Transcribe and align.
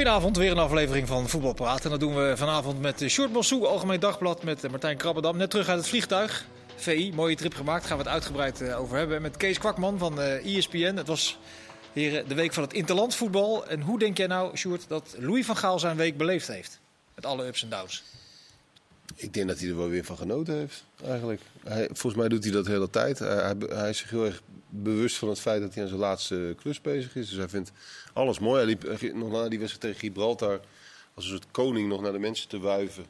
Goedenavond, 0.00 0.36
weer 0.36 0.50
een 0.50 0.58
aflevering 0.58 1.08
van 1.08 1.28
Voetbal 1.28 1.52
Praat. 1.52 1.84
En 1.84 1.90
dat 1.90 2.00
doen 2.00 2.14
we 2.14 2.36
vanavond 2.36 2.80
met 2.80 3.04
Short 3.08 3.32
Bossou, 3.32 3.66
Algemeen 3.66 4.00
Dagblad, 4.00 4.42
met 4.42 4.70
Martijn 4.70 4.96
Krabbedam. 4.96 5.36
Net 5.36 5.50
terug 5.50 5.68
uit 5.68 5.78
het 5.78 5.88
vliegtuig. 5.88 6.46
VI, 6.76 7.12
mooie 7.14 7.36
trip 7.36 7.54
gemaakt, 7.54 7.86
gaan 7.86 7.96
we 7.96 8.02
het 8.02 8.12
uitgebreid 8.12 8.60
eh, 8.60 8.80
over 8.80 8.96
hebben. 8.96 9.22
Met 9.22 9.36
Kees 9.36 9.58
Kwakman 9.58 9.98
van 9.98 10.20
ESPN. 10.20 10.94
Het 10.96 11.06
was 11.06 11.38
hier 11.92 12.28
de 12.28 12.34
week 12.34 12.52
van 12.52 12.62
het 12.62 12.72
interlandvoetbal. 12.72 13.66
En 13.66 13.80
hoe 13.80 13.98
denk 13.98 14.16
jij 14.16 14.26
nou, 14.26 14.56
Sjoerd, 14.56 14.84
dat 14.88 15.14
Louis 15.18 15.46
van 15.46 15.56
Gaal 15.56 15.78
zijn 15.78 15.96
week 15.96 16.16
beleefd 16.16 16.48
heeft? 16.48 16.80
Met 17.14 17.26
alle 17.26 17.46
ups 17.46 17.62
en 17.62 17.68
downs. 17.68 18.02
Ik 19.14 19.34
denk 19.34 19.48
dat 19.48 19.58
hij 19.58 19.68
er 19.68 19.76
wel 19.76 19.88
weer 19.88 20.04
van 20.04 20.16
genoten 20.16 20.54
heeft, 20.54 20.84
eigenlijk. 21.06 21.40
Hij, 21.64 21.86
volgens 21.86 22.14
mij 22.14 22.28
doet 22.28 22.44
hij 22.44 22.52
dat 22.52 22.64
de 22.64 22.70
hele 22.70 22.90
tijd. 22.90 23.18
Hij, 23.18 23.54
hij, 23.68 23.90
is 23.90 23.98
zich 23.98 24.10
heel 24.10 24.24
erg 24.24 24.42
bewust 24.70 25.16
van 25.16 25.28
het 25.28 25.40
feit 25.40 25.60
dat 25.60 25.74
hij 25.74 25.82
aan 25.82 25.88
zijn 25.88 26.00
laatste 26.00 26.54
klus 26.60 26.80
bezig 26.80 27.16
is. 27.16 27.28
Dus 27.28 27.38
hij 27.38 27.48
vindt 27.48 27.72
alles 28.12 28.38
mooi. 28.38 28.64
Hij 28.64 28.66
liep 28.66 29.14
nog 29.14 29.30
na 29.30 29.48
die 29.48 29.58
wedstrijd 29.58 29.80
tegen 29.80 29.98
Gibraltar 29.98 30.60
als 31.14 31.24
een 31.24 31.30
soort 31.30 31.46
koning 31.50 31.88
nog 31.88 32.00
naar 32.00 32.12
de 32.12 32.18
mensen 32.18 32.48
te 32.48 32.58
wuiven. 32.58 33.04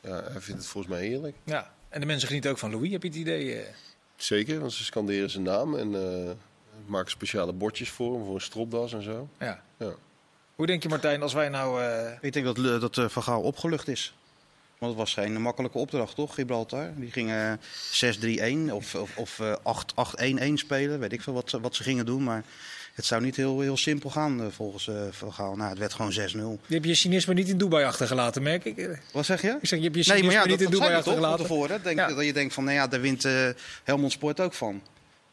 Ja, 0.00 0.22
hij 0.22 0.40
vindt 0.40 0.60
het 0.60 0.66
volgens 0.66 0.92
mij 0.94 1.06
heerlijk. 1.06 1.36
Ja, 1.44 1.74
en 1.88 2.00
de 2.00 2.06
mensen 2.06 2.26
genieten 2.26 2.50
ook 2.50 2.58
van 2.58 2.70
Louis, 2.70 2.90
heb 2.90 3.02
je 3.02 3.08
het 3.08 3.16
idee? 3.16 3.60
Eh? 3.60 3.74
Zeker, 4.16 4.60
want 4.60 4.72
ze 4.72 4.84
scanderen 4.84 5.30
zijn 5.30 5.42
naam 5.42 5.76
en 5.76 5.92
uh, 5.92 6.30
maken 6.86 7.10
speciale 7.10 7.52
bordjes 7.52 7.90
voor 7.90 8.14
hem, 8.14 8.24
voor 8.24 8.34
een 8.34 8.40
stropdas 8.40 8.92
en 8.92 9.02
zo. 9.02 9.28
Ja. 9.38 9.62
ja. 9.76 9.94
Hoe 10.54 10.66
denk 10.66 10.82
je 10.82 10.88
Martijn, 10.88 11.22
als 11.22 11.32
wij 11.32 11.48
nou... 11.48 11.82
Uh... 11.82 12.12
Ik 12.20 12.32
denk 12.32 12.54
dat, 12.54 12.80
dat 12.80 13.12
Van 13.12 13.22
Gaal 13.22 13.42
opgelucht 13.42 13.88
is. 13.88 14.14
Want 14.86 14.98
het 14.98 15.08
was 15.08 15.24
geen 15.24 15.42
makkelijke 15.42 15.78
opdracht, 15.78 16.14
toch, 16.14 16.34
Gibraltar? 16.34 16.90
Die 16.96 17.12
gingen 17.12 17.60
6-3-1 18.68 18.72
of, 18.72 18.94
of, 18.94 19.16
of 19.16 19.40
8-1-1 20.22 20.52
spelen. 20.54 20.98
Weet 21.00 21.12
ik 21.12 21.22
veel 21.22 21.32
wat, 21.32 21.50
wat 21.50 21.74
ze 21.74 21.82
gingen 21.82 22.06
doen. 22.06 22.22
Maar 22.22 22.44
het 22.94 23.04
zou 23.04 23.22
niet 23.22 23.36
heel, 23.36 23.60
heel 23.60 23.76
simpel 23.76 24.10
gaan 24.10 24.40
uh, 24.40 24.46
volgens 24.50 24.86
uh, 24.86 24.94
Van 25.10 25.32
Gaal. 25.32 25.56
Nou, 25.56 25.70
het 25.70 25.78
werd 25.78 25.94
gewoon 25.94 26.12
6-0. 26.12 26.14
Je 26.66 26.74
hebt 26.74 26.86
je 26.86 26.94
cynisme 26.94 27.34
niet 27.34 27.48
in 27.48 27.58
Dubai 27.58 27.84
achtergelaten, 27.84 28.42
merk 28.42 28.64
ik. 28.64 29.00
Wat 29.12 29.26
zeg 29.26 29.42
je? 29.42 29.58
Ik 29.60 29.68
zeg, 29.68 29.78
je 29.78 29.84
hebt 29.84 29.96
je 29.96 30.02
cynisme 30.02 30.26
nee, 30.26 30.36
maar 30.36 30.44
ja, 30.44 30.50
niet 30.50 30.58
dat, 30.58 30.72
in 30.72 30.78
Dubai 30.78 30.94
achtergelaten. 30.94 31.46
Tevoren, 31.46 31.82
denk, 31.82 31.98
ja. 31.98 32.08
Dat 32.08 32.24
je 32.24 32.32
denkt 32.32 32.54
van, 32.54 32.64
nou 32.64 32.76
ja, 32.76 32.86
daar 32.86 33.00
wint 33.00 33.24
uh, 33.24 33.48
Helmond 33.84 34.12
Sport 34.12 34.40
ook 34.40 34.54
van. 34.54 34.82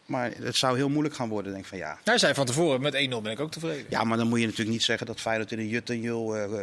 Maar 0.06 0.32
het 0.42 0.56
zou 0.56 0.76
heel 0.76 0.90
moeilijk 0.90 1.16
gaan 1.16 1.30
worden, 1.30 1.52
denk 1.52 1.64
ik 1.64 1.70
van 1.70 1.78
ja. 1.78 1.98
Hij 2.04 2.18
zei 2.18 2.34
van 2.34 2.46
tevoren, 2.46 2.82
met 2.82 2.94
1-0 2.94 2.98
ben 3.22 3.32
ik 3.32 3.40
ook 3.40 3.52
tevreden. 3.52 3.86
Ja, 3.90 4.04
maar 4.04 4.18
dan 4.18 4.28
moet 4.28 4.40
je 4.40 4.46
natuurlijk 4.46 4.72
niet 4.72 4.84
zeggen 4.84 5.08
dat 5.08 5.20
Feyenoord 5.20 5.52
in 5.52 5.58
de 5.58 5.70
Jut 5.70 5.90
en 5.90 6.02
Jul 6.02 6.38
uh, 6.38 6.44
uh, 6.44 6.58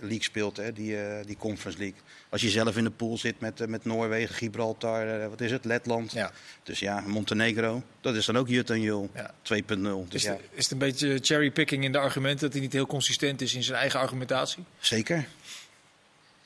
League 0.00 0.22
speelt, 0.22 0.56
hè, 0.56 0.72
die, 0.72 0.92
uh, 0.92 1.16
die 1.26 1.36
Conference 1.36 1.78
League. 1.78 1.98
Als 2.28 2.40
je 2.40 2.48
zelf 2.48 2.76
in 2.76 2.84
de 2.84 2.90
pool 2.90 3.18
zit 3.18 3.40
met, 3.40 3.68
met 3.68 3.84
Noorwegen, 3.84 4.34
Gibraltar, 4.34 5.28
wat 5.28 5.40
is 5.40 5.50
het, 5.50 5.64
Letland. 5.64 6.12
Ja. 6.12 6.32
Dus 6.62 6.78
ja, 6.78 7.00
Montenegro, 7.06 7.82
dat 8.00 8.14
is 8.14 8.26
dan 8.26 8.36
ook 8.36 8.48
Jut 8.48 8.70
en 8.70 8.80
Jul 8.80 9.10
ja. 9.14 9.30
2.0. 9.30 9.38
Dus 9.44 10.14
is, 10.14 10.22
ja. 10.22 10.30
het, 10.32 10.40
is 10.52 10.62
het 10.62 10.72
een 10.72 10.78
beetje 10.78 11.18
cherrypicking 11.22 11.84
in 11.84 11.92
de 11.92 11.98
argumenten, 11.98 12.40
dat 12.40 12.52
hij 12.52 12.60
niet 12.60 12.72
heel 12.72 12.86
consistent 12.86 13.40
is 13.40 13.54
in 13.54 13.62
zijn 13.62 13.78
eigen 13.78 14.00
argumentatie? 14.00 14.64
Zeker. 14.78 15.28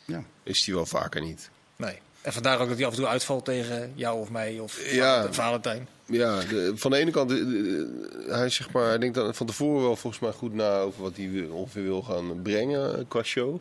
Ja. 0.05 0.25
Is 0.43 0.65
hij 0.67 0.75
wel 0.75 0.87
vaker 0.87 1.21
niet. 1.21 1.51
Nee. 1.77 1.99
En 2.23 2.33
vandaar 2.33 2.61
ook 2.61 2.69
dat 2.69 2.77
hij 2.77 2.87
af 2.87 2.93
en 2.93 2.99
toe 2.99 3.09
uitvalt 3.09 3.45
tegen 3.45 3.93
jou 3.95 4.21
of 4.21 4.31
mij 4.31 4.59
of 4.59 4.93
ja, 4.93 5.33
Valentijn. 5.33 5.89
Ja, 6.07 6.41
de, 6.41 6.73
van 6.75 6.91
de 6.91 6.97
ene 6.97 7.11
kant, 7.11 7.31
hij, 8.29 8.49
zeg 8.49 8.71
maar, 8.71 8.89
hij 8.89 8.99
denkt 8.99 9.15
dan 9.15 9.35
van 9.35 9.47
tevoren 9.47 9.83
wel 9.83 9.97
volgens 9.97 10.23
mij 10.23 10.33
goed 10.33 10.55
na 10.55 10.79
over 10.79 11.03
wat 11.03 11.17
hij 11.17 11.47
ongeveer 11.51 11.83
wil 11.83 12.03
gaan 12.03 12.43
brengen 12.43 13.09
qua 13.09 13.23
show. 13.23 13.61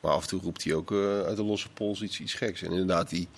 Maar 0.00 0.12
af 0.12 0.22
en 0.22 0.28
toe 0.28 0.40
roept 0.40 0.64
hij 0.64 0.74
ook 0.74 0.90
uh, 0.90 1.20
uit 1.20 1.36
de 1.36 1.44
losse 1.44 1.68
pols 1.68 2.02
iets, 2.02 2.20
iets 2.20 2.34
geks. 2.34 2.62
En 2.62 2.70
inderdaad, 2.70 3.08
die, 3.08 3.28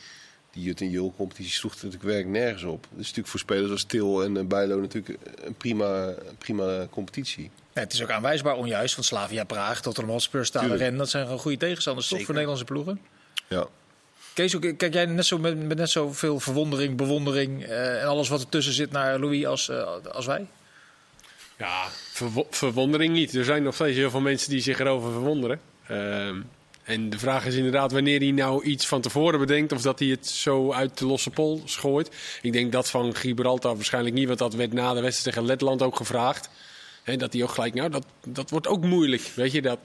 die 0.50 0.62
Jut 0.62 0.81
en 0.81 0.91
Jul 0.91 1.15
competitie 1.17 1.53
sloeg 1.53 1.75
natuurlijk 1.75 2.03
werk 2.03 2.27
nergens 2.27 2.62
op. 2.62 2.83
Dat 2.83 2.91
is 2.91 2.97
natuurlijk 2.97 3.28
voor 3.28 3.41
spelers 3.41 3.71
als 3.71 3.84
Til 3.84 4.23
en 4.23 4.37
uh, 4.37 4.45
Bijlo 4.45 4.81
natuurlijk 4.81 5.19
een 5.45 5.55
prima, 5.55 6.15
prima 6.39 6.87
competitie. 6.91 7.50
Ja, 7.72 7.81
het 7.81 7.93
is 7.93 8.03
ook 8.03 8.11
aanwijsbaar 8.11 8.56
onjuist, 8.56 8.94
want 8.94 9.06
Slavia 9.06 9.44
Praag, 9.44 9.81
Tottenham 9.81 10.12
Hotspur, 10.12 10.47
Stalen 10.47 10.77
Rennen, 10.77 10.99
dat 10.99 11.11
zijn 11.11 11.25
gewoon 11.25 11.41
goede 11.41 11.56
tegenstanders 11.56 12.09
toch 12.09 12.22
voor 12.22 12.34
Nederlandse 12.34 12.65
ploegen? 12.65 13.00
Ja. 13.49 13.66
Kees, 14.37 14.59
kijk 14.59 14.93
jij 14.93 15.07
net 15.07 15.27
zo 15.27 15.39
met, 15.39 15.77
net 15.77 15.91
zoveel 15.91 16.41
verwondering, 16.41 16.97
bewondering 16.97 17.63
uh, 17.63 18.03
en 18.03 18.09
alles 18.09 18.29
wat 18.29 18.41
ertussen 18.41 18.73
zit 18.73 18.91
naar 18.91 19.19
Louis 19.19 19.47
als, 19.47 19.69
uh, 19.69 19.87
als 20.13 20.27
wij? 20.27 20.47
Ja, 21.59 21.87
verwo 22.13 22.47
verwondering 22.51 23.13
niet. 23.13 23.35
Er 23.35 23.45
zijn 23.45 23.63
nog 23.63 23.75
steeds 23.75 23.97
heel 23.97 24.11
veel 24.11 24.21
mensen 24.21 24.51
die 24.51 24.61
zich 24.61 24.79
erover 24.79 25.13
verwonderen. 25.13 25.61
Uh, 25.91 26.29
en 26.83 27.11
de 27.11 27.19
vraag 27.19 27.47
is 27.47 27.55
inderdaad 27.55 27.93
wanneer 27.93 28.19
hij 28.19 28.31
nou 28.31 28.65
iets 28.65 28.87
van 28.87 29.01
tevoren 29.01 29.39
bedenkt 29.39 29.73
of 29.73 29.83
dat 29.83 29.99
hij 29.99 30.09
het 30.09 30.27
zo 30.27 30.73
uit 30.73 30.99
de 30.99 31.07
losse 31.07 31.31
pol 31.31 31.63
schooit. 31.65 32.11
Ik 32.43 32.53
denk 32.53 32.73
dat 32.73 32.91
van 32.91 33.15
Gibraltar 33.15 33.75
waarschijnlijk 33.75 34.15
niet, 34.15 34.27
want 34.27 34.39
dat 34.39 34.55
werd 34.55 34.73
na 34.73 34.95
de 34.95 35.01
wedstrijd 35.01 35.37
tegen 35.37 35.49
Letland 35.49 35.83
ook 35.83 35.97
gevraagd. 35.97 36.49
Dat 37.15 37.33
hij 37.33 37.43
ook 37.43 37.50
gelijk, 37.50 37.75
nou, 37.75 37.91
dat, 37.91 38.06
dat 38.27 38.50
wordt 38.50 38.67
ook 38.67 38.84
moeilijk. 38.84 39.22
Weet 39.34 39.53
je, 39.53 39.62
dat, 39.62 39.78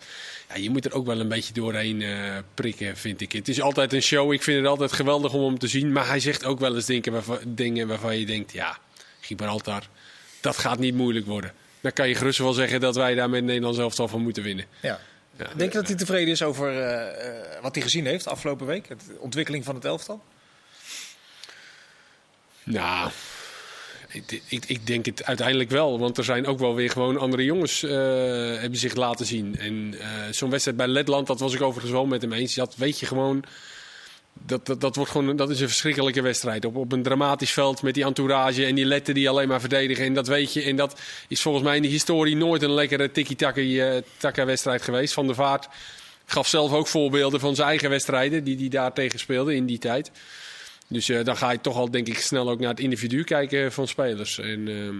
ja, 0.49 0.55
je 0.55 0.69
moet 0.69 0.85
er 0.85 0.93
ook 0.93 1.05
wel 1.05 1.19
een 1.19 1.27
beetje 1.27 1.53
doorheen 1.53 2.01
uh, 2.01 2.37
prikken, 2.53 2.97
vind 2.97 3.21
ik. 3.21 3.31
Het 3.31 3.47
is 3.47 3.61
altijd 3.61 3.93
een 3.93 4.01
show. 4.01 4.33
Ik 4.33 4.43
vind 4.43 4.57
het 4.57 4.67
altijd 4.67 4.91
geweldig 4.91 5.33
om 5.33 5.43
hem 5.43 5.59
te 5.59 5.67
zien. 5.67 5.91
Maar 5.91 6.07
hij 6.07 6.19
zegt 6.19 6.45
ook 6.45 6.59
wel 6.59 6.75
eens 6.75 6.85
dingen 6.85 7.11
waarvan, 7.11 7.37
dingen 7.45 7.87
waarvan 7.87 8.19
je 8.19 8.25
denkt, 8.25 8.51
ja, 8.51 8.77
Gibraltar, 9.19 9.87
dat 10.39 10.57
gaat 10.57 10.79
niet 10.79 10.95
moeilijk 10.95 11.25
worden. 11.25 11.53
Dan 11.81 11.93
kan 11.93 12.07
je 12.07 12.15
gerust 12.15 12.39
wel 12.39 12.53
zeggen 12.53 12.79
dat 12.79 12.95
wij 12.95 13.15
daar 13.15 13.29
met 13.29 13.43
Nederland 13.43 13.75
zelf 13.75 13.99
al 13.99 14.07
van 14.07 14.21
moeten 14.21 14.43
winnen. 14.43 14.65
Ja. 14.81 14.99
Ja, 15.37 15.47
Denk 15.55 15.71
je 15.71 15.77
dat 15.77 15.87
hij 15.87 15.97
tevreden 15.97 16.31
is 16.31 16.43
over 16.43 16.73
uh, 16.73 17.61
wat 17.61 17.75
hij 17.75 17.83
gezien 17.83 18.05
heeft 18.05 18.27
afgelopen 18.27 18.67
week? 18.67 18.87
De 18.87 18.95
ontwikkeling 19.19 19.65
van 19.65 19.75
het 19.75 19.85
elftal? 19.85 20.23
Nou, 22.63 23.11
ik, 24.11 24.41
ik, 24.47 24.65
ik, 24.65 24.87
denk 24.87 25.05
het 25.05 25.23
uiteindelijk 25.23 25.69
wel. 25.69 25.99
Want 25.99 26.17
er 26.17 26.23
zijn 26.23 26.45
ook 26.45 26.59
wel 26.59 26.75
weer 26.75 26.89
gewoon 26.89 27.17
andere 27.17 27.43
jongens 27.43 27.83
uh, 27.83 27.91
hebben 28.59 28.79
zich 28.79 28.95
laten 28.95 29.25
zien. 29.25 29.57
En 29.59 29.73
uh, 29.73 30.01
zo'n 30.31 30.49
wedstrijd 30.49 30.77
bij 30.77 30.87
Letland, 30.87 31.27
dat 31.27 31.39
was 31.39 31.53
ik 31.53 31.61
overigens 31.61 31.91
wel 31.91 32.05
met 32.05 32.21
hem 32.21 32.33
eens. 32.33 32.55
Dat 32.55 32.75
weet 32.75 32.99
je 32.99 33.05
gewoon. 33.05 33.43
Dat, 34.45 34.75
dat, 34.79 34.95
wordt 34.95 35.11
gewoon, 35.11 35.35
dat 35.35 35.49
is 35.49 35.59
een 35.59 35.67
verschrikkelijke 35.67 36.21
wedstrijd. 36.21 36.65
Op, 36.65 36.75
op 36.75 36.91
een 36.91 37.03
dramatisch 37.03 37.51
veld 37.51 37.81
met 37.81 37.93
die 37.93 38.03
entourage 38.03 38.65
en 38.65 38.75
die 38.75 38.85
letten 38.85 39.13
die 39.13 39.29
alleen 39.29 39.47
maar 39.47 39.59
verdedigen. 39.59 40.05
En 40.05 40.13
dat 40.13 40.27
weet 40.27 40.53
je. 40.53 40.61
En 40.61 40.75
dat 40.75 40.99
is 41.27 41.41
volgens 41.41 41.63
mij 41.63 41.75
in 41.75 41.81
de 41.81 41.87
historie 41.87 42.35
nooit 42.35 42.61
een 42.61 42.73
lekkere 42.73 43.11
tiki-taka-wedstrijd 43.11 44.81
geweest. 44.81 45.13
Van 45.13 45.25
der 45.25 45.35
Vaart 45.35 45.67
gaf 46.25 46.47
zelf 46.47 46.71
ook 46.73 46.87
voorbeelden 46.87 47.39
van 47.39 47.55
zijn 47.55 47.67
eigen 47.67 47.89
wedstrijden. 47.89 48.43
Die 48.43 48.57
hij 48.57 48.67
daar 48.67 48.93
tegen 48.93 49.19
speelde 49.19 49.55
in 49.55 49.65
die 49.65 49.79
tijd. 49.79 50.11
Dus 50.91 51.09
uh, 51.09 51.23
dan 51.23 51.37
ga 51.37 51.51
je 51.51 51.61
toch 51.61 51.75
al, 51.75 51.91
denk 51.91 52.07
ik, 52.07 52.17
snel 52.19 52.49
ook 52.49 52.59
naar 52.59 52.69
het 52.69 52.79
individu 52.79 53.23
kijken 53.23 53.71
van 53.71 53.87
spelers. 53.87 54.39
En 54.39 54.67
uh, 54.67 54.93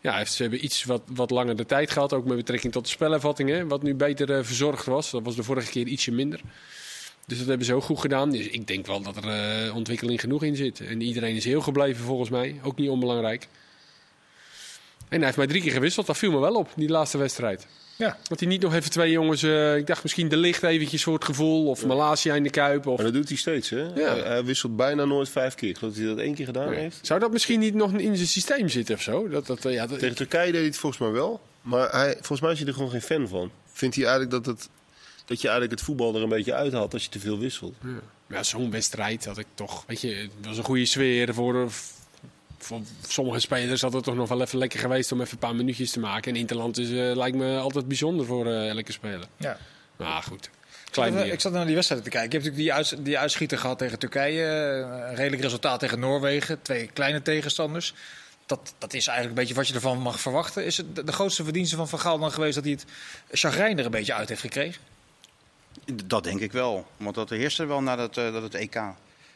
ja, 0.00 0.24
ze 0.24 0.42
hebben 0.42 0.64
iets 0.64 0.84
wat, 0.84 1.02
wat 1.06 1.30
langer 1.30 1.56
de 1.56 1.66
tijd 1.66 1.90
gehad, 1.90 2.12
ook 2.12 2.24
met 2.24 2.36
betrekking 2.36 2.72
tot 2.72 2.84
de 2.84 2.90
spelervattingen, 2.90 3.68
wat 3.68 3.82
nu 3.82 3.94
beter 3.94 4.30
uh, 4.30 4.44
verzorgd 4.44 4.86
was. 4.86 5.10
Dat 5.10 5.22
was 5.22 5.36
de 5.36 5.42
vorige 5.42 5.70
keer 5.70 5.86
ietsje 5.86 6.12
minder. 6.12 6.40
Dus 7.26 7.38
dat 7.38 7.46
hebben 7.46 7.66
ze 7.66 7.74
ook 7.74 7.82
goed 7.82 8.00
gedaan. 8.00 8.30
Dus 8.30 8.46
ik 8.46 8.66
denk 8.66 8.86
wel 8.86 9.02
dat 9.02 9.16
er 9.16 9.66
uh, 9.66 9.76
ontwikkeling 9.76 10.20
genoeg 10.20 10.42
in 10.42 10.56
zit. 10.56 10.80
En 10.80 11.00
iedereen 11.00 11.36
is 11.36 11.44
heel 11.44 11.60
gebleven 11.60 12.04
volgens 12.04 12.30
mij, 12.30 12.60
ook 12.62 12.76
niet 12.76 12.88
onbelangrijk. 12.88 13.48
En 15.08 15.16
hij 15.16 15.24
heeft 15.24 15.36
mij 15.36 15.46
drie 15.46 15.62
keer 15.62 15.72
gewisseld, 15.72 16.06
dat 16.06 16.18
viel 16.18 16.30
me 16.30 16.38
wel 16.38 16.54
op, 16.54 16.68
die 16.76 16.88
laatste 16.88 17.18
wedstrijd. 17.18 17.66
Ja. 17.96 18.16
Dat 18.28 18.40
hij 18.40 18.48
niet 18.48 18.62
nog 18.62 18.74
even 18.74 18.90
twee 18.90 19.10
jongens, 19.10 19.42
uh, 19.42 19.76
ik 19.76 19.86
dacht 19.86 20.02
misschien 20.02 20.28
de 20.28 20.36
licht 20.36 20.62
eventjes 20.62 21.02
voor 21.02 21.14
het 21.14 21.24
gevoel. 21.24 21.66
Of 21.68 21.80
ja. 21.80 21.86
Malaysia 21.86 22.34
in 22.34 22.42
de 22.42 22.50
Kuip. 22.50 22.86
Of... 22.86 22.96
Maar 22.96 23.04
dat 23.04 23.14
doet 23.14 23.28
hij 23.28 23.36
steeds, 23.36 23.70
hè? 23.70 23.82
Ja. 23.94 24.16
Hij 24.16 24.44
wisselt 24.44 24.76
bijna 24.76 25.04
nooit 25.04 25.28
vijf 25.28 25.54
keer. 25.54 25.68
Ik 25.68 25.78
geloof 25.78 25.94
dat 25.94 26.02
hij 26.02 26.14
dat 26.14 26.24
één 26.24 26.34
keer 26.34 26.46
gedaan 26.46 26.72
heeft. 26.72 26.98
Zou 27.02 27.20
dat 27.20 27.32
misschien 27.32 27.60
niet 27.60 27.74
nog 27.74 27.92
in 27.92 28.16
zijn 28.16 28.28
systeem 28.28 28.68
zitten 28.68 28.94
of 28.94 29.02
zo? 29.02 29.28
Dat, 29.28 29.46
dat, 29.46 29.62
ja, 29.62 29.86
dat... 29.86 29.98
Tegen 29.98 30.16
Turkije 30.16 30.44
deed 30.44 30.54
hij 30.54 30.64
het 30.64 30.76
volgens 30.76 31.02
mij 31.02 31.10
wel. 31.10 31.40
Maar 31.62 31.90
hij, 31.90 32.12
volgens 32.12 32.40
mij 32.40 32.52
is 32.52 32.58
hij 32.58 32.68
er 32.68 32.74
gewoon 32.74 32.90
geen 32.90 33.02
fan 33.02 33.28
van. 33.28 33.50
Vindt 33.72 33.96
hij 33.96 34.04
eigenlijk 34.04 34.44
dat, 34.44 34.54
het, 34.54 34.68
dat 35.24 35.40
je 35.40 35.48
eigenlijk 35.48 35.78
het 35.78 35.88
voetbal 35.88 36.14
er 36.14 36.22
een 36.22 36.28
beetje 36.28 36.54
uit 36.54 36.72
had 36.72 36.92
als 36.92 37.04
je 37.04 37.08
te 37.08 37.20
veel 37.20 37.38
wisselt? 37.38 37.74
Ja, 37.84 38.36
ja 38.36 38.42
zo'n 38.42 38.70
wedstrijd 38.70 39.24
had 39.24 39.38
ik 39.38 39.46
toch... 39.54 39.84
Weet 39.86 40.00
je, 40.00 40.14
het 40.14 40.46
was 40.46 40.58
een 40.58 40.64
goede 40.64 40.86
sfeer 40.86 41.34
voor 41.34 41.70
voor 42.64 42.80
sommige 43.08 43.40
spelers 43.40 43.80
had 43.80 43.92
het 43.92 44.04
toch 44.04 44.14
nog 44.14 44.28
wel 44.28 44.40
even 44.40 44.58
lekker 44.58 44.78
geweest 44.78 45.12
om 45.12 45.20
even 45.20 45.32
een 45.32 45.38
paar 45.38 45.54
minuutjes 45.54 45.90
te 45.90 46.00
maken. 46.00 46.32
En 46.32 46.38
Interland 46.38 46.78
is, 46.78 46.90
uh, 46.90 47.16
lijkt 47.16 47.36
me 47.36 47.58
altijd 47.58 47.88
bijzonder 47.88 48.26
voor 48.26 48.46
uh, 48.46 48.68
elke 48.68 48.92
speler. 48.92 49.26
Ja. 49.36 49.58
Maar 49.96 50.22
goed. 50.22 50.50
Klein 50.90 51.16
ik, 51.16 51.32
ik 51.32 51.40
zat 51.40 51.52
naar 51.52 51.66
die 51.66 51.74
wedstrijd 51.74 52.04
te 52.04 52.10
kijken. 52.10 52.30
Je 52.30 52.36
hebt 52.36 52.56
natuurlijk 52.56 52.76
die, 52.88 52.96
uits 52.96 53.04
die 53.04 53.18
uitschieter 53.18 53.58
gehad 53.58 53.78
tegen 53.78 53.98
Turkije. 53.98 54.44
Een 55.08 55.14
redelijk 55.14 55.42
resultaat 55.42 55.80
tegen 55.80 55.98
Noorwegen. 55.98 56.62
Twee 56.62 56.86
kleine 56.86 57.22
tegenstanders. 57.22 57.94
Dat, 58.46 58.74
dat 58.78 58.94
is 58.94 59.06
eigenlijk 59.06 59.28
een 59.28 59.42
beetje 59.42 59.54
wat 59.60 59.68
je 59.68 59.74
ervan 59.74 59.98
mag 59.98 60.20
verwachten. 60.20 60.64
Is 60.64 60.76
het 60.76 61.06
de 61.06 61.12
grootste 61.12 61.44
verdienste 61.44 61.76
van 61.76 61.88
Van 61.88 61.98
Gaal 61.98 62.18
dan 62.18 62.32
geweest 62.32 62.54
dat 62.54 62.64
hij 62.64 62.72
het 62.72 62.84
chagrijn 63.30 63.78
er 63.78 63.84
een 63.84 63.90
beetje 63.90 64.14
uit 64.14 64.28
heeft 64.28 64.40
gekregen? 64.40 64.82
Dat 66.04 66.24
denk 66.24 66.40
ik 66.40 66.52
wel. 66.52 66.86
Want 66.96 67.14
dat 67.14 67.30
heerste 67.30 67.64
wel 67.64 67.82
na 67.82 67.96
dat, 67.96 68.16
uh, 68.16 68.32
dat 68.32 68.42
het 68.42 68.54
EK. 68.54 68.80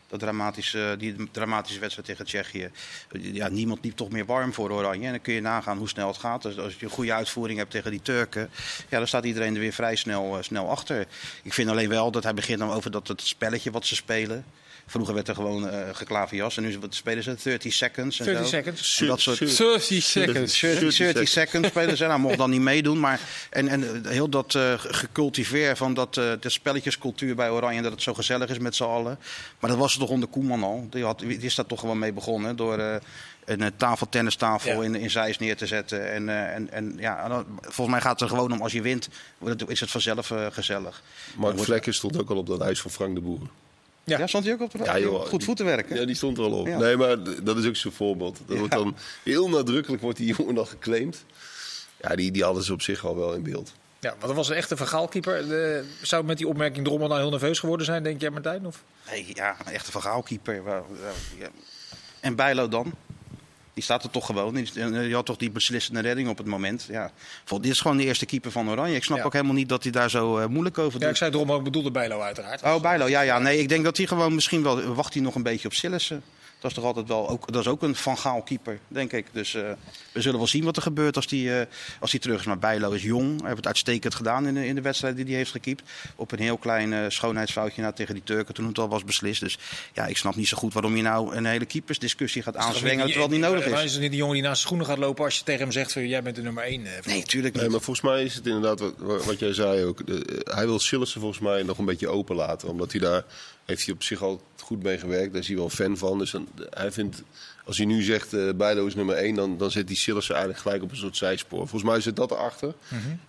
Dat 0.09 0.21
dramatische, 0.21 0.95
die 0.99 1.31
dramatische 1.31 1.81
wedstrijd 1.81 2.09
tegen 2.09 2.25
Tsjechië. 2.25 2.71
Ja, 3.11 3.49
niemand 3.49 3.85
liep 3.85 3.97
toch 3.97 4.11
meer 4.11 4.27
warm 4.27 4.53
voor 4.53 4.71
Oranje. 4.71 5.07
En 5.07 5.11
dan 5.11 5.21
kun 5.21 5.35
je 5.35 5.41
nagaan 5.41 5.79
hoe 5.79 5.89
snel 5.89 6.09
het 6.09 6.17
gaat. 6.17 6.43
Dus 6.43 6.59
als 6.59 6.75
je 6.75 6.85
een 6.85 6.91
goede 6.91 7.13
uitvoering 7.13 7.59
hebt 7.59 7.71
tegen 7.71 7.91
die 7.91 8.03
Turken, 8.03 8.51
ja, 8.89 8.99
dan 8.99 9.07
staat 9.07 9.25
iedereen 9.25 9.55
er 9.55 9.61
weer 9.61 9.73
vrij 9.73 9.97
snel, 9.97 10.37
eh, 10.37 10.43
snel 10.43 10.71
achter. 10.71 11.07
Ik 11.43 11.53
vind 11.53 11.71
alleen 11.71 11.89
wel 11.89 12.11
dat 12.11 12.23
hij 12.23 12.35
begint 12.35 12.59
dan 12.59 12.71
over 12.71 12.91
dat 12.91 13.09
het 13.09 13.21
spelletje 13.21 13.71
wat 13.71 13.87
ze 13.87 13.95
spelen. 13.95 14.45
Vroeger 14.89 15.15
werd 15.15 15.29
er 15.29 15.35
gewoon 15.35 15.69
eh 15.69 15.89
geklaverjas 15.93 16.57
en 16.57 16.63
nu 16.63 16.79
spelen 16.91 17.23
ze 17.23 17.37
30 17.43 17.73
seconds. 17.73 18.19
En 18.19 18.25
30 18.25 18.43
zo. 18.45 18.51
seconds. 18.57 19.01
En 19.01 19.07
dat 19.07 19.21
soort 19.21 19.39
30 19.39 20.03
seconds. 20.03 20.61
30, 20.61 20.97
30 20.97 21.29
seconds 21.29 21.69
spelen 21.69 21.97
ze. 21.97 22.07
Nou, 22.07 22.21
mocht 22.21 22.37
dan 22.39 22.51
niet 22.51 22.61
meedoen. 22.61 23.01
Maar, 23.01 23.21
en, 23.51 23.69
en 23.69 24.03
heel 24.09 24.29
dat 24.29 24.55
eh, 24.55 24.73
gecultiveer 24.77 25.77
van 25.77 25.95
dat, 25.95 26.17
eh, 26.17 26.33
de 26.41 26.49
spelletjescultuur 26.49 27.35
bij 27.35 27.51
Oranje... 27.51 27.83
dat 27.83 27.93
het 27.93 28.03
zo 28.03 28.15
gezellig 28.15 28.49
is 28.51 28.59
met 28.59 28.75
z'n 28.77 28.85
allen. 28.85 29.19
Maar 29.61 29.71
dat 29.71 29.79
was 29.79 29.93
er 29.95 29.99
toch 30.01 30.09
onder 30.09 30.29
Koeman 30.29 30.63
al. 30.63 30.87
Die, 30.91 31.05
had, 31.05 31.19
die 31.19 31.39
is 31.39 31.55
daar 31.55 31.67
toch 31.67 31.81
gewoon 31.81 31.99
mee 31.99 32.13
begonnen. 32.13 32.57
Door 32.57 32.79
eh, 32.79 32.97
een 33.45 33.73
tafeltennistafel 33.77 34.73
Ja. 34.83 34.83
in, 34.83 34.95
in 34.95 35.11
Zeist 35.11 35.41
neer 35.41 35.57
te 35.57 35.67
zetten. 35.67 36.13
En, 36.13 36.29
eh, 36.29 36.55
en, 36.55 36.71
en 36.71 36.95
ja, 36.99 37.29
dan- 37.29 37.47
volgens 37.61 37.89
mij 37.89 38.01
gaat 38.01 38.21
het 38.21 38.31
er 38.31 38.37
gewoon 38.37 38.53
om 38.53 38.63
als 38.63 38.73
je 38.73 38.83
wint... 38.83 39.09
wordt 39.39 39.61
het- 39.61 39.71
is 39.71 39.81
het 39.81 39.91
vanzelf 39.91 40.31
eh, 40.31 40.47
gezellig. 40.51 41.03
Mark 41.37 41.59
Vlekken 41.59 41.95
stond 41.95 42.19
ook 42.19 42.31
al 42.31 42.37
op 42.37 42.47
dat 42.47 42.61
huis 42.61 42.81
van 42.81 42.91
Frank 42.91 43.15
de 43.15 43.21
Boer. 43.21 43.41
Ja. 44.07 44.19
Ja, 44.19 44.27
stond 44.27 44.45
hij 44.45 44.53
ook 44.53 44.61
op 44.61 44.71
de 44.73 44.85
Ja, 44.85 44.99
joh. 44.99 45.27
Goed 45.27 45.45
voetenwerk, 45.45 45.89
hè? 45.89 45.95
Ja, 45.95 46.05
die 46.05 46.15
stond 46.15 46.39
er 46.39 46.45
al 46.45 46.53
op. 46.53 46.67
Ja. 46.67 46.79
Nee, 46.79 46.97
maar 46.97 47.17
dat 47.43 47.57
is 47.57 47.67
ook 47.67 47.77
zo'n 47.77 47.93
voorbeeld. 47.93 48.41
Dat 48.47 48.59
wordt 48.59 48.73
dan 48.73 48.97
heel 49.23 49.49
nadrukkelijk 49.49 50.03
wordt 50.03 50.19
die 50.19 50.35
jongen 50.37 50.55
dan 50.55 50.67
geclaimd. 50.67 51.25
Ja, 52.01 52.17
die, 52.17 52.31
die 52.31 52.43
hadden 52.43 52.63
ze 52.63 52.73
op 52.73 52.83
zich 52.83 53.05
al 53.05 53.17
wel 53.17 53.35
in 53.35 53.43
beeld. 53.43 53.73
Ja, 54.01 54.09
want 54.09 54.21
dat 54.21 54.35
was 54.35 54.49
een 54.49 54.57
echte 54.57 54.77
vergaalkeeper. 54.77 55.49
De, 55.49 55.85
zou 56.03 56.25
met 56.25 56.39
die 56.39 56.49
opmerking 56.49 56.85
Drommel 56.85 57.09
nou 57.09 57.21
heel 57.21 57.31
nerveus 57.31 57.59
geworden 57.59 57.87
zijn, 57.87 58.03
denk 58.03 58.21
jij 58.21 58.31
Martijn? 58.31 58.67
Of? 58.67 58.83
Nee, 59.11 59.27
ja, 59.35 59.57
een 59.65 59.73
echte 59.73 59.91
ja. 61.39 61.49
En 62.21 62.35
Bijlo 62.35 62.69
dan? 62.69 62.95
Die 63.77 63.85
staat 63.85 64.05
er 64.05 64.11
toch 64.11 64.27
gewoon. 64.27 64.55
Die, 64.55 64.71
die 64.91 65.15
had 65.15 65.27
toch 65.27 65.37
die 65.37 65.51
beslissende 65.51 66.01
redding 66.01 66.29
op 66.29 66.39
het 66.39 66.47
moment. 66.47 66.87
Ja. 66.91 67.11
Dit 67.61 67.65
is 67.73 67.81
gewoon 67.81 67.97
de 67.97 68.05
eerste 68.05 68.27
keeper 68.27 68.51
van 68.51 68.71
Oranje. 68.71 68.95
Ik 68.97 69.05
snap 69.05 69.19
Ja. 69.19 69.25
ook 69.25 69.33
helemaal 69.33 69.55
niet 69.55 69.69
dat 69.69 69.83
hij 69.83 69.93
daar 69.93 70.11
zo 70.11 70.39
eh, 70.39 70.47
moeilijk 70.47 70.79
over 70.79 70.93
Ja, 70.93 70.99
doet. 70.99 71.09
ik 71.09 71.17
zei 71.17 71.31
Drommel, 71.31 71.57
ik 71.59 71.63
bedoelde 71.65 71.91
Bijlo 71.91 72.21
uiteraard. 72.21 72.63
Oh, 72.63 72.81
Bijlo. 72.81 73.07
Ja, 73.09 73.21
ja. 73.21 73.39
Nee, 73.39 73.59
ik 73.59 73.69
denk 73.69 73.85
dat 73.85 73.97
hij 73.97 74.07
gewoon 74.07 74.35
misschien 74.35 74.63
wel... 74.63 74.95
Wacht 74.95 75.15
hij 75.15 75.23
nog 75.23 75.35
een 75.35 75.43
beetje 75.43 75.69
op 75.69 75.75
Sillissen. 75.75 76.23
Dat 76.61 76.71
is 76.71 76.77
toch 76.77 76.87
altijd 76.87 77.09
wel... 77.09 77.29
Ook, 77.29 77.53
dat 77.53 77.61
is 77.63 77.69
ook 77.69 77.83
een 77.83 77.95
Van 77.95 78.19
Gaal 78.19 78.43
keeper, 78.43 78.79
denk 78.89 79.13
ik. 79.13 79.27
Dus 79.33 79.55
eh, 79.55 79.63
we 80.13 80.21
zullen 80.21 80.39
wel 80.39 80.47
zien 80.47 80.65
wat 80.65 80.77
er 80.77 80.83
gebeurt 80.83 81.17
als 81.17 81.27
hij 81.29 81.61
eh, 81.61 81.67
als 82.01 82.11
die 82.11 82.21
terug 82.21 82.41
is. 82.41 82.47
Maar 82.47 82.59
Bijlo 82.59 82.91
is 82.91 83.03
jong. 83.03 83.29
Hij 83.37 83.45
heeft 83.45 83.57
het 83.57 83.67
uitstekend 83.67 84.15
gedaan 84.15 84.47
in 84.47 84.55
de, 84.55 84.67
in 84.67 84.75
de 84.75 84.81
wedstrijd 84.81 85.17
die 85.17 85.25
hij 85.25 85.35
heeft 85.35 85.51
gekiept. 85.51 85.83
Op 86.17 86.33
een 86.33 86.39
heel 86.39 86.57
klein 86.57 86.93
eh, 86.93 87.05
schoonheidsfoutje 87.09 87.83
nou, 87.83 87.95
tegen 87.95 88.15
die 88.15 88.23
Turken 88.25 88.55
toen 88.55 88.67
het 88.67 88.79
al 88.79 88.89
was 88.89 89.05
beslist. 89.05 89.41
Dus 89.41 89.59
ja, 89.93 90.07
ik 90.07 90.17
snap 90.17 90.35
niet 90.37 90.49
zo 90.49 90.57
goed 90.57 90.73
waarom 90.73 90.97
je 90.97 91.03
nou 91.03 91.35
een 91.37 91.45
hele 91.47 91.65
keepersdiscussie 91.65 92.43
gaat 92.43 92.57
aanzwengelen 92.57 93.07
terwijl 93.07 93.23
het 93.31 93.39
niet 93.39 93.41
nodig 93.49 93.67
is. 93.67 93.85
is 93.85 93.93
het 93.93 94.01
niet 94.01 94.11
die 94.11 94.19
jongen 94.19 94.35
die 94.35 94.43
naast 94.43 94.61
de 94.61 94.67
schoenen 94.67 94.87
gaat 94.87 94.99
lopen 94.99 95.25
als 95.25 95.39
je 95.39 95.45
tegen 95.45 95.61
hem 95.61 95.73
zegt, 95.73 95.93
van, 95.93 96.09
jij 96.09 96.23
bent 96.23 96.37
de 96.37 96.43
nummer 96.43 96.63
1. 96.65 96.83
Nee, 97.05 97.23
tuurlijk 97.23 97.55
Nee, 97.55 97.63
niet. 97.63 97.73
maar 97.73 97.81
volgens 97.81 98.07
mij 98.07 98.23
is 98.25 98.35
het 98.35 98.47
inderdaad 98.47 98.81
wat, 98.99 99.25
wat 99.25 99.39
jij 99.39 99.53
zei 99.53 99.85
ook. 99.85 100.07
De- 100.07 100.41
hij 100.51 100.67
wil 100.67 100.79
Sillissen 100.79 101.21
volgens 101.21 101.41
mij 101.41 101.63
nog 101.63 101.79
een 101.79 101.85
beetje 101.85 102.09
open 102.09 102.37
laten. 102.37 102.69
Omdat 102.69 102.93
hij 102.93 103.01
daar 103.01 103.25
heeft 103.67 103.85
hij 103.85 103.95
op 103.95 104.03
zich 104.03 104.23
al 104.23 104.43
goed 104.63 104.83
mee 104.83 104.99
gewerkt. 104.99 105.33
Daar 105.33 105.41
is 105.41 105.49
hij 105.49 105.57
wel 105.57 105.71
fan 105.71 105.97
van. 105.97 106.19
Dus 106.19 106.31
dan, 106.31 106.49
hij 106.71 106.93
vindt, 106.93 107.23
als 107.65 107.77
hij 107.77 107.87
nu 107.87 108.03
zegt 108.03 108.33
eh 108.35 108.51
Bijlo 108.55 108.87
is 108.87 108.95
nummer 108.95 109.15
1, 109.15 109.35
dan, 109.35 109.59
dan 109.59 109.71
zet 109.71 109.87
hij 109.89 109.97
Sillissen 109.97 110.35
eigenlijk 110.35 110.65
gelijk 110.65 110.83
op 110.83 110.91
een 110.91 110.97
soort 110.97 111.17
zijspoor. 111.17 111.59
Volgens 111.69 111.91
mij 111.91 112.01
zit 112.01 112.17
dat 112.17 112.31
erachter. 112.31 112.75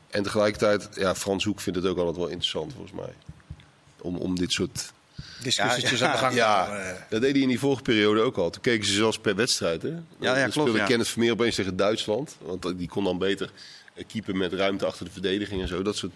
En 0.10 0.24
tegelijkertijd, 0.24 0.90
ja, 0.96 1.16
Frans 1.16 1.44
Hoek 1.44 1.60
vindt 1.60 1.80
het 1.80 1.88
ook 1.88 1.98
altijd 1.98 2.18
wel 2.18 2.28
interessant 2.28 2.74
volgens 2.74 2.94
mij. 2.94 3.14
Om, 4.02 4.16
om 4.18 4.36
dit 4.36 4.52
soort 4.52 4.92
Discussietjes 5.42 6.00
Ja, 6.00 6.06
aan 6.06 6.12
de 6.12 6.18
gang 6.18 6.32
te 6.32 6.38
Ja, 6.38 6.66
houden, 6.66 7.06
dat 7.10 7.22
deed 7.22 7.32
hij 7.32 7.42
in 7.42 7.48
die 7.48 7.60
vorige 7.60 7.82
periode 7.82 8.22
ook 8.22 8.38
al. 8.38 8.50
Toen 8.50 8.62
keken 8.62 8.86
ze 8.86 8.94
zelfs 8.94 9.20
per 9.20 9.36
wedstrijd. 9.36 9.82
Hè? 9.82 9.90
dan 9.90 10.34
klopt, 10.36 10.52
speelde 10.52 10.78
ja. 10.78 10.86
Kenneth 10.86 11.08
Vermeer 11.08 11.32
opeens 11.32 11.56
tegen 11.56 11.76
Duitsland. 11.76 12.38
Want 12.42 12.78
die 12.78 12.88
kon 12.88 13.04
dan 13.04 13.18
beter 13.18 13.52
eh, 13.94 14.04
keeper 14.08 14.36
met 14.36 14.54
ruimte 14.54 14.86
achter 14.86 15.06
de 15.06 15.12
verdediging 15.12 15.62
en 15.62 15.68
zo. 15.68 15.82
Dat 15.82 15.96
soort, 15.96 16.12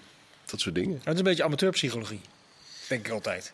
dat 0.46 0.60
soort 0.60 0.76
dingen. 0.76 1.00
Het 1.04 1.14
is 1.14 1.20
een 1.20 1.24
beetje 1.24 1.44
amateurpsychologie, 1.44 2.22
denk 2.88 3.06
ik 3.06 3.14
altijd. 3.14 3.54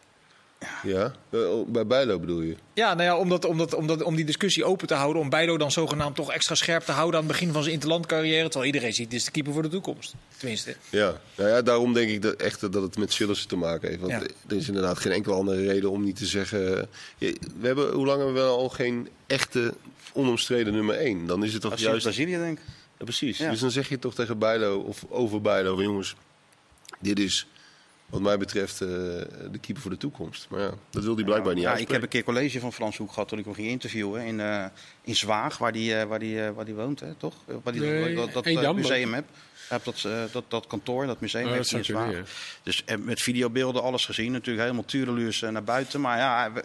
Ja, 0.83 1.13
Eh, 1.29 1.39
bij 1.67 1.87
Bijlo 1.87 2.19
bedoel 2.19 2.41
je? 2.41 2.55
Ja, 2.73 2.93
nou 2.93 3.03
ja, 3.03 3.17
om, 3.17 3.29
dat, 3.29 3.45
om, 3.45 3.57
dat, 3.57 3.73
om, 3.73 3.87
dat, 3.87 4.03
om 4.03 4.15
die 4.15 4.25
discussie 4.25 4.65
open 4.65 4.87
te 4.87 4.93
houden, 4.93 5.21
om 5.21 5.29
Bijlo 5.29 5.57
dan 5.57 5.71
zogenaamd 5.71 6.15
toch 6.15 6.31
extra 6.31 6.55
scherp 6.55 6.83
te 6.83 6.91
houden 6.91 7.19
aan 7.19 7.25
het 7.25 7.31
begin 7.37 7.51
van 7.53 7.61
zijn 7.61 7.73
interlandcarrière. 7.73 8.43
Terwijl 8.49 8.65
iedereen 8.73 8.93
ziet, 8.93 9.09
dit 9.09 9.19
is 9.19 9.25
de 9.25 9.31
keeper 9.31 9.53
voor 9.53 9.61
de 9.61 9.69
toekomst. 9.69 10.13
Tenminste. 10.37 10.75
Ja, 10.89 11.19
nou 11.35 11.49
ja, 11.49 11.61
daarom 11.61 11.93
denk 11.93 12.09
ik 12.09 12.21
dat, 12.21 12.35
echt 12.35 12.59
dat 12.61 12.73
het 12.73 12.97
met 12.97 13.13
Sillissen 13.13 13.47
te 13.47 13.55
maken 13.55 13.87
heeft. 13.89 13.99
Want 14.01 14.11
Ja. 14.11 14.21
er 14.47 14.55
is 14.55 14.67
inderdaad 14.67 14.99
geen 14.99 15.11
enkele 15.11 15.35
andere 15.35 15.65
reden 15.65 15.91
om 15.91 16.03
niet 16.03 16.15
te 16.15 16.25
zeggen... 16.25 16.77
eh, 16.79 16.83
je- 17.17 17.37
We 17.59 17.67
hebben, 17.67 17.91
hoe 17.91 18.05
lang 18.05 18.17
hebben 18.23 18.43
we 18.43 18.49
al 18.49 18.69
geen 18.69 19.09
echte 19.27 19.73
onomstreden 20.13 20.73
nummer 20.73 20.95
1? 20.95 21.25
Dan 21.27 21.43
is 21.43 21.53
het 21.53 21.61
toch 21.61 21.71
Als 21.71 21.79
je 21.81 21.87
juist... 21.87 22.03
Brazilië 22.03 22.37
denkt. 22.37 22.61
Ja, 22.97 23.03
precies. 23.03 23.37
Ja. 23.37 23.49
Dus 23.49 23.59
dan 23.59 23.71
zeg 23.71 23.89
je 23.89 23.99
toch 23.99 24.13
tegen 24.15 24.37
Bijlo 24.37 24.79
of 24.79 25.05
over 25.09 25.41
Bijlo, 25.41 25.75
van, 25.75 25.83
jongens, 25.83 26.15
dit 26.99 27.19
is 27.19 27.47
wat 28.09 28.21
mij 28.21 28.37
betreft 28.37 28.81
eh, 28.81 28.87
de 28.87 29.57
keeper 29.61 29.81
voor 29.81 29.91
de 29.91 29.97
toekomst. 29.97 30.47
Maar 30.49 30.59
ja, 30.59 30.71
dat 30.89 31.03
wil 31.03 31.15
hij 31.15 31.23
blijkbaar 31.23 31.53
niet 31.53 31.63
Ja, 31.63 31.69
ik 31.69 31.75
uitspreken. 31.75 31.93
heb 31.93 32.03
een 32.03 32.09
keer 32.09 32.33
college 32.33 32.59
van 32.59 32.73
Frans 32.73 32.97
Hoek 32.97 33.11
gehad 33.11 33.27
toen 33.27 33.39
ik 33.39 33.45
hem 33.45 33.53
ging 33.53 33.67
interviewen 33.67 34.25
in, 34.25 34.39
eh, 34.39 34.65
in 35.01 35.15
Zwaag, 35.15 35.57
waar 35.57 35.71
die, 35.71 35.95
eh, 35.95 36.07
waar 36.07 36.19
die, 36.19 36.41
waar 36.41 36.65
die 36.65 36.75
woont, 36.75 36.99
hè, 36.99 37.13
toch? 37.13 37.33
Waar 37.63 37.73
die 37.73 37.81
Nee, 37.81 38.15
dat, 38.15 38.33
dat, 38.33 38.45
Eendam 38.45 38.63
woont 38.65 38.75
museum 38.77 39.13
hebt. 39.13 39.29
Heeft 39.69 39.85
dat, 39.85 40.03
eh, 40.05 40.11
dat, 40.31 40.43
dat 40.47 40.67
kantoor, 40.67 41.05
dat 41.05 41.19
museum 41.21 41.45
Oh, 41.45 41.51
heeft 41.51 41.71
dat 41.71 41.85
ja. 41.85 42.09
Dus 42.63 42.83
met 42.99 43.21
videobeelden 43.21 43.83
alles 43.83 44.05
gezien, 44.05 44.31
natuurlijk 44.31 44.63
helemaal 44.65 44.85
tureluurs 44.85 45.41
eh, 45.41 45.49
naar 45.49 45.63
buiten. 45.63 46.01
Maar 46.01 46.17
ja, 46.17 46.51
hij, 46.53 46.61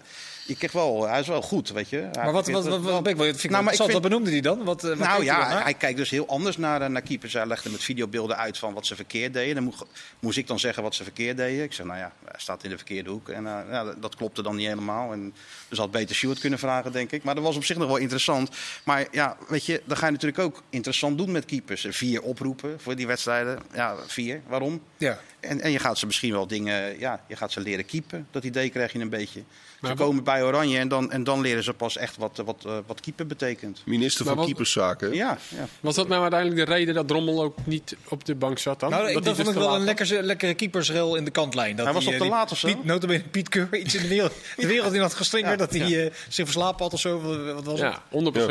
ik 0.46 0.58
kreeg 0.58 0.72
wel, 0.72 1.08
hij 1.08 1.20
is 1.20 1.26
wel 1.26 1.43
goed, 1.43 1.70
weet 1.70 1.88
je. 1.88 1.96
Hij- 1.96 2.10
Maar 2.14 2.32
wat, 2.32 2.46
wat, 2.49 2.64
wat, 2.64 2.64
het 2.64 2.72
wat, 2.72 2.82
wel- 2.82 2.99
ik 3.12 3.16
wel- 3.16 3.26
vind 3.26 3.44
ik 3.44 3.50
Nou, 3.50 3.54
wel 3.54 3.62
maar 3.62 3.72
ik 3.72 3.78
interessant. 3.81 3.90
vind- 3.90 4.02
wat 4.02 4.10
benoemde 4.10 4.31
hij 4.31 4.40
dan? 4.40 4.64
Wat, 4.64 4.82
eh, 4.84 4.88
wat 4.88 4.99
nou 4.99 5.19
keek 5.20 5.28
hij 5.31 5.40
dan 5.49 5.56
ja, 5.56 5.62
hij 5.62 5.75
kijkt 5.75 5.99
dus 5.99 6.10
heel 6.10 6.28
anders 6.28 6.56
naar, 6.56 6.90
naar 6.90 7.02
keepers. 7.02 7.32
Hij 7.32 7.46
legde 7.46 7.70
met 7.70 7.82
videobeelden 7.82 8.37
uit 8.37 8.58
van 8.58 8.72
wat 8.75 8.87
ze 8.87 8.96
verkeerd 8.96 9.32
deden. 9.32 9.55
Dan 9.55 9.64
moest, 9.64 9.82
moest 10.20 10.37
ik 10.38 10.46
dan 10.46 10.58
zeggen 10.58 10.82
wat 10.82 10.94
ze 10.94 11.02
verkeerd 11.02 11.37
deden. 11.37 11.64
Ik 11.64 11.72
zei, 11.72 11.88
nou 11.88 12.00
ja, 12.00 12.12
hij 12.25 12.34
staat 12.40 12.64
in 12.64 12.70
de 12.70 12.76
verkeerde 12.76 13.10
hoek. 13.10 13.28
En 13.28 13.44
ja, 13.44 13.84
dat- 13.84 14.02
dat 14.02 14.16
klopte 14.16 14.43
dan 14.43 14.56
niet 14.56 14.66
helemaal. 14.66 15.12
En 15.12 15.34
dus 15.69 15.78
had 15.78 15.90
beter 15.90 16.16
Stuart 16.16 16.38
kunnen 16.38 16.58
vragen, 16.58 16.93
denk 16.93 17.10
ik. 17.12 17.22
Maar 17.22 17.34
dat 17.34 17.44
was 17.44 17.56
op 17.56 17.64
zich 17.64 17.76
nog 17.76 17.87
wel 17.88 17.96
interessant. 17.96 18.50
Maar 18.84 19.06
ja, 19.10 19.37
weet 19.48 19.66
je, 19.66 19.82
dan 19.84 19.96
ga 19.96 20.06
je 20.06 20.12
natuurlijk 20.12 20.43
ook 20.43 20.62
interessant 20.70 21.19
doen 21.19 21.31
met 21.32 21.44
keepers. 21.44 21.87
Vier 21.90 22.22
oproepen 22.22 22.81
voor 22.81 22.91
die 22.96 23.06
wedstrijden. 23.06 23.58
Ja, 23.74 23.96
vier. 24.06 24.40
Waarom? 24.46 24.82
Ja. 24.96 25.18
En, 25.40 25.60
en 25.60 25.70
je 25.70 25.78
gaat 25.78 25.98
ze 25.98 26.06
misschien 26.06 26.32
wel 26.32 26.46
dingen, 26.46 26.98
ja, 26.98 27.20
je 27.28 27.36
gaat 27.36 27.52
ze 27.52 27.60
leren 27.60 27.84
keepen. 27.84 28.26
Dat 28.30 28.44
idee 28.44 28.68
krijg 28.70 28.92
je 28.92 28.98
een 28.98 29.08
beetje. 29.08 29.42
Maar 29.80 29.90
ze 29.90 29.96
komen 29.96 30.24
bij 30.24 30.42
Oranje 30.42 30.78
en 30.78 30.88
dan, 30.88 31.10
en 31.12 31.24
dan 31.24 31.40
leren 31.40 31.62
ze 31.62 31.72
pas 31.72 31.96
echt 31.96 32.16
wat, 32.16 32.42
wat, 32.44 32.64
eh, 32.66 32.76
wat 32.86 33.00
keeper 33.00 33.26
betekent. 33.26 33.82
Minister 33.86 34.24
Maar 34.24 34.34
van 34.34 34.36
wat- 34.36 34.46
Keeperszaken. 34.46 35.14
Ja, 35.14 35.38
ja. 35.48 35.66
Was 35.80 35.94
dat 35.94 36.08
nou 36.08 36.22
uiteindelijk 36.22 36.66
de 36.66 36.74
reden 36.74 36.94
dat 36.94 37.08
Drommel 37.08 37.42
ook 37.42 37.56
niet 37.66 37.96
op 38.08 38.24
de 38.24 38.34
bank 38.34 38.58
zat 38.58 38.80
dan? 38.80 38.90
Nou, 38.90 39.08
ik, 39.08 39.14
dat, 39.14 39.24
dus 39.24 39.38
ik 39.38 39.44
te 39.52 39.58
wel 39.58 39.74
een 39.74 39.84
lekkere, 39.84 40.22
lekkere 40.22 40.54
keepersrel 40.54 41.16
in 41.16 41.24
de 41.24 41.30
kantlijn. 41.30 41.76
Dat 41.76 41.84
Hij 41.84 41.94
was 41.94 42.04
die, 42.04 42.12
op 42.12 42.18
eh, 42.18 42.26
die 42.26 42.30
laat 42.36 42.52
of 42.52 42.58
zo? 42.58 42.68
Piet, 42.68 42.84
notabene 42.84 43.22
Piet 43.22 43.48
Keur 43.48 43.76
iets 43.76 43.94
in 43.94 44.02
de 44.02 44.08
wereld, 44.08 44.32
de 44.56 44.66
wereld 44.66 44.92
in 44.92 45.00
had 45.00 45.14
geslingerd. 45.14 45.52
Ja, 45.52 45.66
dat 45.66 45.70
hij 45.70 45.88
ja. 45.88 46.04
eh, 46.04 46.12
zich 46.28 46.44
verslapen 46.44 46.82
had 46.82 46.93
of 46.93 47.00
zo. 47.00 47.20
Wat, 47.20 47.55
wat 47.55 47.64
was 47.64 47.81
het? 47.81 47.98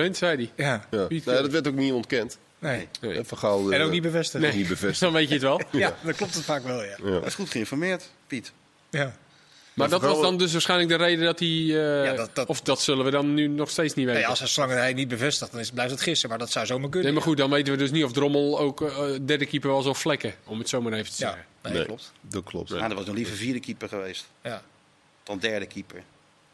Ja, 0.03 0.07
100% 0.09 0.17
zei 0.17 0.35
hij. 0.35 0.65
Ja. 0.65 0.85
Ja. 0.91 1.07
Nou, 1.09 1.41
dat 1.41 1.51
werd 1.51 1.67
ook 1.67 1.75
niet 1.75 1.93
ontkend. 1.93 2.37
Nee. 2.61 2.87
Nee. 3.01 3.17
En 3.17 3.25
Van 3.25 3.37
Gaal, 3.37 3.71
En 3.71 3.79
eh, 3.79 3.85
ook 3.85 3.91
niet 3.91 4.01
bevestigd. 4.01 4.43
Nee. 4.43 4.53
niet 4.53 4.67
bevestigd. 4.67 4.99
Dan 4.99 5.13
weet 5.13 5.27
je 5.27 5.33
het 5.33 5.43
wel. 5.43 5.61
Ja, 5.71 5.95
dan 6.03 6.13
klopt 6.15 6.33
het 6.35 6.43
vaak 6.43 6.63
wel, 6.63 6.83
ja. 6.83 6.97
Ja. 7.03 7.09
Hij 7.11 7.21
is 7.25 7.35
goed 7.35 7.49
geïnformeerd, 7.49 8.09
Piet. 8.27 8.51
ja. 8.89 9.15
Maar 9.73 9.89
dat 9.89 10.01
was 10.01 10.21
dan 10.21 10.37
dus 10.37 10.51
waarschijnlijk 10.51 10.89
de 10.89 10.95
reden 10.95 11.25
dat 11.25 11.39
hij... 11.39 11.47
eh, 11.49 12.05
Ja, 12.05 12.13
dat- 12.13 12.29
dat- 12.35 12.47
Of 12.47 12.61
dat 12.61 12.81
zullen 12.81 13.05
we 13.05 13.11
dan 13.11 13.33
nu 13.33 13.47
nog 13.47 13.69
steeds 13.69 13.93
niet 13.93 14.05
weten. 14.05 14.21
Nee, 14.21 14.29
als 14.29 14.39
hij 14.39 14.47
zolang 14.47 14.71
hij 14.73 14.93
niet 14.93 15.07
bevestigt, 15.07 15.51
dan 15.51 15.59
is, 15.59 15.71
blijft 15.71 15.91
het 15.91 16.01
gissen. 16.01 16.29
Maar 16.29 16.37
dat 16.37 16.51
zou 16.51 16.65
zomaar 16.65 16.89
kunnen. 16.89 17.03
Nee, 17.03 17.13
maar 17.13 17.27
goed, 17.27 17.37
dan 17.37 17.49
weten 17.49 17.73
we 17.73 17.79
dus 17.79 17.91
niet 17.91 18.03
of 18.03 18.11
Drommel 18.11 18.59
ook 18.59 18.81
eh, 18.81 19.05
derde 19.25 19.45
keeper 19.45 19.69
was 19.69 19.85
of 19.85 19.99
vlekken. 19.99 20.33
Om 20.45 20.59
het 20.59 20.69
zo 20.69 20.81
maar 20.81 20.93
even 20.93 21.05
te 21.13 21.23
Ja, 21.23 21.27
zeggen. 21.27 21.45
nee, 21.63 21.73
Nee, 21.73 21.85
klopt. 21.85 22.11
dat 22.21 22.43
klopt. 22.43 22.69
Nou, 22.69 22.87
dat 22.87 22.97
was 22.97 23.07
een 23.07 23.13
liever 23.13 23.35
vierde 23.35 23.59
keeper 23.59 23.87
geweest 23.87 24.25
Ja. 24.43 24.61
dan 25.23 25.37
derde 25.39 25.65
keeper. 25.65 26.03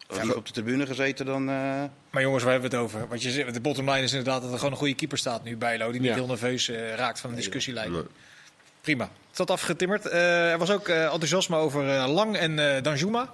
Als 0.07 0.33
op 0.33 0.45
de 0.45 0.51
tribune 0.51 0.85
gezeten, 0.85 1.25
dan... 1.25 1.49
eh, 1.49 1.83
Maar 2.09 2.21
jongens, 2.21 2.43
waar 2.43 2.51
hebben 2.51 2.69
we 2.71 2.75
het 2.77 2.85
over? 2.85 3.07
Want 3.07 3.21
je, 3.23 3.31
zegt- 3.31 3.53
de 3.53 3.59
bottom 3.61 3.89
line 3.89 4.01
is 4.03 4.11
inderdaad 4.11 4.41
dat 4.41 4.51
er 4.51 4.57
gewoon 4.57 4.71
een 4.71 4.77
goede 4.79 4.95
keeper 4.95 5.17
staat 5.17 5.43
nu 5.43 5.57
bij 5.57 5.77
Lo. 5.77 5.91
Die 5.91 5.99
niet 6.01 6.09
Ja. 6.09 6.15
heel 6.15 6.27
nerveus 6.27 6.69
eh, 6.69 6.95
raakt 6.95 7.19
van 7.19 7.29
een 7.29 7.35
discussie 7.35 7.73
lijkt. 7.73 7.91
Nee. 7.91 8.01
Prima. 8.81 9.03
Het 9.03 9.35
zat 9.35 9.51
afgetimmerd. 9.51 10.05
Eh, 10.05 10.51
er 10.51 10.57
was 10.57 10.71
ook 10.71 10.87
eh, 10.87 11.03
enthousiasme 11.03 11.55
over 11.57 11.89
eh, 11.95 12.07
Lang 12.13 12.37
en 12.37 12.75
eh 12.75 12.83
Danjuma. 12.83 13.31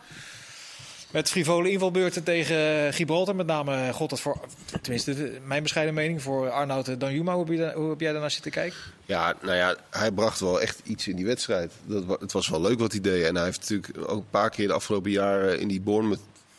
Met 1.11 1.29
frivole 1.29 1.71
invalbeurten 1.71 2.23
tegen 2.23 2.93
Gibraltar. 2.93 3.35
Met 3.35 3.45
name, 3.45 3.93
god, 3.93 4.09
dat 4.09 4.19
voor, 4.21 4.39
tenminste, 4.81 5.15
de- 5.15 5.39
mijn 5.45 5.63
bescheiden 5.63 5.93
mening, 5.95 6.21
voor 6.21 6.49
Arnoud 6.49 6.99
Danjuma. 6.99 7.33
Hoe 7.33 7.45
heb, 7.45 7.53
je, 7.53 7.71
hoe 7.75 7.89
heb 7.89 7.99
jij 7.99 8.11
daarnaar 8.11 8.31
zitten 8.31 8.51
kijken? 8.51 8.77
Ja, 9.05 9.33
nou 9.41 9.55
ja, 9.55 9.75
hij 9.89 10.11
bracht 10.11 10.39
wel 10.39 10.61
echt 10.61 10.79
iets 10.83 11.07
in 11.07 11.15
die 11.15 11.25
wedstrijd. 11.25 11.71
Dat, 11.85 12.19
het 12.19 12.31
was 12.31 12.49
wel 12.49 12.61
leuk 12.61 12.79
wat 12.79 12.91
hij 12.91 13.01
deed. 13.01 13.25
En 13.25 13.35
hij 13.35 13.43
heeft 13.45 13.59
natuurlijk 13.59 14.11
ook 14.11 14.17
een 14.19 14.29
paar 14.29 14.49
keer 14.49 14.67
de 14.67 14.73
afgelopen 14.73 15.11
jaren 15.11 15.59
in 15.59 15.67
die 15.67 15.81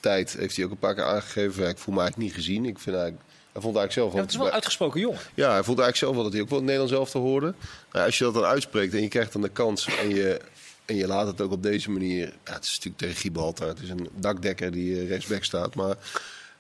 Bournemouth-tijd... 0.04 0.40
heeft 0.40 0.56
hij 0.56 0.64
ook 0.64 0.70
een 0.70 0.78
paar 0.78 0.94
keer 0.94 1.04
aangegeven... 1.04 1.68
Ik 1.68 1.78
voel 1.78 1.94
me 1.94 2.00
eigenlijk 2.00 2.28
niet 2.30 2.44
gezien. 2.44 2.64
Ik 2.64 2.78
vind 2.78 2.96
eigenlijk, 2.96 3.25
hij 3.52 3.62
vond 3.62 3.76
eigenlijk 3.76 3.92
zelf 3.92 4.06
Ja, 4.08 4.12
wel... 4.14 4.23
het 4.23 4.30
is 4.30 4.37
wel 4.37 4.46
een 4.46 4.52
uitgesproken 4.52 5.00
jongen. 5.00 5.20
Ja, 5.34 5.52
hij 5.52 5.64
vond 5.64 5.78
eigenlijk 5.78 5.96
zelf 5.96 6.14
wel 6.14 6.23
dat 6.23 6.32
hij 6.32 6.42
ook 6.42 6.49
wel 6.49 6.58
het 6.58 6.66
Nederlands 6.66 6.94
zelf 6.94 7.11
te 7.11 7.18
hoorde. 7.18 7.54
Nou, 7.92 8.06
als 8.06 8.18
je 8.18 8.25
dat 8.25 8.34
dan 8.34 8.44
uitspreekt 8.44 8.94
en 8.94 9.02
je 9.02 9.08
krijgt 9.08 9.32
dan 9.32 9.42
de 9.42 9.49
kans 9.49 9.87
en 9.87 10.08
je 10.08 10.40
En 10.84 10.96
je 10.96 11.06
laat 11.06 11.26
het 11.26 11.40
ook 11.40 11.52
op 11.52 11.62
deze 11.62 11.90
manier. 11.90 12.26
Ja, 12.44 12.52
het 12.52 12.64
is 12.64 12.70
natuurlijk 12.70 12.96
tegen 12.99 13.16
Gibraltar. 13.16 13.68
Het 13.68 13.80
is 13.80 13.88
een 13.88 14.08
dakdekker 14.16 14.70
die 14.73 15.00
eh, 15.00 15.08
rechtsback 15.08 15.44
staat. 15.44 15.75
Maar 15.75 15.96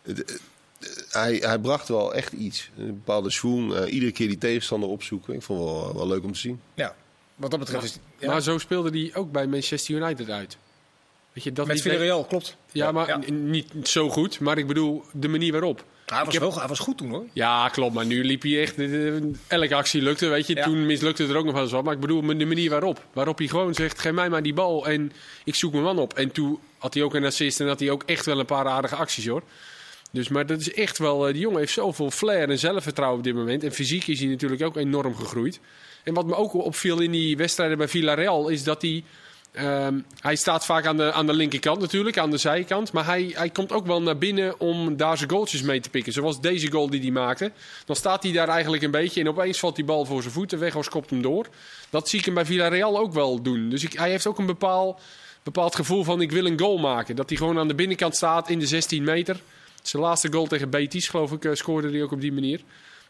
het- 0.02 0.24
eh, 0.24 0.36
hij, 1.08 1.34
hij 1.36 1.58
bracht 1.58 1.88
wel 1.88 2.14
echt 2.14 2.32
iets. 2.32 2.70
Een 2.78 2.86
bepaalde 2.86 3.30
swoon. 3.30 3.76
eh, 3.76 3.92
iedere 3.92 4.12
keer 4.12 4.28
die 4.28 4.38
tegenstander 4.38 4.88
opzoeken. 4.88 5.34
Ik 5.34 5.42
vond 5.42 5.60
het 5.60 5.68
wel, 5.68 5.94
wel 5.94 6.06
leuk 6.06 6.24
om 6.24 6.32
te 6.32 6.38
zien. 6.38 6.60
Ja, 6.74 6.94
wat 7.34 7.50
dat 7.50 7.58
betreft 7.60 7.84
is 7.84 7.98
ja, 8.18 8.26
Maar 8.30 8.42
zo 8.42 8.58
speelde 8.58 8.98
hij 8.98 9.10
ook 9.14 9.32
bij 9.32 9.46
Manchester 9.46 9.94
United 9.94 10.30
uit. 10.30 10.56
Weet 11.34 11.44
je, 11.44 11.52
dat 11.52 11.66
met 11.66 11.80
Villarreal, 11.80 12.24
klopt. 12.24 12.56
Ja, 12.72 12.92
maar 12.92 13.08
Ja. 13.08 13.20
niet 13.32 13.72
zo 13.82 14.08
goed. 14.08 14.40
Maar 14.40 14.58
ik 14.58 14.66
bedoel, 14.66 15.04
de 15.12 15.28
manier 15.28 15.52
waarop. 15.52 15.84
Hij, 16.06 16.18
was 16.18 16.26
Ik 16.26 16.32
heb- 16.32 16.42
wel, 16.42 16.58
hij 16.58 16.68
was 16.68 16.78
goed 16.78 16.98
toen 16.98 17.10
hoor. 17.10 17.24
Ja, 17.32 17.68
klopt. 17.68 17.94
Maar 17.94 18.06
nu 18.06 18.24
liep 18.24 18.42
hij 18.42 18.60
echt... 18.60 18.78
eh, 18.78 19.12
Elke 19.46 19.74
actie 19.74 20.02
lukte, 20.02 20.28
weet 20.28 20.46
je. 20.46 20.54
Ja. 20.54 20.64
Toen 20.64 20.86
mislukte 20.86 21.22
het 21.22 21.30
er 21.30 21.36
ook 21.36 21.44
nog 21.44 21.52
wel 21.54 21.62
eens 21.62 21.72
wat. 21.72 21.84
Maar 21.84 21.94
ik 21.94 22.00
bedoel, 22.00 22.22
de 22.36 22.44
manier 22.46 22.70
waarop. 22.70 23.04
Waarop 23.12 23.38
hij 23.38 23.46
gewoon 23.48 23.74
zegt, 23.74 23.98
geef 23.98 24.12
mij 24.12 24.28
maar 24.28 24.42
die 24.42 24.54
bal 24.54 24.86
en 24.86 25.12
ik 25.44 25.54
zoek 25.54 25.72
mijn 25.72 25.84
man 25.84 25.98
op. 25.98 26.12
En 26.14 26.30
toen 26.32 26.58
had 26.78 26.94
hij 26.94 27.02
ook 27.02 27.14
een 27.14 27.24
assist 27.24 27.60
en 27.60 27.66
had 27.66 27.80
hij 27.80 27.90
ook 27.90 28.02
echt 28.06 28.26
wel 28.26 28.38
een 28.38 28.46
paar 28.46 28.66
aardige 28.66 28.94
acties, 28.96 29.26
hoor. 29.26 29.42
Dus, 30.12 30.28
maar 30.28 30.46
dat 30.46 30.60
is 30.60 30.72
echt 30.72 30.98
wel... 30.98 31.26
eh, 31.26 31.32
Die 31.32 31.42
jongen 31.42 31.58
heeft 31.58 31.72
zoveel 31.72 32.10
flair 32.10 32.50
en 32.50 32.58
zelfvertrouwen 32.58 33.18
op 33.18 33.24
dit 33.24 33.34
moment. 33.34 33.64
En 33.64 33.72
fysiek 33.72 34.06
is 34.06 34.18
hij 34.20 34.28
natuurlijk 34.28 34.62
ook 34.62 34.76
enorm 34.76 35.14
gegroeid. 35.16 35.60
En 36.04 36.14
wat 36.14 36.26
me 36.26 36.34
ook 36.34 36.54
opviel 36.54 37.00
in 37.00 37.10
die 37.10 37.36
wedstrijden 37.36 37.78
bij 37.78 37.88
Villarreal... 37.88 38.48
is 38.48 38.64
dat 38.64 38.82
hij... 38.82 39.04
ehm, 39.54 40.00
hij 40.20 40.36
staat 40.36 40.64
vaak 40.64 40.86
aan 40.86 40.96
de, 40.96 41.12
aan 41.12 41.26
de 41.26 41.32
linkerkant 41.32 41.80
natuurlijk, 41.80 42.18
aan 42.18 42.30
de 42.30 42.36
zijkant. 42.36 42.92
Maar 42.92 43.04
hij, 43.04 43.32
hij 43.34 43.50
komt 43.50 43.72
ook 43.72 43.86
wel 43.86 44.02
naar 44.02 44.18
binnen 44.18 44.60
om 44.60 44.96
daar 44.96 45.16
zijn 45.16 45.30
goaltjes 45.30 45.62
mee 45.62 45.80
te 45.80 45.90
pikken. 45.90 46.12
Zoals 46.12 46.40
deze 46.40 46.70
goal 46.70 46.90
die 46.90 47.00
hij 47.00 47.10
maakte. 47.10 47.52
Dan 47.84 47.96
staat 47.96 48.22
hij 48.22 48.32
daar 48.32 48.48
eigenlijk 48.48 48.82
een 48.82 48.90
beetje 48.90 49.20
en 49.20 49.28
opeens 49.28 49.58
valt 49.58 49.76
die 49.76 49.84
bal 49.84 50.04
voor 50.04 50.22
zijn 50.22 50.34
voeten 50.34 50.58
weg 50.58 50.76
of 50.76 50.88
kopt 50.88 51.10
hem 51.10 51.22
door. 51.22 51.46
Dat 51.90 52.08
zie 52.08 52.18
ik 52.18 52.24
hem 52.24 52.34
bij 52.34 52.44
Villarreal 52.44 52.98
ook 52.98 53.12
wel 53.12 53.42
doen. 53.42 53.68
Dus 53.68 53.86
hij 53.92 54.10
heeft 54.10 54.26
ook 54.26 54.38
een 54.38 54.46
bepaald, 54.46 55.00
bepaald 55.42 55.74
gevoel 55.74 56.04
van 56.04 56.20
ik 56.20 56.32
wil 56.32 56.46
een 56.46 56.58
goal 56.58 56.78
maken. 56.78 57.16
Dat 57.16 57.28
hij 57.28 57.38
gewoon 57.38 57.58
aan 57.58 57.68
de 57.68 57.74
binnenkant 57.74 58.16
staat 58.16 58.48
in 58.50 58.58
de 58.58 58.66
16 58.66 59.04
meter. 59.04 59.40
Zijn 59.82 60.02
laatste 60.02 60.32
goal 60.32 60.46
tegen 60.46 60.70
Betis, 60.70 61.08
geloof 61.08 61.32
ik, 61.32 61.44
eh, 61.44 61.52
scoorde 61.54 61.90
hij 61.90 62.02
ook 62.02 62.12
op 62.12 62.20
die 62.20 62.32
manier. 62.32 62.60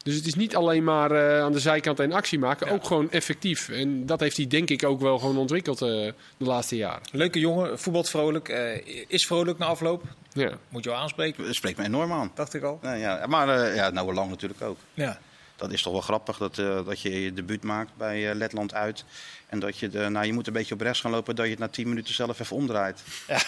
Dus 0.04 0.14
het 0.14 0.26
is 0.26 0.34
niet 0.34 0.56
alleen 0.56 0.84
maar 0.84 1.10
eh, 1.10 1.40
aan 1.42 1.52
de 1.52 1.58
zijkant 1.58 2.00
en 2.00 2.12
actie 2.12 2.38
maken, 2.38 2.68
ook 2.70 2.84
gewoon 2.84 3.10
effectief. 3.10 3.68
En 3.68 4.06
dat 4.06 4.20
heeft 4.20 4.36
hij 4.36 4.46
denk 4.46 4.70
ik 4.70 4.84
ook 4.84 5.00
wel 5.00 5.18
gewoon 5.18 5.36
ontwikkeld 5.36 5.82
eh, 5.82 5.88
de 5.88 6.14
laatste 6.36 6.76
jaren. 6.76 7.02
Leuke 7.12 7.38
jongen, 7.38 7.78
voetbalt 7.78 8.10
vrolijk. 8.10 8.48
eh, 8.48 9.04
is 9.08 9.26
vrolijk 9.26 9.58
na 9.58 9.66
afloop. 9.66 10.02
Ja. 10.32 10.50
Moet 10.68 10.84
je 10.84 10.90
wel 10.90 10.98
aanspreken, 10.98 11.44
Dat 11.44 11.54
spreekt 11.54 11.78
me 11.78 11.84
enorm 11.84 12.12
aan. 12.12 12.30
dacht 12.34 12.54
ik 12.54 12.62
al. 12.62 12.78
Nou, 12.82 12.96
ja, 12.98 13.26
maar 13.26 13.48
eh 13.48 13.74
ja, 13.76 13.90
nou 13.90 14.14
lang 14.14 14.30
natuurlijk 14.30 14.62
ook. 14.62 14.76
Ja. 14.94 15.18
Dat 15.56 15.72
is 15.72 15.82
toch 15.82 15.92
wel 15.92 16.02
grappig 16.02 16.38
dat, 16.38 16.58
eh, 16.58 16.86
dat 16.86 17.00
je 17.00 17.20
je 17.22 17.32
debuut 17.32 17.62
maakt 17.62 17.90
bij 17.96 18.30
eh, 18.30 18.36
Letland 18.36 18.74
uit. 18.74 19.04
En 19.46 19.58
dat 19.60 19.78
je, 19.78 19.88
de, 19.88 20.08
nou, 20.08 20.26
je 20.26 20.32
moet 20.32 20.46
een 20.46 20.52
beetje 20.52 20.74
op 20.74 20.80
rechts 20.80 21.00
gaan 21.00 21.10
lopen, 21.10 21.36
dat 21.36 21.44
je 21.44 21.50
het 21.50 21.60
na 21.60 21.68
10 21.68 21.88
minuten 21.88 22.14
zelf 22.14 22.40
even 22.40 22.56
omdraait. 22.56 23.02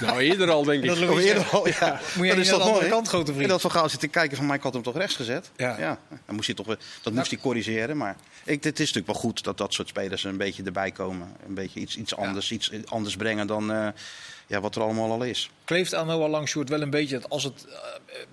Nou, 0.00 0.18
eerder 0.20 0.50
al 0.50 0.64
denk 0.64 0.82
ik. 0.82 0.88
Dat 0.88 0.98
Louis 0.98 1.24
eerder 1.24 1.48
al, 1.50 1.68
ja. 1.68 2.00
Moet 2.16 2.26
je 2.26 2.34
dat 2.34 2.44
is 2.44 2.52
aan 2.52 2.58
toch 2.58 2.58
de 2.58 2.64
andere 2.64 2.78
mooi? 2.80 2.88
kant, 2.90 3.08
grote 3.08 3.24
vriend? 3.30 3.42
En 3.42 3.48
dat 3.48 3.60
Van 3.60 3.70
Gaal 3.70 3.88
zit 3.88 4.00
te 4.00 4.08
kijken 4.08 4.36
van, 4.36 4.46
maar 4.46 4.56
ik 4.56 4.62
had 4.62 4.72
hem 4.72 4.82
toch 4.82 4.96
rechts 4.96 5.16
gezet? 5.16 5.50
Ja. 5.56 5.98
Dan 6.26 6.34
moest 6.34 6.46
hij 6.46 6.54
toch, 6.56 6.66
weer- 6.66 6.78
dat 7.02 7.12
moest 7.12 7.30
hij 7.30 7.40
corrigeren. 7.40 7.96
Maar 7.96 8.16
ik, 8.44 8.64
het 8.64 8.80
is 8.80 8.86
natuurlijk 8.86 9.06
wel 9.06 9.14
goed 9.22 9.44
dat 9.44 9.58
dat 9.58 9.72
soort 9.74 9.88
spelers 9.88 10.24
een 10.24 10.36
beetje 10.36 10.62
erbij 10.62 10.90
komen. 10.90 11.36
Een 11.46 11.54
beetje 11.54 11.80
iets, 11.80 11.96
iets 11.96 12.16
anders, 12.16 12.50
iets 12.52 12.70
anders 12.84 13.16
brengen 13.16 13.46
dan 13.46 13.72
eh, 13.72 13.88
ja, 14.48 14.60
wat 14.60 14.76
er 14.76 14.82
allemaal 14.82 15.10
al 15.10 15.22
is. 15.24 15.50
Kleeft 15.64 15.94
aan 15.94 16.06
Noah 16.06 16.30
Langshoort 16.30 16.68
wel 16.68 16.82
een 16.82 16.90
beetje 16.90 17.18
dat 17.20 17.30
als 17.30 17.44
het 17.44 17.66
eh, 17.68 17.74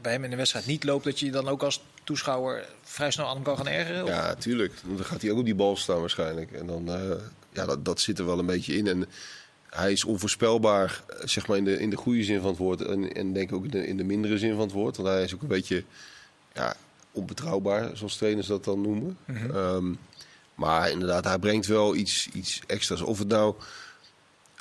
bij 0.01 0.11
hem 0.11 0.23
in 0.23 0.29
de 0.29 0.35
wedstrijd 0.35 0.65
niet 0.65 0.83
loopt, 0.83 1.03
dat 1.03 1.19
je 1.19 1.25
je 1.25 1.31
dan 1.31 1.47
ook 1.47 1.63
als 1.63 1.81
toeschouwer 2.03 2.65
vrij 2.83 3.11
snel 3.11 3.27
aan 3.27 3.35
hem 3.35 3.43
kan 3.43 3.57
gaan 3.57 3.67
ergeren? 3.67 4.03
Of- 4.03 4.09
Ja, 4.09 4.35
tuurlijk. 4.35 4.73
Dan 4.95 5.05
gaat 5.05 5.21
hij 5.21 5.31
ook 5.31 5.37
op 5.37 5.45
die 5.45 5.55
bal 5.55 5.77
staan 5.77 5.99
waarschijnlijk. 5.99 6.51
En 6.51 6.65
dan, 6.67 6.87
eh, 6.89 7.11
ja, 7.53 7.65
dat, 7.65 7.85
dat 7.85 7.99
zit 7.99 8.19
er 8.19 8.25
wel 8.25 8.39
een 8.39 8.45
beetje 8.45 8.77
in. 8.77 8.87
En 8.87 9.05
hij 9.69 9.91
is 9.91 10.03
onvoorspelbaar, 10.03 11.03
eh, 11.07 11.27
zeg 11.27 11.47
maar 11.47 11.57
in 11.57 11.63
de, 11.65 11.79
in 11.79 11.89
de 11.89 11.95
goede 11.95 12.23
zin 12.23 12.39
van 12.39 12.49
het 12.49 12.57
woord. 12.57 12.81
En, 12.81 13.13
en 13.13 13.33
denk 13.33 13.49
ik 13.49 13.55
ook 13.55 13.63
in 13.63 13.71
de, 13.71 13.87
in 13.87 13.97
de 13.97 14.03
mindere 14.03 14.37
zin 14.37 14.51
van 14.51 14.61
het 14.61 14.71
woord. 14.71 14.97
Want 14.97 15.09
hij 15.09 15.23
is 15.23 15.33
ook 15.33 15.41
een 15.41 15.47
beetje 15.47 15.83
ja, 16.53 16.75
onbetrouwbaar, 17.11 17.97
zoals 17.97 18.17
trainers 18.17 18.47
dat 18.47 18.63
dan 18.63 18.81
noemen. 18.81 19.17
Ehm, 19.53 19.93
maar 20.55 20.89
inderdaad, 20.91 21.23
hij 21.23 21.39
brengt 21.39 21.65
wel 21.67 21.95
iets, 21.95 22.27
iets 22.33 22.61
extra's. 22.67 23.01
Of 23.01 23.19
het 23.19 23.27
nou 23.27 23.55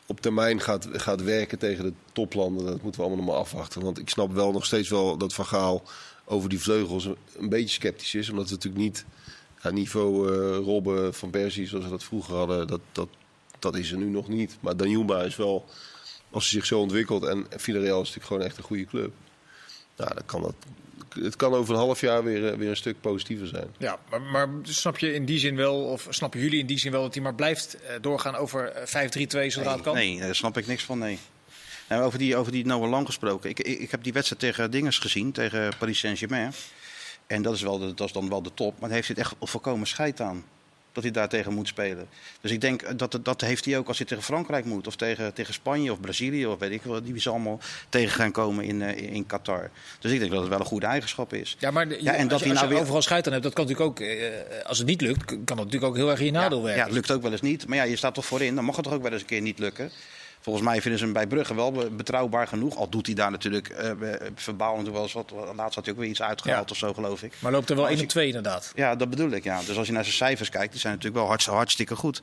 op 0.07 0.21
termijn 0.21 0.61
gaat, 0.61 0.89
gaat 0.93 1.23
werken 1.23 1.59
tegen 1.59 1.85
de 1.85 1.93
toplanden, 2.13 2.67
dat 2.67 2.83
moeten 2.83 3.01
we 3.01 3.07
allemaal 3.07 3.25
nog 3.25 3.35
maar 3.35 3.43
afwachten. 3.43 3.83
Want 3.83 3.99
ik 3.99 4.09
snap 4.09 4.33
wel 4.33 4.53
nog 4.53 4.65
steeds 4.65 4.89
wel 4.89 5.17
dat 5.17 5.35
Van 5.35 5.47
Gaal 5.47 5.83
over 6.25 6.49
die 6.49 6.61
vleugels 6.61 7.05
een, 7.37 7.49
beetje 7.49 7.69
sceptisch 7.69 8.15
is. 8.15 8.31
Omdat 8.31 8.45
het 8.45 8.53
natuurlijk 8.53 8.85
niet 8.85 9.05
aan 9.61 9.75
niveau 9.75 10.33
eh 10.33 10.57
Robben 10.57 11.15
van 11.15 11.31
Persie, 11.31 11.67
zoals 11.67 11.85
we 11.85 11.91
dat 11.91 12.05
vroeger 12.05 12.35
hadden, 12.35 12.67
dat, 12.67 12.81
dat, 12.93 13.09
dat 13.59 13.77
is 13.77 13.93
er 13.93 13.99
nu 13.99 14.07
nog 14.07 14.29
niet. 14.29 14.57
Maar 14.61 14.77
Danjuma 14.77 15.23
is 15.23 15.37
wel, 15.37 15.65
als 16.31 16.51
hij 16.51 16.61
zich 16.61 16.67
zo 16.67 16.81
ontwikkelt, 16.81 17.25
en 17.25 17.47
Villarreal 17.51 18.01
is 18.01 18.07
natuurlijk 18.07 18.27
gewoon 18.27 18.43
echt 18.43 18.57
een 18.57 18.65
goede 18.65 18.85
club. 18.85 19.13
Nou, 19.97 20.15
dan 20.15 20.27
kan 20.27 20.43
dat, 20.43 20.55
het 21.23 21.37
kan 21.37 21.55
over 21.55 21.75
een 21.75 21.81
half 21.81 22.01
jaar 22.01 22.25
weer, 22.25 22.53
eh, 22.53 22.59
weer 22.59 22.69
een 22.69 22.77
stuk 22.77 23.01
positiever 23.01 23.47
zijn. 23.47 23.75
Ja, 23.79 23.99
maar, 24.11 24.23
maar 24.23 24.49
snap 24.63 24.99
je 24.99 25.15
in 25.15 25.25
die 25.25 25.39
zin 25.39 25.57
wel, 25.57 25.85
of 25.85 26.07
snappen 26.11 26.41
jullie 26.41 26.59
in 26.59 26.67
die 26.67 26.79
zin 26.79 26.93
wel 26.93 27.03
dat 27.03 27.15
hij 27.15 27.23
maar 27.23 27.35
blijft 27.35 27.75
eh, 27.75 27.95
doorgaan 28.01 28.35
over 28.35 28.69
eh, 28.69 28.87
5-3-2 28.87 29.47
zodra 29.47 29.73
het 29.73 29.83
kan? 29.83 29.95
Nee, 29.95 30.21
daar 30.21 30.35
snap 30.35 30.57
ik 30.57 30.67
niks 30.67 30.85
van, 30.85 30.99
nee. 30.99 31.19
Nou, 31.89 32.03
over, 32.03 32.19
die, 32.19 32.37
over 32.37 32.53
die 32.53 32.67
Noah 32.67 32.91
Lang 32.91 33.07
gesproken. 33.07 33.51
Ik, 33.51 33.61
ik, 33.61 33.79
ik 33.79 33.91
heb 33.91 34.03
die 34.03 34.13
wedstrijd 34.13 34.41
tegen 34.41 34.71
Dinges 34.71 34.99
gezien, 34.99 35.33
tegen 35.33 35.73
Paris 35.79 35.99
Saint-Germain. 35.99 36.53
En 37.27 37.43
dat 37.43 37.55
is, 37.55 37.63
wel 37.63 37.79
de, 37.79 37.95
dat 37.95 38.07
is 38.07 38.13
dan 38.13 38.29
wel 38.29 38.43
de 38.43 38.55
top. 38.55 38.73
Maar 38.81 38.89
hij 38.89 38.99
heeft 38.99 39.09
het 39.09 39.19
echt 39.19 39.35
volkomen 39.41 39.87
scheid 39.87 40.21
aan. 40.21 40.45
Dat 40.95 41.03
hij 41.03 41.13
daar 41.13 41.29
tegen 41.29 41.53
moet 41.55 41.69
spelen. 41.69 42.07
Dus 42.41 42.51
ik 42.51 42.61
denk 42.61 42.99
dat 42.99 43.19
dat 43.23 43.41
heeft 43.41 43.65
hij 43.65 43.79
ook 43.79 43.89
als 43.89 43.99
hij 43.99 44.07
tegen 44.07 44.23
Frankrijk 44.23 44.65
moet. 44.65 44.87
Of 44.87 44.97
tegen, 44.97 45.35
tegen 45.35 45.55
Spanje 45.55 45.93
of 45.93 46.01
Brazilië. 46.01 46.47
Of 46.47 46.59
weet 46.59 46.71
ik 46.71 46.83
wel. 46.83 47.03
Die 47.03 47.21
ze 47.21 47.31
allemaal 47.31 47.61
tegen 47.89 48.11
gaan 48.15 48.33
komen 48.33 48.65
in, 48.65 48.83
eh, 48.83 49.13
in 49.13 49.27
Qatar. 49.27 49.71
Dus 50.01 50.13
ik 50.13 50.19
denk 50.19 50.31
dat 50.31 50.41
het 50.41 50.49
wel 50.49 50.59
een 50.61 50.65
goede 50.65 50.87
eigenschap 50.87 51.33
is. 51.33 51.57
Ja, 51.59 51.71
maar 51.71 51.89
de- 51.89 52.03
Ja, 52.03 52.13
en 52.15 52.21
als, 52.21 52.29
dat 52.31 52.41
hij 52.41 52.53
nou 52.53 52.69
weer- 52.69 52.79
overal 52.81 53.03
scheid 53.03 53.27
aan 53.27 53.33
hebt, 53.33 53.45
dat 53.45 53.53
kan 53.55 53.67
natuurlijk 53.67 53.91
ook, 54.01 54.07
eh, 54.07 54.67
als 54.67 54.79
het 54.79 54.87
niet 54.87 55.01
lukt, 55.01 55.25
kan 55.27 55.37
dat 55.45 55.57
natuurlijk 55.57 55.85
ook 55.85 55.97
heel 55.97 56.11
erg 56.11 56.19
in 56.19 56.25
je 56.27 56.33
nadeel 56.33 56.59
ja, 56.59 56.65
werken. 56.65 56.81
Ja, 56.81 56.87
het 56.87 56.95
lukt 56.95 57.11
ook 57.11 57.23
wel 57.23 57.33
eens 57.33 57.41
niet. 57.41 57.67
Maar 57.67 57.77
ja, 57.77 57.83
je 57.83 57.97
staat 57.97 58.15
toch 58.15 58.27
voorin. 58.27 58.55
Dan 58.55 58.65
mag 58.65 58.77
het 58.77 58.85
toch 58.85 58.95
ook 58.95 59.03
wel 59.03 59.13
eens 59.13 59.21
een 59.21 59.27
keer 59.27 59.41
niet 59.41 59.59
lukken. 59.59 59.91
Volgens 60.45 60.65
mij 60.65 60.81
vinden 60.81 60.99
ze 60.99 61.05
hem 61.05 61.15
bij 61.15 61.27
Brugge 61.27 61.55
wel 61.55 61.73
be- 61.73 61.91
betrouwbaar 61.91 62.47
genoeg. 62.47 62.77
Al 62.77 62.89
doet 62.89 63.07
hij 63.07 63.15
daar 63.15 63.31
natuurlijk 63.31 63.69
uh, 63.69 64.13
verbaal 64.35 64.69
natuurlijk 64.71 64.95
wel 64.95 65.03
eens 65.03 65.13
wat. 65.13 65.33
Laatst 65.57 65.75
had 65.75 65.85
hij 65.85 65.95
ook 65.95 66.01
weer 66.01 66.09
iets 66.11 66.23
uitgehaald 66.23 66.69
Ja. 66.69 66.73
of 66.73 66.77
zo, 66.79 66.95
geloof 66.95 67.23
ik. 67.23 67.33
Maar 67.39 67.53
loopt 67.53 67.69
er 67.71 67.75
wel 67.77 67.85
Maar 67.85 67.93
1 67.93 68.01
als 68.01 68.09
op 68.09 68.13
2 68.13 68.27
inderdaad. 68.27 68.73
Ja, 68.75 68.97
dat 68.97 69.11
bedoel 69.11 69.31
ik. 69.31 69.45
Ja. 69.45 69.61
Dus 69.67 69.77
als 69.77 69.87
je 69.87 69.93
naar 69.93 70.05
zijn 70.05 70.17
cijfers 70.17 70.49
kijkt, 70.49 70.71
die 70.73 70.81
zijn 70.81 70.93
natuurlijk 70.93 71.21
wel 71.21 71.29
hartstikke, 71.29 71.59
hartstikke 71.59 71.97
goed. 71.97 72.23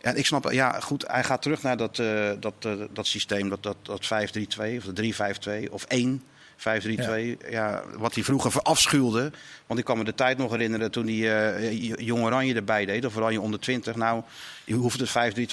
En 0.00 0.16
ik 0.16 0.26
snap, 0.26 0.50
ja, 0.52 0.80
goed, 0.80 1.04
hij 1.06 1.24
gaat 1.24 1.42
terug 1.42 1.62
naar 1.62 1.76
dat, 1.76 1.98
eh, 1.98 2.30
dat, 2.40 2.54
eh, 2.58 2.72
dat 2.90 3.06
systeem, 3.06 3.48
dat, 3.48 3.62
dat, 3.62 3.76
dat 3.82 4.04
5-3-2 4.06 4.76
of 4.76 4.84
de 4.84 4.92
3-5-2 4.92 5.72
of 5.72 5.84
1. 5.84 6.22
5-3-2, 6.56 7.38
ja. 7.50 7.82
wat 7.96 8.14
hij 8.14 8.24
vroeger 8.24 8.50
verafschuwde. 8.52 9.30
Want 9.66 9.78
ik 9.80 9.84
kan 9.86 9.98
me 9.98 10.04
de 10.04 10.14
tijd 10.14 10.38
nog 10.38 10.50
herinneren 10.50 10.90
toen 10.90 11.06
hij 11.06 11.54
eh, 11.56 11.82
Jong 12.06 12.22
Oranje 12.24 12.54
erbij 12.54 12.84
deed, 12.84 13.04
of 13.04 13.16
Oranje 13.16 13.40
onder 13.40 13.60
20. 13.60 13.94
Nou, 13.94 14.22
je 14.64 14.74
hoeft 14.74 15.00
het 15.00 15.08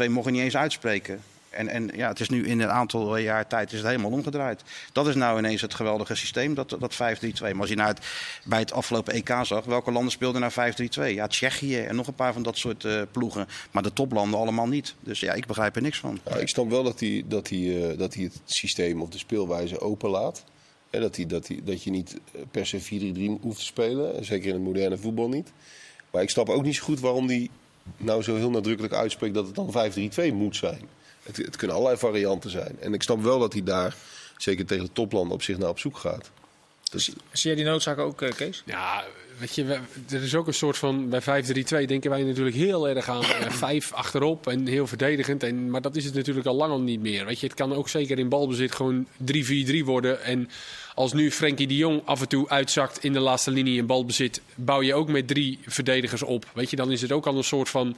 5-3-2 0.05 0.09
mocht 0.09 0.25
je 0.25 0.31
niet 0.31 0.41
eens 0.41 0.57
uitspreken. 0.57 1.21
En, 1.55 1.67
en 1.67 1.89
ja, 1.95 2.07
het 2.07 2.19
is 2.19 2.29
nu 2.29 2.47
in 2.47 2.59
een 2.59 2.69
aantal 2.69 3.17
jaar 3.17 3.47
tijd 3.47 3.71
is 3.71 3.77
het 3.77 3.87
helemaal 3.87 4.11
omgedraaid. 4.11 4.63
Dat 4.91 5.07
is 5.07 5.15
nou 5.15 5.37
ineens 5.37 5.61
het 5.61 5.73
geweldige 5.73 6.15
systeem, 6.15 6.53
dat, 6.53 6.75
dat 6.79 6.93
5-3-2. 6.93 6.97
Maar 7.41 7.59
als 7.59 7.69
je 7.69 7.75
nou 7.75 7.89
het, 7.89 8.05
bij 8.45 8.59
het 8.59 8.71
afgelopen 8.71 9.13
EK 9.13 9.35
zag, 9.41 9.65
welke 9.65 9.91
landen 9.91 10.11
speelden 10.11 10.41
nou 10.41 10.73
5-3-2? 11.11 11.13
Ja, 11.13 11.27
Tsjechië 11.27 11.79
en 11.79 11.95
nog 11.95 12.07
een 12.07 12.13
paar 12.13 12.33
van 12.33 12.43
dat 12.43 12.57
soort 12.57 12.83
uh, 12.83 13.01
ploegen. 13.11 13.47
Maar 13.71 13.83
de 13.83 13.93
toplanden 13.93 14.39
allemaal 14.39 14.67
niet. 14.67 14.95
Dus 14.99 15.19
ja, 15.19 15.33
ik 15.33 15.45
begrijp 15.45 15.75
er 15.75 15.81
niks 15.81 15.99
van. 15.99 16.19
Ik 16.37 16.47
snap 16.47 16.69
wel 16.69 16.83
dat 16.83 16.99
hij, 16.99 17.23
dat, 17.27 17.49
hij, 17.49 17.59
uh, 17.59 17.97
dat 17.97 18.13
hij 18.13 18.23
het 18.23 18.41
systeem 18.45 19.01
of 19.01 19.09
de 19.09 19.17
speelwijze 19.17 19.79
openlaat. 19.79 20.43
En 20.89 21.01
dat, 21.01 21.15
hij, 21.15 21.25
dat, 21.25 21.47
dat 21.63 21.83
je 21.83 21.91
niet 21.91 22.17
per 22.51 22.65
se 22.65 22.81
4-3-3 22.81 23.41
hoeft 23.41 23.57
te 23.57 23.65
spelen. 23.65 24.25
Zeker 24.25 24.47
in 24.47 24.53
het 24.53 24.63
moderne 24.63 24.97
voetbal 24.97 25.29
niet. 25.29 25.51
Maar 26.11 26.21
ik 26.21 26.29
snap 26.29 26.49
ook 26.49 26.63
niet 26.63 26.75
zo 26.75 26.83
goed 26.83 26.99
waarom 26.99 27.27
hij 27.27 27.49
nou 27.97 28.23
zo 28.23 28.35
heel 28.35 28.49
nadrukkelijk 28.49 28.93
uitspreekt 28.93 29.33
dat 29.33 29.45
het 29.45 29.55
dan 29.55 30.29
5-3-2 30.31 30.33
moet 30.33 30.55
zijn. 30.55 30.81
Het, 31.25 31.37
het, 31.37 31.55
kunnen 31.55 31.75
allerlei 31.75 31.99
varianten 31.99 32.49
zijn. 32.49 32.77
En 32.79 32.93
ik 32.93 33.03
snap 33.03 33.21
wel 33.21 33.39
dat 33.39 33.53
hij 33.53 33.63
daar, 33.63 33.95
zeker 34.37 34.65
tegen 34.65 34.85
de 34.85 34.91
toplanden, 34.93 35.33
op 35.33 35.41
zich 35.41 35.57
naar 35.57 35.69
op 35.69 35.79
zoek 35.79 35.97
gaat. 35.97 36.31
Dus, 36.91 37.05
Zie 37.05 37.15
jij 37.49 37.55
die 37.55 37.65
noodzaak 37.65 37.97
ook, 37.97 38.21
uh, 38.21 38.31
Kees? 38.31 38.63
Ja, 38.65 39.03
weet 39.37 39.55
je, 39.55 39.79
er 40.09 40.23
is 40.23 40.35
ook 40.35 40.47
een 40.47 40.53
soort 40.53 40.77
van... 40.77 41.09
Bij 41.09 41.21
5-3-2 41.21 41.25
denken 41.85 42.09
wij 42.09 42.23
natuurlijk 42.23 42.55
heel 42.55 42.87
erg 42.89 43.09
aan 43.09 43.21
uh, 43.21 43.49
vijf 43.65 43.93
achterop 43.93 44.47
en 44.47 44.67
heel 44.67 44.87
verdedigend. 44.87 45.43
En, 45.43 45.69
maar 45.69 45.81
dat 45.81 45.95
is 45.95 46.05
het 46.05 46.13
natuurlijk 46.13 46.47
al 46.47 46.55
lang 46.55 46.71
al 46.71 46.79
niet 46.79 47.01
meer. 47.01 47.25
Weet 47.25 47.39
je, 47.39 47.45
het 47.47 47.55
kan 47.55 47.73
ook 47.73 47.89
zeker 47.89 48.19
in 48.19 48.29
balbezit 48.29 48.75
gewoon 48.75 49.07
3-4-3 49.31 49.83
worden. 49.83 50.23
En 50.23 50.49
als 50.95 51.13
nu 51.13 51.31
Frenkie 51.31 51.67
de 51.67 51.75
Jong 51.75 52.01
af 52.05 52.21
en 52.21 52.27
toe 52.27 52.49
uitzakt 52.49 53.03
in 53.03 53.13
de 53.13 53.19
laatste 53.19 53.51
linie 53.51 53.77
in 53.77 53.85
balbezit... 53.85 54.41
bouw 54.55 54.81
je 54.81 54.93
ook 54.93 55.07
met 55.07 55.27
drie 55.27 55.59
verdedigers 55.65 56.23
op. 56.23 56.45
Weet 56.53 56.69
je, 56.69 56.75
dan 56.75 56.91
is 56.91 57.01
het 57.01 57.11
ook 57.11 57.27
al 57.27 57.37
een 57.37 57.43
soort 57.43 57.69
van 57.69 57.95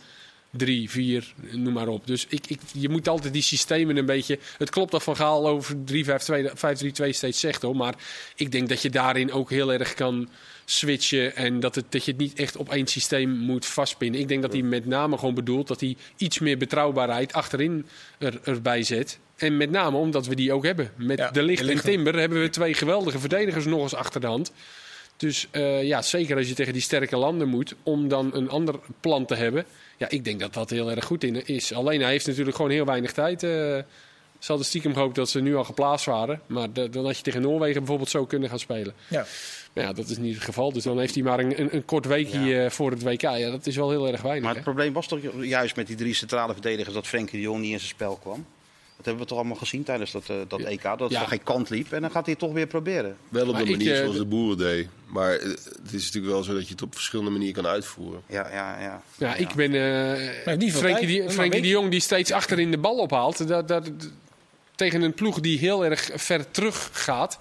drie, 0.49 0.89
vier, 0.89 1.33
noem 1.51 1.73
maar 1.73 1.87
op. 1.87 2.07
Dus 2.07 2.25
ik, 2.29 2.47
ik, 2.47 2.59
je 2.73 2.89
moet 2.89 3.07
altijd 3.07 3.33
die 3.33 3.41
systemen 3.41 3.97
een 3.97 4.05
beetje... 4.05 4.39
Het 4.57 4.69
klopt 4.69 4.91
dat 4.91 5.03
Van 5.03 5.15
Gaal 5.15 5.47
over 5.47 5.75
3-5-2 5.75 5.77
5-3-2 5.77 7.09
steeds 7.09 7.39
zegt 7.39 7.61
hoor. 7.61 7.75
Maar 7.75 7.95
ik 8.35 8.51
denk 8.51 8.69
dat 8.69 8.81
je 8.81 8.89
daarin 8.89 9.31
ook 9.31 9.49
heel 9.49 9.73
erg 9.73 9.93
kan 9.93 10.29
switchen. 10.65 11.35
En 11.35 11.59
dat, 11.59 11.75
het, 11.75 11.85
dat 11.89 12.05
je 12.05 12.11
het 12.11 12.19
niet 12.19 12.39
echt 12.39 12.57
op 12.57 12.71
één 12.71 12.87
systeem 12.87 13.29
moet 13.29 13.65
vastpinnen. 13.65 14.19
Ik 14.19 14.27
denk 14.27 14.41
dat 14.41 14.53
hij 14.53 14.61
met 14.61 14.85
name 14.85 15.17
gewoon 15.17 15.33
bedoelt 15.33 15.67
dat 15.67 15.79
hij 15.79 15.95
iets 16.17 16.39
meer 16.39 16.57
betrouwbaarheid 16.57 17.33
achterin 17.33 17.85
er, 18.17 18.39
erbij 18.43 18.83
zet. 18.83 19.19
En 19.35 19.57
met 19.57 19.71
name 19.71 19.97
omdat 19.97 20.27
we 20.27 20.35
die 20.35 20.53
ook 20.53 20.63
hebben. 20.63 20.91
Met 20.95 21.17
Ja, 21.17 21.31
de 21.31 21.43
licht 21.43 21.67
en 21.67 21.81
Timber 21.81 22.19
hebben 22.19 22.41
we 22.41 22.49
twee 22.49 22.73
geweldige 22.73 23.19
verdedigers 23.19 23.65
nog 23.65 23.81
eens 23.81 23.95
achter 23.95 24.21
de 24.21 24.27
hand. 24.27 24.51
Dus 25.17 25.47
eh, 25.51 25.83
ja, 25.83 26.01
zeker 26.01 26.37
als 26.37 26.47
je 26.47 26.53
tegen 26.53 26.73
die 26.73 26.81
sterke 26.81 27.17
landen 27.17 27.47
moet, 27.47 27.75
om 27.83 28.07
dan 28.07 28.29
een 28.33 28.49
ander 28.49 28.79
plan 28.99 29.25
te 29.25 29.35
hebben. 29.35 29.65
Ja, 29.97 30.09
ik 30.09 30.23
denk 30.23 30.39
dat 30.39 30.53
dat 30.53 30.69
heel 30.69 30.91
erg 30.91 31.05
goed 31.05 31.23
in 31.23 31.45
is. 31.45 31.73
Alleen 31.73 32.01
hij 32.01 32.09
heeft 32.11 32.27
natuurlijk 32.27 32.55
gewoon 32.55 32.71
heel 32.71 32.85
weinig 32.85 33.11
tijd. 33.13 33.43
eh 33.43 33.49
ze 34.39 34.47
hadden 34.47 34.65
stiekem 34.65 34.93
gehoopt 34.93 35.15
dat 35.15 35.29
ze 35.29 35.39
nu 35.41 35.55
al 35.55 35.63
geplaatst 35.63 36.05
waren. 36.05 36.41
Maar 36.47 36.73
de- 36.73 36.89
dan 36.89 37.05
had 37.05 37.17
je 37.17 37.23
tegen 37.23 37.41
Noorwegen 37.41 37.77
bijvoorbeeld 37.77 38.09
zo 38.09 38.25
kunnen 38.25 38.49
gaan 38.49 38.59
spelen. 38.59 38.93
Ja. 39.07 39.25
Maar 39.73 39.83
ja, 39.83 39.93
dat 39.93 40.09
is 40.09 40.17
niet 40.17 40.35
het 40.35 40.43
geval. 40.43 40.71
Dus 40.73 40.83
dan 40.83 40.99
heeft 40.99 41.13
hij 41.13 41.23
maar 41.23 41.39
een, 41.39 41.59
een, 41.61 41.75
een 41.75 41.85
kort 41.85 42.05
weekje 42.05 42.63
eh, 42.63 42.69
voor 42.69 42.91
het 42.91 43.03
WK. 43.03 43.21
Ja, 43.21 43.49
dat 43.49 43.67
is 43.67 43.75
wel 43.75 43.89
heel 43.89 44.07
erg 44.07 44.21
weinig. 44.21 44.41
Maar 44.43 44.51
hè? 44.51 44.55
het 44.55 44.65
probleem 44.65 44.93
was 44.93 45.07
toch 45.07 45.21
ju- 45.21 45.43
juist 45.43 45.75
met 45.75 45.87
die 45.87 45.95
drie 45.95 46.13
centrale 46.13 46.53
verdedigers 46.53 46.93
dat 46.95 47.07
Frenkie 47.07 47.37
de 47.37 47.41
Jong 47.45 47.59
niet 47.61 47.71
in 47.71 47.77
zijn 47.79 47.89
spel 47.91 48.15
kwam. 48.21 48.45
Dat 48.97 49.05
hebben 49.05 49.23
we 49.23 49.29
toch 49.29 49.37
allemaal 49.37 49.57
gezien 49.57 49.83
tijdens 49.83 50.11
dat, 50.11 50.29
eh, 50.29 50.35
dat 50.47 50.59
EK. 50.59 50.83
Dat 50.83 50.99
het 50.99 51.11
Ja. 51.11 51.19
toch 51.19 51.29
geen 51.29 51.43
kant 51.43 51.69
liep. 51.69 51.91
En 51.91 52.01
dan 52.01 52.11
gaat 52.11 52.23
hij 52.25 52.31
het 52.33 52.39
toch 52.43 52.53
weer 52.53 52.67
proberen. 52.67 53.17
Wel 53.29 53.47
op 53.47 53.53
Maar 53.53 53.63
de 53.65 53.69
ik, 53.71 53.77
manier 53.77 53.93
eh, 53.93 53.99
zoals 54.01 54.17
de- 54.17 54.25
boeren 54.25 54.57
deed. 54.57 54.87
Maar 55.05 55.31
eh, 55.33 55.49
het 55.83 55.93
is 55.93 56.05
natuurlijk 56.05 56.33
wel 56.33 56.43
zo 56.43 56.53
dat 56.53 56.65
je 56.65 56.71
het 56.71 56.81
op 56.81 56.93
verschillende 56.93 57.31
manieren 57.31 57.55
kan 57.55 57.67
uitvoeren. 57.71 58.21
Ja, 58.27 58.49
ja, 58.51 58.81
ja. 58.81 59.01
Ja, 59.17 59.35
ik 59.35 59.53
ben 59.53 59.73
eh 59.73 60.43
veel 60.45 60.69
Frenkie, 60.71 61.07
die, 61.07 61.29
Frenkie 61.29 61.61
de 61.61 61.67
Jong 61.67 61.89
die 61.91 61.99
steeds 61.99 62.31
achterin 62.31 62.71
de 62.71 62.77
bal 62.77 62.97
ophaalt. 62.97 63.47
Dat, 63.47 63.67
dat, 63.67 63.89
tegen 64.75 65.01
een 65.01 65.13
ploeg 65.13 65.39
die 65.39 65.57
heel 65.59 65.85
erg 65.85 66.09
ver 66.13 66.51
terug 66.51 66.89
gaat, 66.91 67.39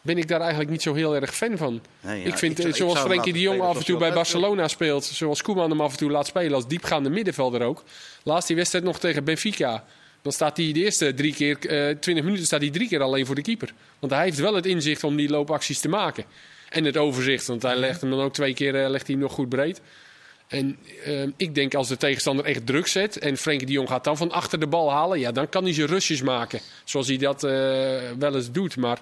ben 0.00 0.18
ik 0.18 0.28
daar 0.28 0.40
eigenlijk 0.40 0.70
niet 0.70 0.82
zo 0.82 0.94
heel 0.94 1.14
erg 1.14 1.34
fan 1.34 1.56
van. 1.56 1.80
Nee, 2.00 2.20
ja, 2.20 2.26
ik 2.26 2.38
vind, 2.38 2.58
ik 2.58 2.64
ik 2.66 2.74
zoals 2.76 2.94
zou 2.94 3.06
Frenkie 3.06 3.32
de 3.32 3.40
Jong 3.40 3.60
af 3.60 3.76
en 3.78 3.84
toe 3.84 3.98
bij 3.98 4.06
hij 4.06 4.16
Barcelona 4.16 4.68
speelt, 4.68 5.04
zoals 5.04 5.42
Koeman 5.42 5.70
hem 5.70 5.80
af 5.80 5.90
en 5.92 5.98
toe 5.98 6.10
laat 6.10 6.26
spelen 6.26 6.54
als 6.54 6.66
diepgaande 6.66 7.10
middenvelder 7.10 7.62
ook. 7.62 7.82
Laatst 8.22 8.46
die 8.46 8.56
wedstrijd 8.56 8.84
nog 8.84 8.98
tegen 8.98 9.24
Benfica. 9.24 9.84
Dan 10.24 10.32
staat 10.32 10.56
hij 10.56 10.72
de 10.72 10.80
eerste 10.84 11.14
drie 11.14 11.34
keer, 11.34 11.58
eh 11.58 11.96
20 12.00 12.24
minuten 12.24 12.46
staat 12.46 12.60
hij 12.60 12.70
drie 12.70 12.88
keer 12.88 13.00
alleen 13.02 13.26
voor 13.26 13.34
de 13.34 13.42
keeper. 13.42 13.72
Want 13.98 14.12
hij 14.12 14.22
heeft 14.24 14.38
wel 14.38 14.54
het 14.54 14.66
inzicht 14.66 15.04
om 15.04 15.16
die 15.16 15.28
loopacties 15.28 15.80
te 15.80 15.88
maken. 15.88 16.24
En 16.68 16.84
het 16.84 16.96
overzicht, 16.96 17.46
want 17.46 17.62
hij 17.62 17.76
legt 17.76 18.00
hem 18.00 18.10
dan 18.10 18.20
ook 18.20 18.32
twee 18.32 18.54
keer 18.54 18.82
eh, 18.82 18.90
legt 18.90 19.06
hij 19.06 19.14
hem 19.14 19.24
nog 19.24 19.32
goed 19.32 19.48
breed. 19.48 19.80
En 20.46 20.78
eh, 21.04 21.22
ik 21.36 21.54
denk 21.54 21.74
als 21.74 21.88
de 21.88 21.96
tegenstander 21.96 22.44
echt 22.44 22.66
druk 22.66 22.86
zet 22.86 23.18
en 23.18 23.36
Frenkie 23.36 23.66
de 23.66 23.72
Jong 23.72 23.88
gaat 23.88 24.04
dan 24.04 24.16
van 24.16 24.30
achter 24.30 24.60
de 24.60 24.66
bal 24.66 24.92
halen, 24.92 25.18
ja, 25.18 25.32
dan 25.32 25.48
kan 25.48 25.64
hij 25.64 25.72
zijn 25.72 25.86
rusjes 25.86 26.22
maken. 26.22 26.60
Zoals 26.84 27.08
hij 27.08 27.16
dat 27.16 27.44
eh, 27.44 27.50
wel 28.18 28.34
eens 28.34 28.50
doet. 28.50 28.76
Maar 28.76 28.98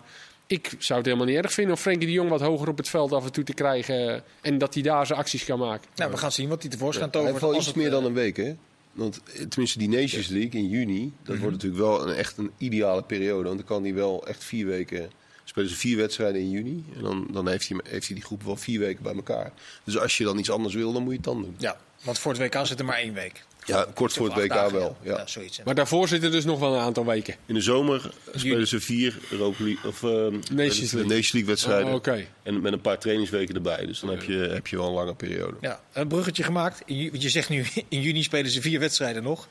ik 0.46 0.70
zou 0.78 0.98
het 0.98 1.08
helemaal 1.08 1.28
niet 1.28 1.44
erg 1.44 1.52
vinden 1.52 1.74
om 1.74 1.80
Frenkie 1.80 2.06
de 2.06 2.12
Jong 2.12 2.28
wat 2.28 2.40
hoger 2.40 2.68
op 2.68 2.76
het 2.76 2.88
veld 2.88 3.12
af 3.12 3.24
en 3.24 3.32
toe 3.32 3.44
te 3.44 3.54
krijgen. 3.54 4.22
en 4.40 4.58
dat 4.58 4.74
hij 4.74 4.82
daar 4.82 5.06
zijn 5.06 5.18
acties 5.18 5.44
kan 5.44 5.58
maken. 5.58 5.88
Nou, 5.94 6.10
we 6.10 6.16
gaan 6.16 6.32
zien 6.32 6.48
wat 6.48 6.62
hij 6.62 6.70
tevoorschijn 6.70 7.10
Hij 7.10 7.20
tovert. 7.20 7.30
heeft 7.32 7.44
wel 7.44 7.54
als 7.54 7.66
iets 7.66 7.74
het, 7.74 7.82
meer 7.82 7.90
dan 7.90 8.04
een 8.04 8.14
week, 8.14 8.36
hè? 8.36 8.54
Want 8.92 9.20
eh, 9.22 9.44
tenminste, 9.46 9.78
die 9.78 9.88
Nations 9.88 10.26
League 10.28 10.60
in 10.60 10.68
juni, 10.68 11.12
dat 11.22 11.38
wordt 11.38 11.52
natuurlijk 11.52 11.82
wel 11.82 12.08
een, 12.08 12.14
echt 12.14 12.38
een 12.38 12.50
ideale 12.58 13.02
periode. 13.02 13.44
Want 13.44 13.56
dan 13.56 13.66
kan 13.66 13.82
hij 13.82 13.94
wel 13.94 14.26
echt 14.26 14.44
vier 14.44 14.66
weken. 14.66 15.10
Spelen 15.44 15.68
ze 15.68 15.76
vier 15.76 15.96
wedstrijden 15.96 16.40
in 16.40 16.50
juni. 16.50 16.84
En 16.96 17.02
dan, 17.02 17.28
dan 17.30 17.48
heeft, 17.48 17.68
hij, 17.68 17.80
heeft 17.84 18.06
hij 18.06 18.14
die 18.14 18.24
groep 18.24 18.42
wel 18.42 18.56
vier 18.56 18.78
weken 18.78 19.02
bij 19.02 19.14
elkaar. 19.14 19.52
Dus 19.84 19.98
als 19.98 20.18
je 20.18 20.24
dan 20.24 20.38
iets 20.38 20.50
anders 20.50 20.74
wil, 20.74 20.92
dan 20.92 21.02
moet 21.02 21.10
je 21.10 21.16
het 21.16 21.26
dan 21.26 21.42
doen. 21.42 21.54
Ja, 21.58 21.76
want 22.02 22.18
voor 22.18 22.32
het 22.32 22.40
WK 22.40 22.66
zit 22.66 22.78
er 22.78 22.84
maar 22.84 22.98
één 22.98 23.14
week. 23.14 23.44
Ja, 23.64 23.86
kort 23.94 24.12
voor 24.12 24.26
het 24.26 24.36
WK 24.36 24.48
dagen, 24.48 24.72
wel. 24.78 24.96
Ja, 25.02 25.16
Ja. 25.16 25.26
zoiets. 25.26 25.56
hè. 25.56 25.64
Maar 25.64 25.74
daarvoor 25.74 26.08
zitten 26.08 26.30
dus 26.30 26.44
nog 26.44 26.58
wel 26.58 26.74
een 26.74 26.80
aantal 26.80 27.06
weken. 27.06 27.34
In 27.46 27.54
de 27.54 27.60
zomer 27.60 28.10
spelen 28.34 28.66
ze 28.68 28.80
vier 28.80 29.18
Europa 29.30 29.64
League, 29.64 29.90
of, 29.90 30.02
ehm, 30.02 30.32
Nations 30.32 30.50
de 30.50 30.96
League. 30.96 31.02
Nations 31.02 31.32
League 31.32 31.44
wedstrijden. 31.50 31.86
Oh, 31.86 31.94
Oké. 31.94 32.26
En 32.42 32.60
met 32.60 32.72
een 32.72 32.80
paar 32.80 32.98
trainingsweken 32.98 33.54
erbij. 33.54 33.86
Dus 33.86 34.00
dan 34.00 34.10
heb 34.10 34.22
je, 34.22 34.34
heb 34.52 34.66
je 34.66 34.76
wel 34.76 34.86
een 34.86 34.92
lange 34.94 35.14
periode. 35.14 35.56
Ja, 35.60 35.80
een 35.92 36.08
bruggetje 36.08 36.42
gemaakt. 36.42 36.82
Want 36.86 37.22
je 37.22 37.28
zegt 37.28 37.48
nu, 37.48 37.64
in 37.88 38.00
juni 38.00 38.22
spelen 38.22 38.50
ze 38.50 38.60
vier 38.60 38.80
wedstrijden 38.80 39.22
nog. 39.22 39.48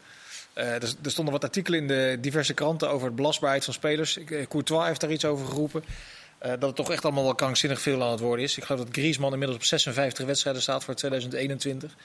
Eh, 0.54 0.66
er, 0.74 0.94
er 1.04 1.12
stonden 1.12 1.34
wat 1.34 1.44
artikelen 1.44 1.80
in 1.80 1.88
de 1.88 2.18
diverse 2.22 2.54
kranten 2.54 2.90
over 2.90 3.10
de 3.10 3.16
belastbaarheid 3.16 3.64
van 3.66 3.74
spelers. 3.74 4.18
Eh, 4.18 4.48
Courtois 4.48 4.88
heeft 4.88 5.02
daar 5.02 5.12
iets 5.12 5.26
over 5.26 5.46
geroepen. 5.46 5.84
Eh, 6.38 6.50
dat 6.52 6.62
het 6.62 6.76
toch 6.76 6.92
echt 6.92 7.04
allemaal 7.04 7.24
wel 7.24 7.36
krankzinnig 7.36 7.82
veel 7.82 8.04
aan 8.04 8.12
het 8.12 8.20
worden 8.20 8.46
is. 8.46 8.58
Ik 8.58 8.64
geloof 8.64 8.82
dat 8.86 8.94
Griezmann 8.96 9.34
inmiddels 9.34 9.60
op 9.60 9.66
56 9.66 10.26
wedstrijden 10.26 10.62
staat 10.62 10.84
voor 10.84 10.94
2021. 10.94 11.96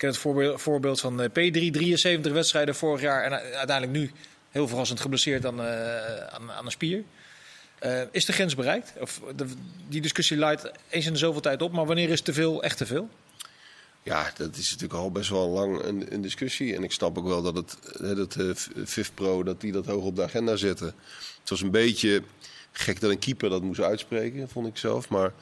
Ken 0.00 0.08
het 0.08 0.60
voorbeeld, 0.60 1.00
van 1.00 1.20
eh, 1.20 1.28
P3, 1.28 1.70
73 1.70 2.32
wedstrijden 2.32 2.74
vorig 2.74 3.00
jaar. 3.00 3.22
En 3.24 3.32
uiteindelijk 3.32 3.98
nu 3.98 4.10
heel 4.50 4.68
verrassend 4.68 5.00
geblesseerd 5.00 5.46
aan, 5.46 5.60
eh, 5.60 6.26
aan, 6.26 6.50
aan 6.50 6.64
een 6.64 6.70
spier. 6.70 7.04
Eh, 7.78 8.00
is 8.10 8.24
de 8.24 8.32
grens 8.32 8.54
bereikt? 8.54 8.92
Of 9.00 9.20
die 9.88 10.00
discussie 10.00 10.36
leidt 10.36 10.70
eens 10.88 11.06
in 11.06 11.12
de 11.12 11.18
zoveel 11.18 11.40
tijd 11.40 11.62
op. 11.62 11.72
Maar 11.72 11.86
wanneer 11.86 12.08
is 12.08 12.20
te 12.20 12.32
veel 12.32 12.62
echt 12.62 12.76
te 12.76 12.86
veel? 12.86 13.08
Ja, 14.02 14.32
dat 14.36 14.56
is 14.56 14.70
natuurlijk 14.70 15.00
al 15.00 15.10
best 15.10 15.30
wel 15.30 15.48
lang 15.48 15.82
een, 15.82 16.14
een 16.14 16.20
discussie. 16.20 16.74
En 16.74 16.82
ik 16.82 16.92
snap 16.92 17.18
ook 17.18 17.26
wel 17.26 17.42
dat 17.42 17.56
het 17.56 17.76
dat 18.16 18.34
eh, 18.34 18.50
VIF 18.84 19.14
Pro 19.14 19.42
dat 19.42 19.60
die 19.60 19.72
dat 19.72 19.86
hoog 19.86 20.04
op 20.04 20.16
de 20.16 20.22
agenda 20.22 20.56
zetten. 20.56 20.94
Het 21.40 21.50
was 21.50 21.60
een 21.60 21.70
beetje 21.70 22.22
gek 22.72 23.00
dat 23.00 23.10
een 23.10 23.18
keeper 23.18 23.50
dat 23.50 23.62
moest 23.62 23.80
uitspreken, 23.80 24.48
vond 24.48 24.66
ik 24.66 24.76
zelf. 24.76 25.08
Maar 25.08 25.32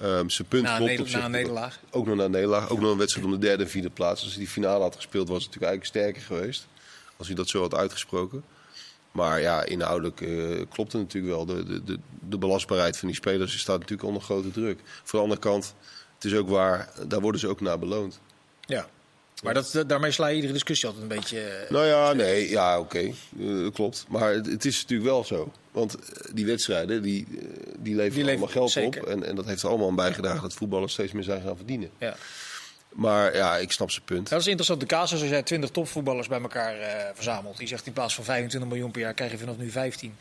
ehm 0.00 0.28
zijn 0.28 0.48
punt 0.48 0.62
Na 0.62 0.70
een, 0.70 0.76
klopt 0.76 0.90
neder- 0.90 1.04
op 1.04 1.10
zich. 1.10 1.18
na 1.18 1.24
een 1.24 1.30
nederlaag. 1.30 1.78
Ook 1.90 2.06
nog 2.06 2.16
naar 2.16 2.24
een 2.24 2.30
nederlaag. 2.30 2.68
Ook 2.70 2.80
nog 2.80 2.90
een 2.92 2.98
wedstrijd 2.98 3.26
om 3.26 3.32
de 3.32 3.38
derde 3.38 3.62
en 3.64 3.70
vierde 3.70 3.90
plaats. 3.90 4.22
Als 4.22 4.30
hij 4.30 4.38
die 4.38 4.48
finale 4.52 4.82
had 4.82 4.96
gespeeld, 4.96 5.28
was 5.28 5.44
het 5.44 5.54
natuurlijk 5.54 5.72
eigenlijk 5.72 6.14
sterker 6.14 6.36
geweest. 6.36 6.66
Als 7.16 7.26
hij 7.26 7.36
dat 7.36 7.48
zo 7.48 7.60
had 7.60 7.74
uitgesproken. 7.74 8.44
Maar 9.12 9.40
ja, 9.40 9.64
inhoudelijk 9.64 10.20
eh, 10.20 10.62
klopt 10.70 10.92
het 10.92 11.02
natuurlijk 11.02 11.34
wel. 11.34 11.46
De, 11.46 11.64
de, 11.64 11.84
de, 11.84 11.98
de 12.28 12.38
belastbaarheid 12.38 12.96
van 12.98 13.08
die 13.08 13.16
spelers 13.16 13.58
staat 13.58 13.78
natuurlijk 13.80 14.08
onder 14.08 14.22
grote 14.22 14.50
druk. 14.50 14.80
Voor 14.84 15.18
de 15.18 15.22
andere 15.24 15.40
kant, 15.40 15.74
het 16.14 16.24
is 16.24 16.34
ook 16.34 16.48
waar, 16.48 16.88
daar 17.06 17.20
worden 17.20 17.40
ze 17.40 17.48
ook 17.48 17.60
naar 17.60 17.78
beloond. 17.78 18.20
Ja. 18.60 18.88
Maar 19.42 19.54
dat, 19.54 19.84
daarmee 19.86 20.10
sla 20.10 20.26
je 20.26 20.34
iedere 20.34 20.52
discussie 20.52 20.88
altijd 20.88 21.10
een 21.10 21.16
beetje. 21.16 21.40
eh, 21.40 21.70
Nou 21.70 21.86
ja, 21.86 22.12
nee, 22.12 22.50
ja, 22.50 22.78
oké, 22.80 22.98
eh, 22.98 23.66
klopt. 23.72 24.04
Maar 24.08 24.32
het, 24.32 24.46
het 24.46 24.64
is 24.64 24.80
natuurlijk 24.82 25.08
wel 25.10 25.24
zo. 25.24 25.52
Want 25.70 25.94
eh, 25.94 26.00
die 26.32 26.46
wedstrijden, 26.46 27.02
die, 27.02 27.26
die 27.78 27.94
leveren 27.94 28.22
Die 28.22 28.28
allemaal 28.30 28.48
geld 28.48 28.70
zeker. 28.70 29.02
op. 29.02 29.08
En, 29.08 29.24
en 29.24 29.34
dat 29.36 29.44
heeft 29.46 29.62
er 29.62 29.68
allemaal 29.68 29.88
aan 29.88 29.94
bijgedragen 29.94 30.42
dat 30.42 30.54
voetballers 30.54 30.92
steeds 30.92 31.12
meer 31.12 31.22
zijn 31.22 31.42
gaan 31.42 31.56
verdienen. 31.56 31.90
ja. 31.98 32.16
Maar 32.88 33.36
ja, 33.36 33.56
ik 33.56 33.72
snap 33.72 33.90
zijn 33.90 34.04
punt. 34.04 34.28
Dat 34.28 34.40
is 34.40 34.46
interessant. 34.46 34.80
De 34.80 34.86
casus 34.86 35.20
als 35.20 35.30
jij 35.30 35.42
20 35.42 35.70
topvoetballers 35.70 36.28
bij 36.28 36.40
elkaar 36.40 36.78
eh, 36.78 37.10
verzamelt. 37.14 37.56
Die 37.56 37.66
zegt 37.68 37.86
in 37.86 37.92
plaats 37.92 38.14
van 38.14 38.24
25 38.24 38.70
miljoen 38.70 38.90
per 38.90 39.00
jaar 39.00 39.14
krijg 39.14 39.30
je 39.30 39.38
vanaf 39.38 39.56
nu 39.56 39.70
15. 39.70 40.16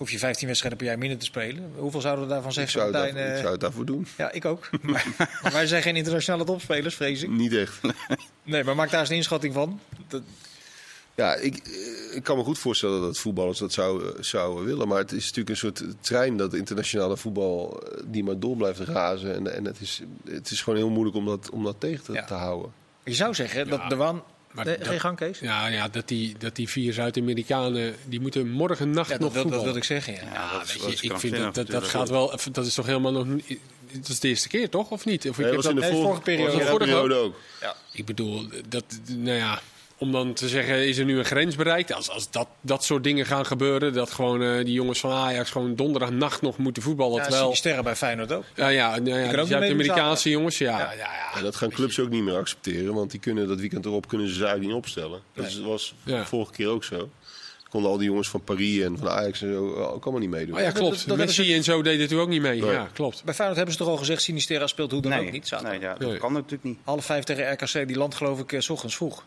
Hoef 0.00 0.10
je 0.10 0.18
15 0.18 0.46
wedstrijden 0.46 0.78
per 0.78 0.88
jaar 0.88 0.98
minder 0.98 1.18
te 1.18 1.24
spelen. 1.24 1.72
Hoeveel 1.76 2.00
zouden 2.00 2.24
we 2.24 2.30
daarvan 2.30 2.48
Ik 2.50 2.54
zeggen? 2.56 2.72
zou, 2.80 2.84
het 2.84 2.94
Martijn? 2.94 3.14
daarvoor, 3.14 3.30
ik 3.30 3.36
Eh, 3.36 3.40
zou 3.40 3.52
het 3.52 3.60
daarvoor 3.60 3.84
doen. 3.86 4.06
Ja, 4.16 4.32
ik 4.32 4.44
ook. 4.44 4.70
Maar, 4.82 5.06
maar 5.42 5.52
wij 5.52 5.66
zijn 5.66 5.82
geen 5.82 5.96
internationale 5.96 6.44
topspelers, 6.44 6.94
vrees 6.94 7.22
ik. 7.22 7.30
Niet 7.30 7.54
echt. 7.54 7.80
Nee, 8.42 8.64
maar 8.64 8.74
maak 8.76 8.90
daar 8.90 9.00
eens 9.00 9.08
een 9.08 9.16
inschatting 9.16 9.54
van. 9.54 9.80
Dat, 10.08 10.22
Ja, 11.14 11.34
ik, 11.34 11.56
eh, 11.56 12.16
ik 12.16 12.22
kan 12.22 12.36
me 12.36 12.42
goed 12.44 12.58
voorstellen 12.58 13.00
dat 13.00 13.18
voetballers 13.18 13.58
dat 13.58 13.72
zouden 13.72 14.24
zouden 14.24 14.64
willen. 14.64 14.88
Maar 14.88 14.98
het 14.98 15.12
is 15.12 15.22
natuurlijk 15.24 15.48
een 15.50 15.56
soort 15.56 15.84
trein 16.00 16.36
dat 16.36 16.54
internationale 16.54 17.16
voetbal 17.16 17.82
eh, 17.82 18.02
die 18.06 18.24
maar 18.24 18.38
door 18.38 18.56
blijft 18.56 18.80
razen. 18.80 19.34
En, 19.34 19.54
en 19.54 19.64
het, 19.64 19.80
is, 19.80 20.02
het 20.30 20.50
is 20.50 20.62
gewoon 20.62 20.78
heel 20.78 20.90
moeilijk 20.90 21.16
om 21.16 21.26
dat, 21.26 21.50
om 21.50 21.64
dat 21.64 21.76
tegen 21.78 22.04
te, 22.04 22.12
Ja. 22.12 22.24
te 22.24 22.34
houden. 22.34 22.72
je 23.04 23.14
zou 23.14 23.34
zeggen 23.34 23.68
dat 23.68 23.88
de 23.88 23.96
waan. 23.96 24.22
Maar 24.50 24.64
Nee, 24.64 24.78
dat- 24.78 24.86
geen 24.88 25.00
gang, 25.00 25.16
Kees? 25.16 25.38
Ja, 25.38 25.66
ja 25.66 25.88
dat, 25.88 26.08
die, 26.08 26.34
dat 26.38 26.56
die 26.56 26.68
vier 26.68 26.92
Zuid-Amerikanen, 26.92 27.94
die 28.04 28.20
moeten 28.20 28.50
morgen 28.50 28.90
nacht 28.90 29.10
Ja, 29.10 29.18
nog 29.18 29.32
dat, 29.32 29.42
wil- 29.42 29.52
dat 29.52 29.62
wilde 29.62 29.78
ik 29.78 29.84
zeggen. 29.84 30.14
Ja. 30.14 30.20
Ja, 30.32 30.52
dat 30.58 30.72
weet 30.72 31.00
je, 31.00 31.06
ik 31.10 31.18
vind 31.18 31.54
dat, 31.54 31.66
dat, 31.66 31.84
gaat 31.84 32.08
wel. 32.08 32.34
Dat 32.52 32.66
is 32.66 32.74
toch 32.74 32.86
helemaal 32.86 33.12
nog. 33.12 33.26
niet- 33.26 33.58
Dat 33.92 34.08
is 34.08 34.20
de 34.20 34.28
eerste 34.28 34.48
keer, 34.48 34.68
toch? 34.68 34.90
Of 34.90 35.04
niet? 35.04 35.28
Of 35.28 35.30
ik, 35.30 35.36
Nee, 35.36 35.46
heb 35.46 35.54
dat 35.54 35.64
was 35.64 35.74
in 35.74 35.80
dat- 35.80 35.90
de 35.90 35.96
vorige, 35.96 36.06
vorige 36.08 36.22
periode. 36.22 36.52
was 36.52 36.62
de 36.62 36.68
Vorige 36.70 36.90
periode 36.90 37.14
ook. 37.14 37.36
ik 37.92 38.04
bedoel, 38.06 38.46
dat, 38.68 38.84
nou 39.06 39.36
ja, 39.36 39.60
om 40.00 40.12
dan 40.12 40.32
te 40.32 40.48
zeggen, 40.48 40.88
is 40.88 40.98
er 40.98 41.04
nu 41.04 41.18
een 41.18 41.24
grens 41.24 41.56
bereikt? 41.56 41.92
Als, 41.92 42.10
als 42.10 42.30
dat, 42.30 42.48
dat 42.60 42.84
soort 42.84 43.04
dingen 43.04 43.26
gaan 43.26 43.46
gebeuren, 43.46 43.92
dat 43.92 44.10
gewoon 44.10 44.42
eh, 44.42 44.64
die 44.64 44.72
jongens 44.72 45.00
van 45.00 45.10
Ajax 45.12 45.50
gewoon 45.50 45.74
donderdagnacht 45.74 46.42
nog 46.42 46.56
moeten 46.58 46.82
voetballen. 46.82 47.16
Ja, 47.16 47.22
terwijl, 47.22 47.54
sterren 47.54 47.84
bij 47.84 47.96
Feyenoord 47.96 48.32
ook. 48.32 48.44
ja, 48.54 48.68
ja, 48.68 48.94
ja, 48.94 48.96
ook 48.98 49.04
die 49.04 49.46
Zuid-Amerikaanse 49.46 50.30
jongens, 50.30 50.58
ja, 50.58 50.78
Ja. 50.78 50.92
ja. 50.92 51.08
ja, 51.34 51.42
dat 51.42 51.56
gaan 51.56 51.70
clubs 51.70 51.98
ook 51.98 52.08
niet 52.10 52.22
meer 52.22 52.36
accepteren, 52.36 52.94
want 52.94 53.10
die 53.10 53.20
kunnen 53.20 53.48
dat 53.48 53.60
weekend 53.60 53.84
erop 53.84 54.08
kunnen 54.08 54.28
ze 54.28 54.34
Zuid 54.34 54.60
niet 54.60 54.72
opstellen. 54.72 55.20
Dat 55.34 55.54
was 55.54 55.94
Ja. 56.04 56.24
vorige 56.26 56.52
keer 56.52 56.68
ook 56.68 56.84
zo. 56.84 57.08
Konden 57.70 57.90
al 57.90 57.96
die 57.98 58.06
jongens 58.06 58.28
van 58.28 58.44
Paris 58.44 58.80
en 58.82 58.98
van 58.98 59.08
Ajax 59.08 59.42
en 59.42 59.52
zo 59.52 59.74
ook 59.74 60.02
allemaal 60.02 60.20
niet 60.20 60.30
meedoen. 60.30 60.54
Oh 60.56 60.60
ja, 60.60 60.70
klopt. 60.70 61.08
dat 61.08 61.16
Messi 61.16 61.54
en 61.54 61.64
zo 61.64 61.82
deden 61.82 62.00
het 62.00 62.12
ook 62.12 62.28
niet 62.28 62.40
mee. 62.40 62.60
Nee. 62.60 62.70
Ja, 62.70 62.88
klopt. 62.92 63.24
Bij 63.24 63.34
Feyenoord 63.34 63.56
hebben 63.58 63.76
ze 63.76 63.82
toch 63.84 63.92
al 63.92 63.96
gezegd, 63.98 64.22
Sinisterra 64.22 64.66
speelt 64.66 64.90
hoe 64.90 65.02
dan 65.02 65.10
nee, 65.10 65.26
ook 65.26 65.32
niet. 65.32 65.48
Zaterdag. 65.48 65.72
nee, 65.78 65.88
ja, 65.88 65.94
dat 65.94 66.08
Nee. 66.08 66.18
kan 66.18 66.32
natuurlijk 66.32 66.64
niet. 66.64 66.78
Half 66.84 67.04
vijf 67.04 67.24
tegen 67.24 67.52
RKC, 67.52 67.86
die 67.86 67.96
land 67.96 68.14
geloof 68.14 68.40
ik 68.40 68.52
eh, 68.52 68.60
's 68.60 68.68
ochtends 68.68 68.96
vroeg. 68.96 69.24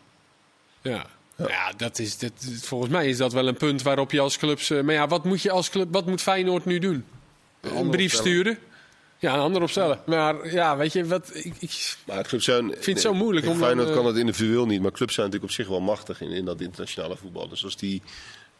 Ja. 0.84 1.06
Ja, 1.36 1.72
dat 1.76 1.98
is, 1.98 2.18
dat, 2.18 2.32
volgens 2.60 2.90
mij 2.90 3.08
is 3.08 3.16
dat 3.16 3.32
wel 3.32 3.48
een 3.48 3.56
punt 3.56 3.82
waarop 3.82 4.10
je 4.10 4.20
als 4.20 4.36
clubs... 4.36 4.70
eh, 4.70 4.82
maar 4.82 4.94
ja, 4.94 5.08
wat 5.08 5.24
moet, 5.24 5.42
je 5.42 5.50
als 5.50 5.70
club, 5.70 5.88
wat 5.90 6.06
moet 6.06 6.22
Feyenoord 6.22 6.64
nu 6.64 6.78
doen? 6.78 7.04
Een 7.60 7.90
brief 7.90 8.12
opstellen. 8.12 8.32
sturen? 8.32 8.58
Ja, 9.18 9.34
een 9.34 9.40
ander 9.40 9.62
opstellen. 9.62 10.00
Maar 10.06 10.52
ja, 10.52 10.76
weet 10.76 10.92
je, 10.92 11.06
wat, 11.06 11.30
ik, 11.34 11.54
ik, 11.58 11.96
Maar 12.06 12.24
clubs 12.24 12.44
zijn... 12.44 12.70
Ik 12.78 12.84
het 12.84 13.00
zo 13.00 13.14
moeilijk 13.14 13.46
om 13.46 13.56
Feyenoord 13.58 13.86
dan, 13.86 13.96
eh, 13.96 14.02
kan 14.02 14.12
het 14.12 14.20
individueel 14.20 14.66
niet, 14.66 14.82
maar 14.82 14.92
clubs 14.92 15.14
zijn 15.14 15.26
natuurlijk 15.26 15.52
op 15.52 15.58
zich 15.58 15.68
wel 15.68 15.80
machtig 15.80 16.20
in, 16.20 16.30
in 16.30 16.44
dat 16.44 16.60
internationale 16.60 17.16
voetbal. 17.16 17.48
Dus 17.48 17.64
als 17.64 17.76
die... 17.76 18.02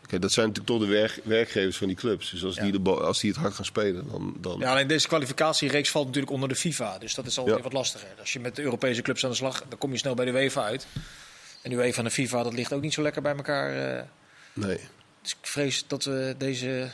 Kijk, 0.06 0.22
dat 0.22 0.32
zijn 0.32 0.46
natuurlijk 0.46 0.78
toch 0.78 0.88
de 0.88 0.94
werk, 0.94 1.20
werkgevers 1.24 1.76
van 1.76 1.86
die 1.86 1.96
clubs. 1.96 2.30
Dus 2.30 2.44
als, 2.44 2.56
die 2.56 2.82
de 2.82 2.90
als 2.90 3.20
die 3.20 3.30
het 3.30 3.40
hard 3.40 3.54
gaan 3.54 3.64
spelen, 3.64 4.06
dan... 4.10 4.36
dan 4.40 4.58
Ja, 4.58 4.70
alleen 4.70 4.86
deze 4.86 5.08
kwalificatiereeks 5.08 5.90
valt 5.90 6.06
natuurlijk 6.06 6.32
onder 6.32 6.48
de 6.48 6.54
FIFA. 6.54 6.98
Dus 6.98 7.14
dat 7.14 7.26
is 7.26 7.38
altijd 7.38 7.56
Ja. 7.56 7.62
wat 7.62 7.72
lastiger. 7.72 8.08
Als 8.20 8.32
je 8.32 8.40
met 8.40 8.56
de 8.56 8.62
Europese 8.62 9.02
clubs 9.02 9.24
aan 9.24 9.30
de 9.30 9.36
slag, 9.36 9.64
dan 9.68 9.78
kom 9.78 9.92
je 9.92 9.98
snel 9.98 10.14
bij 10.14 10.24
de 10.24 10.30
UEFA 10.30 10.62
uit. 10.64 10.86
En 11.64 11.70
de 11.70 11.76
UEFA 11.76 11.98
en 11.98 12.04
de 12.04 12.10
FIFA, 12.10 12.42
dat 12.42 12.52
ligt 12.52 12.72
ook 12.72 12.80
niet 12.82 12.92
zo 12.92 13.02
lekker 13.02 13.22
bij 13.22 13.34
elkaar. 13.36 13.96
eh. 13.98 14.02
nee. 14.52 14.78
Dus 15.22 15.30
ik 15.30 15.36
vrees 15.46 15.84
dat 15.86 16.04
we 16.04 16.34
deze 16.38 16.90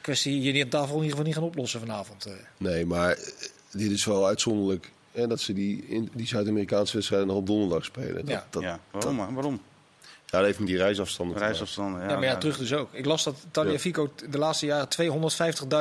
kwestie 0.00 0.40
hier 0.40 0.52
niet 0.52 0.62
aan 0.62 0.68
tafel 0.68 0.88
in 0.88 0.94
ieder 0.94 1.10
geval 1.10 1.24
niet 1.24 1.34
gaan 1.34 1.44
oplossen 1.44 1.80
vanavond. 1.80 2.26
eh. 2.26 2.32
nee, 2.56 2.86
maar 2.86 3.10
eh, 3.10 3.24
dit 3.70 3.90
is 3.90 4.04
wel 4.04 4.26
uitzonderlijk. 4.26 4.90
Hè, 5.12 5.26
dat 5.26 5.40
ze 5.40 5.52
die, 5.52 5.84
in, 5.88 6.10
die 6.12 6.26
Zuid-Amerikaanse 6.26 6.92
wedstrijden 6.94 7.28
nog 7.28 7.36
op 7.36 7.46
donderdag 7.46 7.84
spelen. 7.84 8.14
Dat, 8.14 8.28
Ja. 8.28 8.46
dat, 8.50 8.62
ja, 8.62 8.80
waarom? 8.90 9.34
waarom? 9.34 9.62
ja, 10.02 10.38
dat 10.38 10.44
heeft 10.46 10.58
met 10.58 10.68
die 10.68 10.76
reisafstanden. 10.76 11.38
Reisafstanden. 11.38 12.00
Ja, 12.02 12.08
Ja, 12.08 12.14
maar 12.14 12.24
ja, 12.24 12.36
terug 12.38 12.58
dus 12.58 12.72
ook. 12.72 12.88
Ik 12.92 13.04
las 13.04 13.24
dat 13.24 13.36
Tagliafico 13.50 14.12
de 14.30 14.38
laatste 14.38 14.66
jaren 14.66 14.88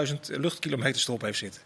250.000 0.07 0.19
luchtkilometers 0.39 1.07
erop 1.07 1.21
heeft 1.21 1.37
zitten. 1.37 1.61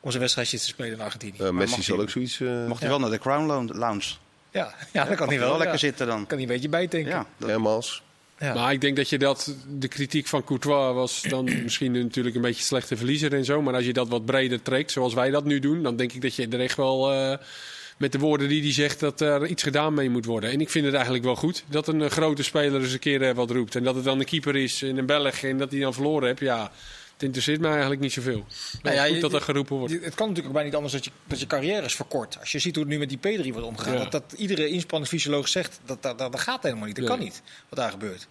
Om 0.00 0.08
zijn 0.10 0.22
wedstrijdje 0.22 0.58
te 0.58 0.64
spelen 0.64 0.92
in 0.92 1.00
Argentinië. 1.00 1.38
Eh, 1.38 1.50
Messi 1.50 1.82
zal 1.82 2.00
ook 2.00 2.10
zoiets... 2.10 2.40
eh 2.40 2.66
Mocht 2.66 2.80
hij 2.80 2.88
wel 2.88 2.98
naar 2.98 3.10
de 3.10 3.18
Crown 3.18 3.70
Lounge? 3.78 4.14
Ja, 4.52 4.74
ja, 4.92 5.04
dat 5.04 5.16
kan 5.16 5.28
hij 5.28 5.38
wel. 5.38 5.58
lekker 5.58 5.78
zitten 5.78 6.06
dan. 6.06 6.26
Kan 6.26 6.38
hij 6.38 6.46
een 6.46 6.52
beetje 6.52 6.68
bijtanken. 6.68 7.10
Ja, 7.10 7.26
dat- 7.36 7.48
Hermans. 7.48 8.02
Ja. 8.38 8.54
Maar 8.54 8.72
ik 8.72 8.80
denk 8.80 8.96
dat 8.96 9.08
je 9.08 9.18
dat, 9.18 9.54
de 9.78 9.88
kritiek 9.88 10.26
van 10.26 10.44
Courtois 10.44 10.94
was 10.94 11.22
dan 11.22 11.44
misschien 11.64 11.92
natuurlijk 11.92 12.36
een 12.36 12.42
beetje 12.42 12.62
slechte 12.62 12.96
verliezer 12.96 13.34
en 13.34 13.44
zo. 13.44 13.62
Maar 13.62 13.74
als 13.74 13.84
je 13.84 13.92
dat 13.92 14.08
wat 14.08 14.24
breder 14.24 14.62
trekt, 14.62 14.90
zoals 14.90 15.14
wij 15.14 15.30
dat 15.30 15.44
nu 15.44 15.58
doen, 15.58 15.82
dan 15.82 15.96
denk 15.96 16.12
ik 16.12 16.22
dat 16.22 16.34
je 16.34 16.48
er 16.48 16.60
echt 16.60 16.76
wel 16.76 17.12
eh, 17.12 17.38
met 17.96 18.12
de 18.12 18.18
woorden 18.18 18.48
die 18.48 18.62
hij 18.62 18.72
zegt, 18.72 19.00
dat 19.00 19.20
er 19.20 19.46
iets 19.46 19.62
gedaan 19.62 19.94
mee 19.94 20.10
moet 20.10 20.24
worden. 20.24 20.50
En 20.50 20.60
ik 20.60 20.70
vind 20.70 20.84
het 20.84 20.94
eigenlijk 20.94 21.24
wel 21.24 21.36
goed 21.36 21.64
dat 21.66 21.88
een 21.88 22.02
eh, 22.02 22.10
grote 22.10 22.42
speler 22.42 22.80
eens 22.80 22.92
een 22.92 22.98
keer 22.98 23.22
eh, 23.22 23.34
wat 23.34 23.50
roept. 23.50 23.76
En 23.76 23.84
dat 23.84 23.94
het 23.94 24.04
dan 24.04 24.18
een 24.18 24.24
keeper 24.26 24.56
is 24.56 24.82
in 24.82 24.98
een 24.98 25.06
Belg 25.06 25.42
en 25.42 25.58
dat 25.58 25.70
hij 25.70 25.80
dan 25.80 25.94
verloren 25.94 26.28
hebt, 26.28 26.40
ja, 26.40 26.70
het 27.22 27.30
interesseert 27.30 27.60
mij 27.60 27.70
eigenlijk 27.70 28.00
niet 28.00 28.12
zoveel. 28.12 28.44
Nou 28.82 28.96
ja, 28.96 29.04
goed 29.04 29.14
je- 29.14 29.20
dat 29.20 29.32
er 29.32 29.40
geroepen 29.40 29.76
wordt. 29.76 29.92
Het 29.92 30.14
kan 30.14 30.28
natuurlijk 30.28 30.46
ook 30.46 30.52
bijna 30.52 30.64
niet 30.68 30.74
anders 30.74 30.92
dat 30.92 31.04
je, 31.04 31.10
dat 31.26 31.40
je 31.40 31.46
carrière 31.46 31.84
is 31.84 31.94
verkort. 31.94 32.36
Als 32.40 32.52
je 32.52 32.58
ziet 32.58 32.74
hoe 32.74 32.84
het 32.84 32.92
nu 32.92 32.98
met 32.98 33.08
die 33.08 33.18
P3 33.18 33.52
wordt 33.52 33.66
omgegaan. 33.66 33.92
Ja. 33.92 33.98
Dat, 33.98 34.12
dat 34.12 34.34
iedere 34.36 34.68
inspanningsfysioloog 34.68 35.48
zegt, 35.48 35.80
dat, 35.84 36.02
dat, 36.02 36.18
dat, 36.18 36.32
dat 36.32 36.40
gaat 36.40 36.62
helemaal 36.62 36.86
niet. 36.86 36.96
Dat 36.96 37.04
Nee. 37.08 37.16
kan 37.16 37.24
niet, 37.24 37.42
wat 37.68 37.78
daar 37.78 37.90
gebeurt. 37.90 38.28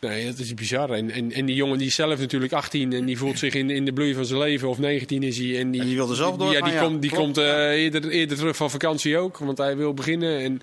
Nee, 0.00 0.26
dat 0.26 0.38
is 0.38 0.54
bizar. 0.54 0.90
En, 0.90 1.10
en, 1.10 1.32
en 1.32 1.44
die 1.46 1.54
jongen 1.54 1.78
die 1.78 1.86
is 1.86 1.94
zelf 1.94 2.18
natuurlijk 2.18 2.52
18 2.52 2.92
en 2.92 3.04
die 3.04 3.18
voelt 3.18 3.38
zich 3.38 3.54
in, 3.54 3.70
in 3.70 3.84
de 3.84 3.92
bloei 3.92 4.14
van 4.14 4.24
zijn 4.24 4.38
leven. 4.40 4.68
Of 4.68 4.78
19 4.78 5.22
is 5.22 5.38
hij. 5.38 5.58
En 5.58 5.70
die, 5.70 5.80
En 5.80 5.86
die 5.86 5.96
wilde 5.96 6.14
zelf 6.14 6.36
die- 6.36 6.48
Ja, 6.50 6.60
die 6.60 6.72
ja. 6.72 6.82
komt, 6.82 7.00
die 7.02 7.10
Klopt, 7.10 7.24
komt 7.24 7.38
eh, 7.38 7.70
eerder, 7.70 8.08
eerder 8.08 8.36
terug 8.36 8.56
van 8.56 8.70
vakantie 8.70 9.18
ook, 9.18 9.38
want 9.38 9.58
hij 9.58 9.76
wil 9.76 9.94
beginnen. 9.94 10.38
En 10.40 10.62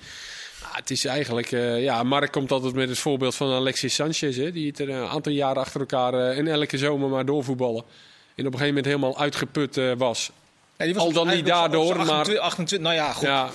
het 0.77 0.89
is 0.91 1.05
eigenlijk... 1.05 1.51
eh, 1.51 1.83
ja, 1.83 2.03
Mark 2.03 2.31
komt 2.31 2.51
altijd 2.51 2.73
met 2.73 2.89
het 2.89 2.99
voorbeeld 2.99 3.35
van 3.35 3.51
Alexis 3.53 3.93
Sanchez. 3.95 4.37
Hè, 4.37 4.51
die 4.51 4.67
het 4.67 4.79
er 4.79 4.89
een 4.89 5.07
aantal 5.07 5.31
jaren 5.31 5.61
achter 5.61 5.79
elkaar 5.79 6.13
eh, 6.13 6.37
en 6.37 6.47
elke 6.47 6.77
zomer 6.77 7.09
maar 7.09 7.25
doorvoetballen. 7.25 7.83
En 8.35 8.45
op 8.47 8.53
een 8.53 8.59
gegeven 8.59 8.67
moment 8.67 8.85
helemaal 8.85 9.17
uitgeput 9.17 9.77
eh, 9.77 9.91
was. 9.97 10.31
Ja, 10.77 10.85
die 10.85 10.97
Al 10.97 11.11
dan 11.11 11.27
niet 11.27 11.45
daardoor, 11.45 11.95
maar- 11.95 12.05
28, 12.07 12.39
28 12.43 12.79
nou 12.91 12.95
ja, 13.07 13.13
goed. 13.13 13.27
Ja, 13.27 13.49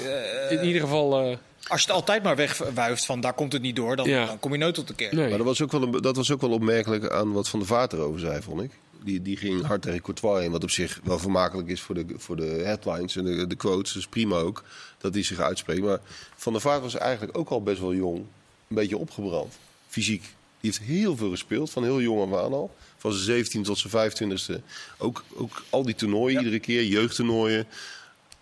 eh, 0.49 0.59
in 0.59 0.67
ieder 0.67 0.81
geval... 0.81 1.21
eh, 1.21 1.37
als 1.69 1.81
je 1.81 1.87
het 1.87 1.97
altijd 1.97 2.23
maar 2.23 2.37
wegwuift 2.37 3.05
van 3.07 3.21
daar 3.21 3.33
komt 3.33 3.53
het 3.53 3.63
niet 3.63 3.77
door, 3.77 3.97
dan, 3.97 4.09
Ja. 4.09 4.27
dan 4.27 4.39
kom 4.41 4.53
je 4.53 4.59
nooit 4.59 4.75
tot 4.75 4.89
de 4.89 4.95
kern. 4.95 5.17
nee. 5.17 5.29
Maar 5.29 5.39
dat 5.39 5.47
was, 5.47 5.63
ook 5.63 5.73
wel 5.73 5.83
een, 5.83 5.91
dat 5.91 6.17
was 6.17 6.31
ook 6.33 6.41
wel 6.41 6.51
opmerkelijk 6.51 7.11
aan 7.11 7.33
wat 7.33 7.49
Van 7.49 7.59
der 7.59 7.69
Vaart 7.69 7.93
erover 7.93 8.21
zei, 8.21 8.43
vond 8.43 8.63
ik. 8.63 8.71
Die, 9.05 9.23
die 9.23 9.37
ging 9.37 9.62
hard 9.65 9.83
tegen 9.83 10.03
Courtois 10.03 10.45
in, 10.45 10.51
wat 10.51 10.62
op 10.62 10.71
zich 10.71 11.01
wel 11.05 11.19
vermakelijk 11.19 11.69
is 11.69 11.81
voor 11.81 11.95
de, 11.95 12.05
voor 12.17 12.37
de 12.37 12.45
headlines 12.65 13.17
en 13.17 13.25
de, 13.25 13.47
de 13.47 13.55
quotes. 13.55 13.93
Dus 13.93 14.07
prima 14.07 14.37
ook 14.37 14.65
dat 14.99 15.15
hij 15.15 15.23
zich 15.23 15.38
uitspreekt. 15.38 15.83
Maar 15.83 16.01
Van 16.37 16.53
der 16.53 16.62
Vaart 16.62 16.83
was 16.83 16.95
eigenlijk 16.95 17.38
ook 17.38 17.49
al 17.49 17.62
best 17.62 17.81
wel 17.81 17.95
jong. 17.95 18.19
Een 18.19 18.77
beetje 18.77 18.97
opgebrand, 18.97 19.55
fysiek. 19.88 20.23
Die 20.61 20.71
heeft 20.71 20.83
heel 20.83 21.17
veel 21.17 21.31
gespeeld, 21.31 21.71
van 21.71 21.83
heel 21.83 22.01
jong 22.01 22.33
af 22.33 22.41
aan 22.45 22.53
al. 22.53 22.75
Van 22.97 23.12
zijn 23.12 23.25
17 23.25 23.62
tot 23.62 23.79
zijn 23.79 24.12
25e. 24.12 24.62
Ook, 24.99 25.25
ook 25.35 25.62
al 25.71 25.83
die 25.83 25.95
toernooien 25.95 26.38
iedere 26.38 26.59
keer, 26.59 26.85
jeugdtoernooien. 26.85 27.67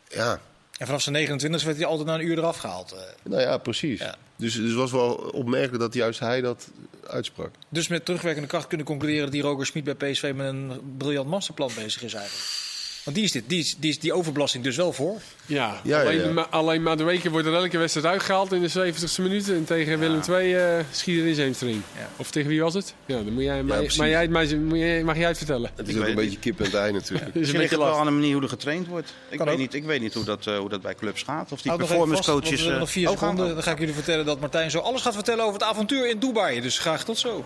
Ja, 0.09 0.40
En 0.81 0.87
vanaf 0.87 1.03
zijn 1.03 1.14
29 1.14 1.64
werd 1.64 1.77
hij 1.77 1.87
altijd 1.87 2.07
na 2.07 2.14
een 2.14 2.27
uur 2.27 2.38
eraf 2.38 2.57
gehaald. 2.57 2.93
eh. 2.93 2.99
nou 3.23 3.40
ja, 3.43 3.59
precies. 3.59 4.01
Ja. 4.01 4.14
Dus, 4.37 4.55
dus 4.55 4.64
het 4.69 4.75
was 4.75 4.90
wel 4.90 5.12
opmerkelijk 5.14 5.79
dat 5.83 5.95
juist 5.95 6.21
hij 6.21 6.40
dat 6.40 6.69
uitsprak. 7.07 7.51
Dus 7.69 7.88
met 7.88 8.05
terugwerkende 8.05 8.49
kracht 8.49 8.66
kunnen 8.66 8.87
concluderen 8.87 9.23
dat 9.23 9.33
die 9.33 9.43
Roger 9.43 9.66
Smit 9.66 9.85
bij 9.85 9.95
PSV 9.95 10.33
met 10.37 10.47
een 10.47 10.95
briljant 10.99 11.29
masterplan 11.29 11.71
bezig 11.77 12.03
is 12.03 12.14
eigenlijk. 12.14 12.45
Want 13.05 13.17
die 13.17 13.25
is, 13.25 13.33
dit, 13.33 13.45
die 13.47 13.59
is, 13.59 13.77
die 13.79 13.91
is 13.91 13.99
die 13.99 14.13
overbelasting 14.13 14.65
dus 14.65 14.77
wel 14.77 14.93
voor. 14.93 15.21
Ja, 15.47 15.81
Ja, 15.83 16.01
ja, 16.01 16.01
alleen, 16.01 16.19
ja. 16.19 16.33
Maar, 16.33 16.47
alleen 16.47 16.83
maar 16.83 16.97
de 16.97 17.05
weken 17.05 17.31
wordt 17.31 17.47
er 17.47 17.55
elke 17.55 17.79
wedstrijd 17.79 18.07
uitgehaald 18.07 18.53
in 18.53 18.63
de 18.63 18.93
70ste 18.93 19.23
minuut. 19.23 19.49
En 19.49 19.65
tegen 19.65 19.99
Willem 19.99 20.21
II 20.29 20.55
eh 20.55 20.79
schiet 20.91 21.19
er 21.21 21.27
in 21.27 21.35
zijn 21.35 21.47
hamstring. 21.47 21.83
Ja. 21.99 22.09
Of 22.17 22.31
tegen 22.31 22.49
wie 22.51 22.61
was 22.63 22.75
het? 22.75 22.95
Ja, 23.07 23.17
dan 23.23 23.33
moet 23.33 23.43
jij, 23.43 23.63
maar 23.63 24.07
jij, 24.09 24.29
mag 25.05 25.17
jij 25.17 25.29
het 25.29 25.37
vertellen. 25.37 25.71
Het 25.77 25.89
is 25.89 25.97
ook 25.97 26.07
een 26.07 26.15
beetje 26.15 26.39
kip 26.39 26.59
en 26.59 26.65
het 26.65 26.75
ei 26.75 26.93
natuurlijk. 26.93 27.25
Dat 27.35 27.35
is 27.35 27.35
een 27.35 27.41
Misschien 27.41 27.61
ligt 27.61 27.71
beetje 27.71 27.85
het 27.85 27.93
wel 27.93 28.01
aan 28.01 28.07
de 28.07 28.13
manier 28.21 28.33
hoe 28.33 28.43
er 28.43 28.49
getraind 28.49 28.87
wordt. 28.87 29.15
Ik, 29.29 29.37
Kan 29.37 29.47
weet 29.47 29.55
ook. 29.55 29.61
niet, 29.61 29.75
ik 29.75 29.85
weet 29.85 30.01
niet 30.01 30.15
hoe 30.15 30.25
dat, 30.25 30.47
eh, 30.47 30.59
hoe 30.59 30.69
dat 30.69 30.81
bij 30.81 30.95
clubs 30.95 31.23
gaat. 31.23 31.53
Of 31.53 31.63
die 31.63 31.71
Houd 31.71 31.83
even 31.83 31.95
performance 31.95 32.31
vast, 32.33 32.41
coaches... 32.43 32.67
Eh, 32.67 32.79
nog 32.79 32.91
vier 32.91 33.07
gaan 33.07 33.15
we? 33.15 33.21
seconden. 33.21 33.55
Dan 33.55 33.63
ga 33.63 33.71
ik 33.71 33.79
jullie 33.79 33.95
vertellen 33.95 34.25
dat 34.25 34.41
Martijn 34.41 34.71
zo 34.71 34.79
alles 34.79 35.03
gaat 35.03 35.15
vertellen 35.15 35.45
over 35.45 35.61
het 35.61 35.69
avontuur 35.69 36.09
in 36.09 36.19
Dubai. 36.19 36.61
Dus 36.61 36.79
graag 36.79 37.05
tot 37.05 37.19
zo. 37.19 37.45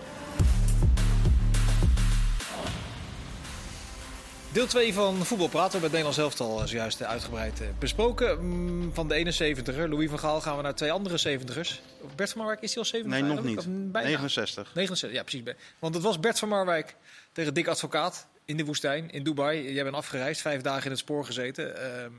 Deel 4.54 4.66
2 4.66 4.94
van 4.94 5.24
Voetbal 5.24 5.48
Praten. 5.48 5.70
We 5.70 5.78
hebben 5.78 5.98
het 5.98 6.06
Nederlands 6.06 6.18
elftal 6.38 6.68
zojuist 6.68 7.00
eh, 7.00 7.08
uitgebreid 7.08 7.60
eh, 7.60 7.66
besproken. 7.78 8.46
Mm, 8.46 8.94
Van 8.94 9.08
de 9.08 9.14
ene 9.14 9.56
70er, 9.56 9.88
Louis 9.88 10.10
van 10.10 10.18
Gaal, 10.18 10.40
gaan 10.40 10.56
we 10.56 10.62
naar 10.62 10.74
twee 10.74 10.92
andere 10.92 11.38
70ers. 11.38 11.80
Bert 12.16 12.30
van 12.30 12.38
Marwijk, 12.38 12.60
is 12.60 12.74
hij 12.74 12.82
al 12.82 12.88
70? 12.88 13.20
Nee, 13.20 13.34
nog 13.34 13.44
niet. 13.44 13.58
Of 13.58 13.64
Bijna. 13.68 14.08
69. 14.08 14.74
69, 14.74 15.12
ja 15.18 15.22
precies. 15.22 15.54
Want 15.78 15.94
het 15.94 16.02
was 16.02 16.20
Bert 16.20 16.38
van 16.38 16.48
Marwijk 16.48 16.96
tegen 17.32 17.54
Dick 17.54 17.66
Advocaat 17.66 18.26
in 18.44 18.56
de 18.56 18.64
woestijn 18.64 19.10
in 19.10 19.22
Dubai. 19.22 19.72
Jij 19.72 19.82
bent 19.82 19.96
afgereisd, 19.96 20.40
vijf 20.40 20.60
dagen 20.60 20.84
in 20.84 20.90
het 20.90 20.98
spoor 20.98 21.24
gezeten. 21.24 21.76
Ehm, 21.82 22.12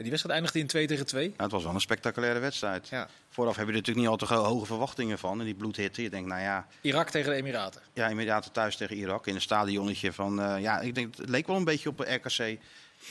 die 0.00 0.10
wedstrijd 0.10 0.34
eindigde 0.34 0.58
in 0.58 0.66
2 0.66 0.86
tegen 0.86 1.06
2. 1.06 1.34
Ja, 1.36 1.42
het 1.42 1.52
was 1.52 1.62
wel 1.64 1.74
een 1.74 1.80
spectaculaire 1.80 2.38
wedstrijd. 2.38 2.88
Ja. 2.88 3.08
Vooraf 3.28 3.56
heb 3.56 3.64
je 3.66 3.70
er 3.72 3.78
natuurlijk 3.78 4.06
niet 4.06 4.20
al 4.20 4.26
te 4.26 4.34
hoge 4.34 4.66
verwachtingen 4.66 5.18
van. 5.18 5.38
En 5.38 5.44
die 5.44 5.54
bloedhitte, 5.54 6.02
je 6.02 6.10
denkt, 6.10 6.28
nou 6.28 6.40
ja, 6.40 6.66
Irak 6.80 7.10
tegen 7.10 7.30
de 7.30 7.36
Emiraten. 7.36 7.80
ja 7.92 8.08
inderdaad 8.08 8.54
thuis 8.54 8.76
tegen 8.76 8.96
Irak 8.96 9.26
in 9.26 9.34
een 9.34 9.40
stadionnetje 9.40 10.12
van... 10.12 10.40
eh, 10.40 10.60
ja, 10.60 10.80
ik 10.80 10.94
denk, 10.94 11.16
het 11.16 11.28
leek 11.28 11.46
wel 11.46 11.56
een 11.56 11.64
beetje 11.64 11.88
op 11.88 12.00
een 12.00 12.14
RKC. 12.14 12.58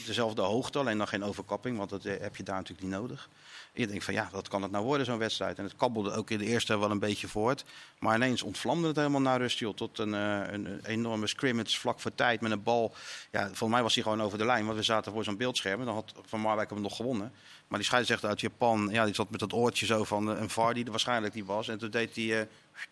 Dezelfde 0.06 0.41
hoogte, 0.41 0.80
alleen 0.80 0.97
dan 0.97 1.08
geen 1.08 1.23
overkapping, 1.23 1.78
want 1.78 1.89
dat 1.89 2.06
eh, 2.06 2.19
heb 2.19 2.36
je 2.36 2.43
daar 2.43 2.56
natuurlijk 2.56 2.88
niet 2.88 2.99
nodig. 2.99 3.30
Je 3.73 3.88
denkt 3.88 4.04
van 4.04 4.13
ja, 4.13 4.30
wat 4.32 4.47
kan 4.47 4.62
het 4.62 4.71
nou 4.71 4.86
worden, 4.86 5.06
zo'n 5.06 5.17
wedstrijd? 5.17 5.58
En 5.58 5.63
het 5.63 5.75
kabbelde 5.75 6.12
ook 6.12 6.30
in 6.30 6.38
de 6.38 6.45
eerste 6.45 6.80
wel 6.80 6.91
een 6.91 6.99
beetje 6.99 7.28
voort. 7.28 7.65
Maar 7.99 8.15
ineens 8.15 8.41
ontvlamde 8.41 8.88
het 8.88 8.95
helemaal 8.95 9.21
naar 9.21 9.39
rust, 9.39 9.60
joh. 9.60 9.73
Tot 9.73 9.99
een, 9.99 10.13
eh, 10.13 10.54
een, 10.54 10.65
een 10.65 10.86
enorme 10.86 11.28
scrimmage 11.28 11.80
vlak 11.80 11.99
voor 11.99 12.15
tijd 12.15 12.41
met 12.41 12.52
een 12.52 12.63
bal. 12.63 12.93
Ja, 13.32 13.45
volgens 13.45 13.69
mij 13.69 13.82
was 13.82 13.93
hij 13.93 14.04
gewoon 14.04 14.21
over 14.21 14.38
de 14.38 14.45
lijn, 14.45 14.65
want 14.65 14.78
we 14.78 14.84
zaten 14.84 15.12
voor 15.12 15.23
zo'n 15.23 15.38
beeldscherm. 15.38 15.80
En 15.80 15.86
dan 15.86 15.95
had 15.95 16.13
Van 16.25 16.39
Marwijk 16.39 16.69
hem 16.69 16.82
nog 16.82 16.95
gewonnen. 16.95 17.34
Maar 17.69 17.79
die 17.79 17.88
scheidsrechter 17.88 18.29
uit 18.29 18.41
Japan, 18.41 18.89
ja, 18.91 19.05
die 19.05 19.15
zat 19.15 19.29
met 19.29 19.39
dat 19.39 19.53
oortje 19.53 19.86
zo 19.86 20.03
van 20.03 20.32
eh, 20.36 20.41
een 20.41 20.49
VAR 20.49 20.73
die 20.73 20.86
er 20.86 20.91
waarschijnlijk 20.91 21.34
die 21.34 21.45
was. 21.45 21.67
En 21.67 21.77
toen 21.77 21.89
deed 21.89 22.15
hij 22.15 22.39
eh, 22.39 22.45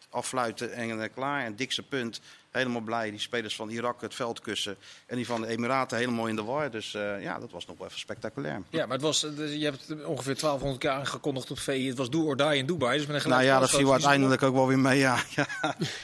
affluiten 0.09 0.73
en 0.73 1.01
eh, 1.03 1.09
klaar. 1.13 1.45
En 1.45 1.55
dikste 1.55 1.83
punt, 1.83 2.21
helemaal 2.51 2.81
blij. 2.81 3.09
Die 3.09 3.19
spelers 3.19 3.55
van 3.55 3.69
Irak 3.69 4.01
het 4.01 4.15
veld 4.15 4.39
kussen. 4.41 4.75
En 5.05 5.15
die 5.15 5.25
van 5.25 5.41
de 5.41 5.47
Emiraten 5.47 5.97
helemaal 5.97 6.27
in 6.27 6.35
de 6.35 6.43
war. 6.43 6.71
Dus 6.71 6.91
ja, 7.21 7.39
dat 7.39 7.51
was 7.51 7.65
nog 7.65 7.77
wel 7.77 7.87
even 7.87 7.99
spectaculair. 7.99 8.61
Ja, 8.69 8.85
maar 8.85 8.93
het 8.95 9.01
was, 9.05 9.23
eh, 9.23 9.55
je 9.59 9.63
hebt 9.65 10.05
ongeveer 10.05 10.35
1200 10.37 10.79
keer 10.79 10.89
aangekondigd 10.89 11.51
op 11.51 11.59
VI. 11.59 11.87
Het 11.87 11.97
was 11.97 12.09
do 12.09 12.23
or 12.23 12.37
die 12.37 12.55
in 12.57 12.65
Dubai. 12.65 12.97
Dus 12.97 13.07
met 13.07 13.23
een 13.23 13.29
Nou 13.29 13.43
ja, 13.43 13.59
dat 13.59 13.69
viel 13.69 13.81
was 13.83 13.91
uiteindelijk 13.91 14.43
ook 14.43 14.53
wel 14.53 14.67
weer 14.67 14.79
mee. 14.79 14.97
Ja, 14.99 15.17
ja. 15.35 15.47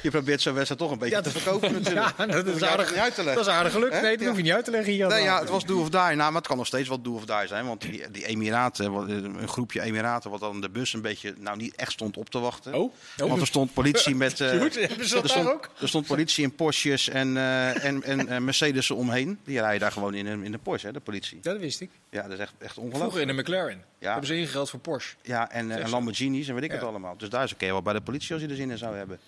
Je 0.01 0.09
probeert 0.09 0.41
zo'n 0.41 0.53
wedstrijd 0.53 0.81
toch 0.81 0.91
een 0.91 0.97
beetje 0.97 1.15
Ja, 1.15 1.21
te 1.21 1.29
verkopen 1.29 1.73
natuurlijk. 1.81 2.17
Ja, 2.17 2.25
dat 2.25 2.45
is 2.47 2.63
aardig, 2.63 2.93
uit 2.93 3.09
te 3.09 3.15
dat 3.15 3.25
leggen. 3.25 3.41
is 3.43 3.47
aardig 3.57 3.71
gelukt. 3.71 4.01
Nee, 4.01 4.11
dat 4.11 4.19
Ja. 4.19 4.27
hoef 4.27 4.37
je 4.37 4.43
niet 4.43 4.51
uit 4.51 4.65
te 4.65 4.71
leggen 4.71 4.93
hier. 4.93 5.07
Nee, 5.07 5.23
ja, 5.23 5.39
het 5.39 5.49
was 5.49 5.65
do 5.65 5.79
of 5.79 5.89
die. 5.89 5.99
Nou, 5.99 6.15
maar 6.15 6.33
het 6.33 6.47
kan 6.47 6.57
nog 6.57 6.65
steeds 6.67 6.87
wel 6.89 7.01
do 7.01 7.13
of 7.13 7.25
die 7.25 7.47
zijn. 7.47 7.65
Want 7.65 7.81
die, 7.81 8.11
die 8.11 8.25
Emiraten, 8.25 8.62
wat- 8.71 9.07
een 9.09 9.47
groepje 9.47 9.81
Emiraten, 9.81 10.29
wat 10.31 10.39
dan 10.39 10.61
de 10.61 10.69
bus 10.69 10.93
een 10.93 11.01
beetje, 11.01 11.33
nou 11.37 11.57
niet 11.57 11.75
echt 11.75 11.91
stond 11.91 12.17
op 12.17 12.29
te 12.29 12.39
wachten. 12.39 12.73
Oh, 12.73 12.93
Want 13.17 13.41
er 13.41 13.47
stond 13.47 13.73
politie 13.73 14.15
met. 14.15 14.39
eh, 14.41 14.59
Goed, 14.61 14.75
hebben 14.75 15.07
ze 15.07 15.13
dat 15.13 15.23
er, 15.23 15.29
stond, 15.29 15.47
ook? 15.49 15.69
er 15.81 15.87
stond 15.87 16.05
politie 16.07 16.43
in 16.43 16.55
Porsches 16.55 17.09
en, 17.09 17.37
eh, 17.37 17.83
en, 17.85 18.03
en 18.03 18.27
eh, 18.27 18.39
Mercedes 18.39 18.91
omheen. 18.91 19.39
Die 19.43 19.59
rijden 19.59 19.79
daar 19.79 19.91
gewoon 19.91 20.13
in 20.13 20.27
in 20.27 20.53
een 20.53 20.59
Porsche, 20.59 20.87
hè, 20.87 20.93
de 20.93 20.99
politie. 20.99 21.37
Ja, 21.41 21.51
dat 21.51 21.59
wist 21.61 21.81
ik. 21.81 21.89
Ja, 22.13 22.21
dat 22.21 22.31
is 22.31 22.39
echt, 22.39 22.53
echt 22.57 22.73
Vroeger 22.73 22.93
ongelooflijk. 22.93 23.29
in 23.29 23.35
de 23.35 23.41
McLaren. 23.41 23.83
Ja. 23.99 24.09
Hebben 24.11 24.27
ze 24.27 24.35
ingereld 24.35 24.69
voor 24.69 24.79
Porsche. 24.79 25.15
Ja, 25.21 25.51
en, 25.51 25.71
eh, 25.71 25.83
en. 25.83 25.89
Lamborghinis 25.89 26.47
en 26.47 26.53
weet 26.55 26.63
ik 26.63 26.71
het 26.71 26.83
allemaal. 26.83 27.17
Dus 27.17 27.29
daar 27.29 27.43
is 27.43 27.53
oké 27.53 27.65
wel 27.65 27.81
bij 27.81 27.93
de 27.93 28.01
politie 28.01 28.33
als 28.33 28.41
je 28.41 28.47
er 28.47 28.55
zin 28.55 28.71
in 28.71 28.77
zou 28.77 28.95
hebben. 28.95 29.19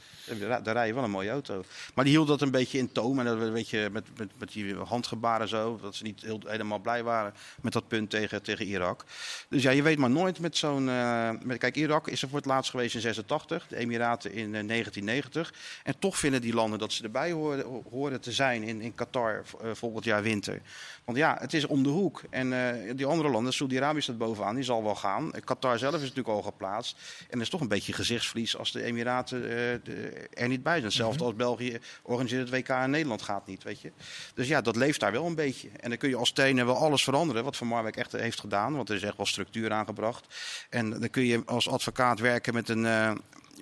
Daar, 0.63 0.73
rij 0.73 0.87
je 0.87 0.93
wel 0.93 1.03
een 1.03 1.09
mooie 1.11 1.29
auto. 1.29 1.63
Maar 1.93 2.03
die 2.05 2.13
hield 2.13 2.27
dat 2.27 2.41
een 2.41 2.51
beetje 2.51 2.77
in 2.77 2.91
toom. 2.91 3.19
En 3.19 3.25
dat 3.25 3.39
een 3.41 3.53
beetje 3.53 3.89
met, 3.89 4.03
met, 4.17 4.29
met 4.37 4.51
die 4.51 4.75
handgebaren 4.75 5.47
zo. 5.47 5.79
Dat 5.81 5.95
ze 5.95 6.03
niet 6.03 6.21
heel, 6.21 6.39
helemaal 6.45 6.79
blij 6.79 7.03
waren 7.03 7.33
met 7.61 7.73
dat 7.73 7.87
punt 7.87 8.09
tegen, 8.09 8.41
tegen 8.43 8.65
Irak. 8.65 9.03
Dus 9.49 9.63
ja, 9.63 9.71
je 9.71 9.81
weet 9.81 9.97
maar 9.97 10.09
nooit 10.09 10.39
met 10.39 10.57
zo'n... 10.57 10.89
eh, 10.89 11.29
met, 11.41 11.57
kijk, 11.57 11.75
Irak 11.75 12.07
is 12.07 12.21
er 12.21 12.27
voor 12.27 12.37
het 12.37 12.47
laatst 12.47 12.69
geweest 12.71 12.95
in 12.95 13.01
86. 13.01 13.67
De 13.67 13.75
Emiraten 13.77 14.31
in 14.31 14.55
eh, 14.55 14.67
1990. 14.67 15.53
En 15.83 15.99
toch 15.99 16.17
vinden 16.17 16.41
die 16.41 16.53
landen 16.53 16.79
dat 16.79 16.93
ze 16.93 17.03
erbij 17.03 17.31
horen, 17.31 17.83
horen 17.89 18.21
te 18.21 18.31
zijn 18.31 18.63
in, 18.63 18.81
in 18.81 18.95
Qatar 18.95 19.43
eh, 19.61 19.69
volgend 19.73 20.03
jaar 20.05 20.21
winter. 20.23 20.61
Want 21.05 21.17
ja, 21.17 21.37
het 21.39 21.53
is 21.53 21.65
om 21.65 21.83
de 21.83 21.89
hoek. 21.89 22.21
En 22.29 22.53
eh, 22.53 22.74
die 22.95 23.05
andere 23.05 23.29
landen, 23.29 23.53
Saudi-Arabië 23.53 24.01
staat 24.01 24.17
bovenaan, 24.17 24.55
die 24.55 24.63
zal 24.63 24.83
wel 24.83 24.95
gaan. 24.95 25.33
Eh, 25.33 25.41
Qatar 25.43 25.77
zelf 25.79 25.93
is 25.95 25.99
natuurlijk 26.01 26.27
al 26.27 26.41
geplaatst. 26.41 26.97
En 27.29 27.35
er 27.37 27.41
is 27.41 27.49
toch 27.49 27.61
een 27.61 27.67
beetje 27.67 27.93
gezichtsverlies 27.93 28.57
als 28.57 28.71
de 28.71 28.83
Emiraten 28.83 29.43
eh, 29.43 29.49
de- 29.83 30.27
er 30.33 30.47
niet 30.47 30.63
bij 30.63 30.73
zijn. 30.73 30.83
Hetzelfde 30.85 31.23
als 31.23 31.35
België 31.35 31.79
organiseert 32.03 32.49
het 32.49 32.59
WK 32.59 32.69
en 32.69 32.89
Nederland 32.89 33.21
gaat 33.21 33.47
niet, 33.47 33.63
weet 33.63 33.81
je. 33.81 33.91
Dus 34.33 34.47
ja, 34.47 34.61
dat 34.61 34.75
leeft 34.75 34.99
daar 34.99 35.11
wel 35.11 35.25
een 35.25 35.35
beetje. 35.35 35.69
En 35.79 35.89
dan 35.89 35.97
kun 35.97 36.09
je 36.09 36.15
als 36.15 36.31
trainer 36.31 36.65
wel 36.65 36.77
alles 36.77 37.03
veranderen, 37.03 37.43
wat 37.43 37.57
Van 37.57 37.67
Marwijk 37.67 37.95
echt 37.97 38.11
heeft 38.11 38.39
gedaan. 38.39 38.75
Want 38.75 38.89
er 38.89 38.95
is 38.95 39.03
echt 39.03 39.17
wel 39.17 39.25
structuur 39.25 39.71
aangebracht. 39.71 40.35
En 40.69 40.89
dan 40.89 41.09
kun 41.09 41.23
je 41.25 41.41
als 41.45 41.69
advocaat 41.69 42.19
werken 42.19 42.53
met 42.53 42.69
een... 42.69 42.85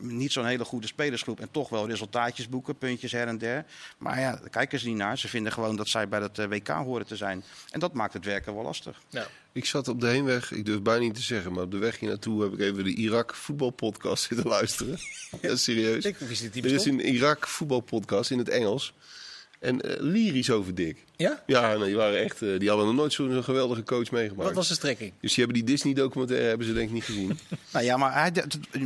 niet 0.02 0.32
zo'n 0.32 0.46
hele 0.46 0.66
goede 0.66 0.88
spelersgroep 0.88 1.40
en 1.40 1.52
toch 1.52 1.70
wel 1.70 1.88
resultaatjes 1.88 2.50
boeken, 2.50 2.78
puntjes 2.78 3.12
her 3.12 3.28
en 3.28 3.38
der. 3.38 3.66
Maar 3.98 4.20
ja, 4.20 4.36
daar 4.36 4.50
kijken 4.50 4.80
ze 4.80 4.88
niet 4.88 4.98
naar. 4.98 5.18
Ze 5.18 5.28
vinden 5.28 5.52
gewoon 5.52 5.76
dat 5.76 5.88
zij 5.88 6.08
bij 6.08 6.20
dat 6.20 6.40
eh, 6.40 6.48
WK 6.48 6.68
horen 6.68 7.06
te 7.06 7.16
zijn. 7.16 7.44
En 7.72 7.80
dat 7.80 7.94
maakt 7.94 8.14
het 8.14 8.26
werken 8.26 8.54
wel 8.54 8.64
lastig. 8.64 9.02
Ja. 9.10 9.28
Ik 9.52 9.66
zat 9.66 9.88
op 9.88 10.02
de 10.02 10.08
heenweg, 10.08 10.52
ik 10.52 10.66
durf 10.66 10.82
bijna 10.82 11.02
niet 11.02 11.16
te 11.16 11.22
zeggen, 11.22 11.54
maar 11.54 11.64
op 11.64 11.72
de 11.72 11.78
weg 11.78 12.00
hier 12.00 12.10
naartoe 12.10 12.44
heb 12.44 12.54
ik 12.54 12.60
even 12.60 12.84
de 12.84 12.94
Irak 12.94 13.36
voetbalpodcast 13.36 14.24
zitten 14.28 14.48
luisteren. 14.48 14.98
ja, 15.42 15.56
serieus. 15.56 16.06
Ik 16.06 16.18
wist 16.18 16.42
niet 16.42 16.54
die 16.54 16.64
Er 16.64 16.74
is 16.74 16.86
een 16.86 17.00
Irak 17.00 17.48
voetbalpodcast 17.48 18.32
in 18.32 18.38
het 18.38 18.50
Engels. 18.50 18.94
En 19.64 19.82
eh, 19.82 19.96
lyrisch 20.00 20.50
over 20.50 20.76
Dick. 20.76 21.06
Ja? 21.16 21.44
Ja, 21.46 21.76
nee, 21.76 21.86
die, 21.86 21.96
waren 21.96 22.20
echt, 22.20 22.42
eh, 22.42 22.60
die 22.60 22.70
hadden 22.70 22.88
nog 22.88 22.96
nooit 22.96 23.14
zo'n 23.14 23.44
geweldige 23.44 23.84
coach 23.84 24.12
meegemaakt. 24.12 24.48
Wat 24.48 24.56
was 24.56 24.68
de 24.68 24.74
strekking? 24.74 25.14
Dus 25.20 25.34
die 25.34 25.44
hebben 25.44 25.64
die 25.64 25.74
Disney-documentaire 25.74 26.48
hebben 26.48 26.68
ze 26.68 26.74
denk 26.74 26.88
ik 26.88 26.94
niet 26.94 27.04
gezien. 27.04 27.40
Nou 27.74 27.86
ja, 27.86 27.98
maar 27.98 28.14
hij, 28.14 28.32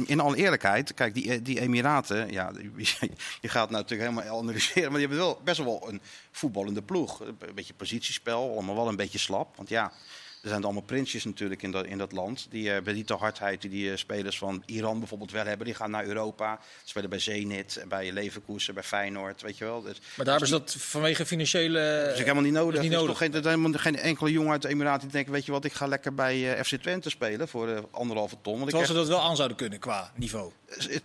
in 0.05 0.19
alle 0.19 0.37
eerlijkheid, 0.37 0.93
kijk, 0.93 1.13
die, 1.13 1.31
eh, 1.31 1.39
die 1.43 1.59
Emiraten, 1.59 2.31
ja, 2.31 2.51
je 3.41 3.49
gaat 3.49 3.69
nou 3.69 3.81
natuurlijk 3.81 4.09
helemaal 4.09 4.39
analyseren, 4.39 4.91
maar 4.91 4.99
die 4.99 5.07
hebben 5.07 5.17
wel 5.17 5.41
best 5.43 5.57
wel 5.57 5.85
een 5.89 6.01
voetballende 6.31 6.81
ploeg. 6.81 7.19
Een 7.19 7.37
beetje 7.55 7.73
positiespel, 7.73 8.51
allemaal 8.51 8.75
wel 8.75 8.87
een 8.87 8.95
beetje 8.95 9.19
slap. 9.19 9.55
Want 9.55 9.69
ja, 9.69 9.91
er 10.41 10.49
zijn 10.49 10.63
allemaal 10.63 10.81
prinsjes 10.81 11.23
natuurlijk 11.25 11.61
in 11.63 11.71
dat, 11.71 11.85
in 11.85 11.97
dat 11.97 12.11
land. 12.11 12.47
Die 12.49 12.69
hebben 12.69 12.95
niet 12.95 13.07
de 13.07 13.13
hardheid 13.13 13.61
die 13.61 13.69
die 13.69 13.91
eh, 13.91 13.97
spelers 13.97 14.37
van 14.37 14.63
Iran 14.65 14.99
bijvoorbeeld 14.99 15.31
wel 15.31 15.45
hebben. 15.45 15.65
Die 15.65 15.75
gaan 15.75 15.91
naar 15.91 16.05
Europa, 16.05 16.59
spelen 16.83 17.09
bij 17.09 17.19
Zenit, 17.19 17.83
bij 17.87 18.11
Leverkusen, 18.11 18.73
bij 18.73 18.83
Feyenoord, 18.83 19.41
weet 19.41 19.57
je 19.57 19.65
wel. 19.65 19.81
Dus, 19.81 19.97
Maar 20.15 20.25
daar 20.25 20.39
hebben 20.39 20.47
ze 20.47 20.57
dat 20.59 20.75
vanwege 20.79 21.25
financiële... 21.25 22.01
dat 22.03 22.13
is 22.13 22.19
helemaal 22.19 22.43
niet 22.43 22.53
nodig. 22.53 22.81
Niet 22.81 22.91
nodig. 22.91 23.07
toch 23.07 23.17
geen, 23.17 23.31
er 23.33 23.39
is 23.39 23.45
helemaal 23.45 23.71
geen 23.73 23.95
enkele 23.97 24.31
jongen 24.31 24.51
uit 24.51 24.61
de 24.61 24.67
Emiraten 24.67 25.01
die 25.01 25.11
denkt, 25.11 25.29
weet 25.29 25.45
je 25.45 25.51
wat, 25.51 25.65
ik 25.65 25.73
ga 25.73 25.87
lekker 25.87 26.13
bij 26.13 26.53
eh, 26.55 26.63
FC 26.63 26.75
Twente 26.81 27.09
spelen 27.09 27.47
voor 27.47 27.67
eh, 27.69 27.79
anderhalve 27.91 28.35
ton. 28.41 28.53
Want 28.59 28.63
ik 28.65 28.69
Terwijl 28.69 28.83
krijg- 28.91 29.05
ze 29.05 29.11
dat 29.11 29.19
wel 29.19 29.29
aan 29.29 29.35
zouden 29.35 29.57
kunnen 29.57 29.79
qua 29.79 30.11
niveau. 30.15 30.51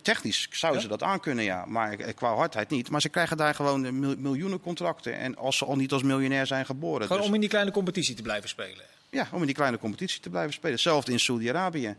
Technisch 0.02 0.48
zouden 0.50 0.82
ze 0.82 0.88
dat 0.88 1.02
aankunnen, 1.02 1.44
ja. 1.44 1.64
Maar 1.66 1.98
eh, 1.98 2.14
qua 2.14 2.34
hardheid 2.34 2.70
niet. 2.70 2.90
Maar 2.90 3.00
ze 3.00 3.08
krijgen 3.08 3.36
daar 3.36 3.54
gewoon 3.54 3.84
eh, 3.84 3.92
mil- 3.92 4.16
miljoenen 4.18 4.60
contracten. 4.60 5.14
En 5.18 5.36
als 5.36 5.56
ze 5.58 5.64
al 5.64 5.76
niet 5.76 5.92
als 5.92 6.02
miljonair 6.02 6.46
zijn 6.46 6.66
geboren. 6.66 7.02
Gewoon 7.02 7.18
Dus- 7.18 7.26
om 7.28 7.34
in 7.34 7.40
die 7.40 7.48
kleine 7.48 7.70
competitie 7.70 8.14
te 8.14 8.22
blijven 8.22 8.48
spelen. 8.48 8.84
Ja, 9.12 9.28
om 9.32 9.40
in 9.40 9.46
die 9.46 9.54
kleine 9.54 9.78
competitie 9.78 10.20
te 10.20 10.30
blijven 10.30 10.52
spelen. 10.52 10.72
Hetzelfde 10.72 11.12
in 11.12 11.20
Saudi-Arabië. 11.20 11.96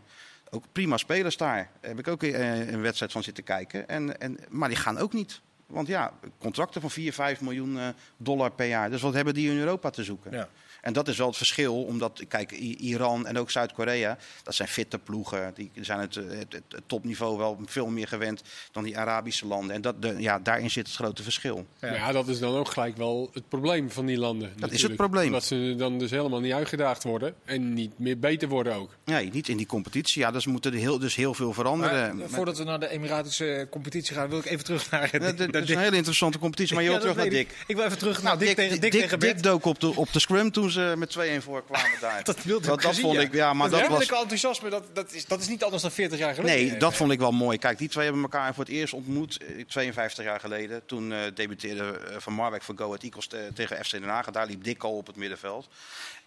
Ook 0.50 0.64
prima 0.72 0.96
spelers 0.96 1.36
daar. 1.36 1.70
Heb 1.80 1.98
ik 1.98 2.08
ook 2.08 2.22
eh, 2.22 2.68
een 2.68 2.80
wedstrijd 2.80 3.12
van 3.12 3.22
zitten 3.22 3.44
kijken. 3.44 3.88
En, 3.88 4.20
en, 4.20 4.38
maar 4.48 4.68
die 4.68 4.78
gaan 4.78 4.98
ook 4.98 5.12
niet. 5.12 5.40
Want 5.66 5.86
ja, 5.86 6.12
contracten 6.38 6.80
van 6.80 6.90
4, 6.90 7.12
5 7.12 7.40
miljoen 7.40 7.78
eh, 7.78 7.88
dollar 8.16 8.50
per 8.50 8.66
jaar. 8.66 8.90
Dus 8.90 9.02
wat 9.02 9.14
hebben 9.14 9.34
die 9.34 9.50
in 9.50 9.58
Europa 9.58 9.90
te 9.90 10.04
zoeken? 10.04 10.32
Ja. 10.32 10.48
En 10.84 10.92
dat 10.92 11.08
is 11.08 11.16
wel 11.16 11.26
het 11.26 11.36
verschil, 11.36 11.82
omdat, 11.82 12.22
kijk, 12.28 12.52
I- 12.52 12.76
Iran 12.80 13.26
en 13.26 13.38
ook 13.38 13.50
Zuid-Korea, 13.50 14.18
dat 14.42 14.54
zijn 14.54 14.68
fitte 14.68 14.98
ploegen. 14.98 15.52
Die 15.54 15.70
zijn 15.80 15.98
het, 16.00 16.16
eh, 16.16 16.24
het, 16.28 16.52
het- 16.52 16.62
het 16.68 16.82
topniveau 16.86 17.38
wel 17.38 17.58
veel 17.66 17.86
meer 17.86 18.08
gewend 18.08 18.42
dan 18.72 18.84
die 18.84 18.98
Arabische 18.98 19.46
landen. 19.46 19.74
En 19.74 19.80
dat, 19.82 20.02
de, 20.02 20.14
ja, 20.18 20.38
daarin 20.38 20.70
zit 20.70 20.86
het 20.86 20.96
grote 20.96 21.22
verschil. 21.22 21.66
Ja. 21.80 22.12
Dat 22.12 22.28
is 22.28 22.38
dan 22.38 22.54
ook 22.54 22.68
gelijk 22.68 22.96
wel 22.96 23.30
het 23.32 23.48
probleem 23.48 23.90
van 23.90 24.06
die 24.06 24.18
landen. 24.18 24.48
het 24.48 24.60
natuurlijk. 24.60 24.96
probleem. 24.96 25.32
Dat 25.32 25.44
ze 25.44 25.74
dan 25.78 25.98
dus 25.98 26.10
helemaal 26.10 26.40
niet 26.40 26.52
uitgedaagd 26.52 27.02
worden 27.02 27.34
en 27.44 27.72
niet 27.74 27.98
meer 27.98 28.18
beter 28.18 28.48
worden 28.48 28.74
ook. 28.74 28.96
Ja, 29.04 29.18
niet 29.32 29.48
in 29.48 29.56
die 29.56 29.66
competitie. 29.66 30.20
Ja, 30.22 30.30
dus 30.30 30.46
moeten 30.46 30.72
er 30.72 30.78
heel, 30.78 30.98
dus 30.98 31.14
heel 31.14 31.34
veel 31.34 31.52
veranderen. 31.52 32.16
Maar, 32.16 32.28
voordat 32.28 32.58
we 32.58 32.64
naar 32.64 32.80
de 32.80 32.88
Emiratische 32.88 33.66
competitie 33.70 34.14
gaan, 34.14 34.28
wil 34.28 34.38
ik 34.38 34.44
even 34.44 34.64
terug 34.64 34.90
naar... 34.90 35.08
Ja, 35.12 35.32
dit 35.32 35.54
is 35.54 35.70
een 35.70 35.78
hele 35.78 35.96
interessante 35.96 36.38
competitie, 36.38 36.74
maar 36.74 36.84
je 36.84 36.90
Ja, 36.90 36.96
wil 36.96 37.04
dat 37.06 37.14
terug 37.14 37.30
naar 37.30 37.38
Dick. 37.40 37.50
Ik. 37.50 37.64
ik 37.66 37.76
wil 37.76 37.84
even 37.84 37.98
terug 37.98 38.22
naar 38.22 38.32
Nou, 38.36 38.46
Dick, 38.46 38.56
tegen, 38.56 38.80
Dick, 38.80 38.90
tegen. 38.90 39.18
Dick 39.18 39.42
dook 39.42 39.64
op 39.64 39.80
de, 39.80 39.94
op 39.96 40.12
de 40.12 40.18
scrum 40.18 40.50
toen 40.50 40.70
ze 40.74 40.94
met 40.96 41.16
2-1 41.18 41.42
voor 41.42 41.64
kwamen 41.64 42.00
daar. 42.00 42.24
Dat 42.34 42.42
wilde 42.42 42.66
dat, 42.66 42.76
ik 42.76 42.82
dat 42.82 42.98
vond 42.98 43.14
ja. 43.14 43.20
ik, 43.20 43.32
ja, 43.34 43.52
maar 43.52 43.70
dat 43.70 43.86
was... 43.86 44.06
enthousiasme, 44.06 44.70
dat, 44.70 44.84
dat, 44.92 45.12
is, 45.12 45.26
dat 45.26 45.40
is 45.40 45.48
niet 45.48 45.64
anders 45.64 45.82
dan 45.82 45.90
40 45.90 46.18
jaar 46.18 46.34
geleden. 46.34 46.66
Nee, 46.66 46.76
dat 46.76 46.94
vond 46.94 47.12
ik 47.12 47.18
wel 47.18 47.32
mooi. 47.32 47.58
Kijk, 47.58 47.78
die 47.78 47.88
twee 47.88 48.04
hebben 48.04 48.22
elkaar 48.22 48.54
voor 48.54 48.64
het 48.64 48.72
eerst 48.72 48.92
ontmoet, 48.94 49.38
eh, 49.42 49.64
52 49.64 50.24
jaar 50.24 50.40
geleden. 50.40 50.86
Toen 50.86 51.12
eh, 51.12 51.18
debuteerde 51.34 51.98
eh, 51.98 52.16
Van 52.18 52.32
Marwijk 52.32 52.62
voor 52.62 52.76
Go 52.76 52.84
Ahead 52.86 53.02
Eagles 53.02 53.26
te- 53.26 53.50
tegen 53.54 53.84
FC 53.84 53.90
Den 53.90 54.02
Haag. 54.02 54.30
Daar 54.30 54.46
liep 54.46 54.64
Dick 54.64 54.82
al 54.82 54.96
op 54.96 55.06
het 55.06 55.16
middenveld. 55.16 55.68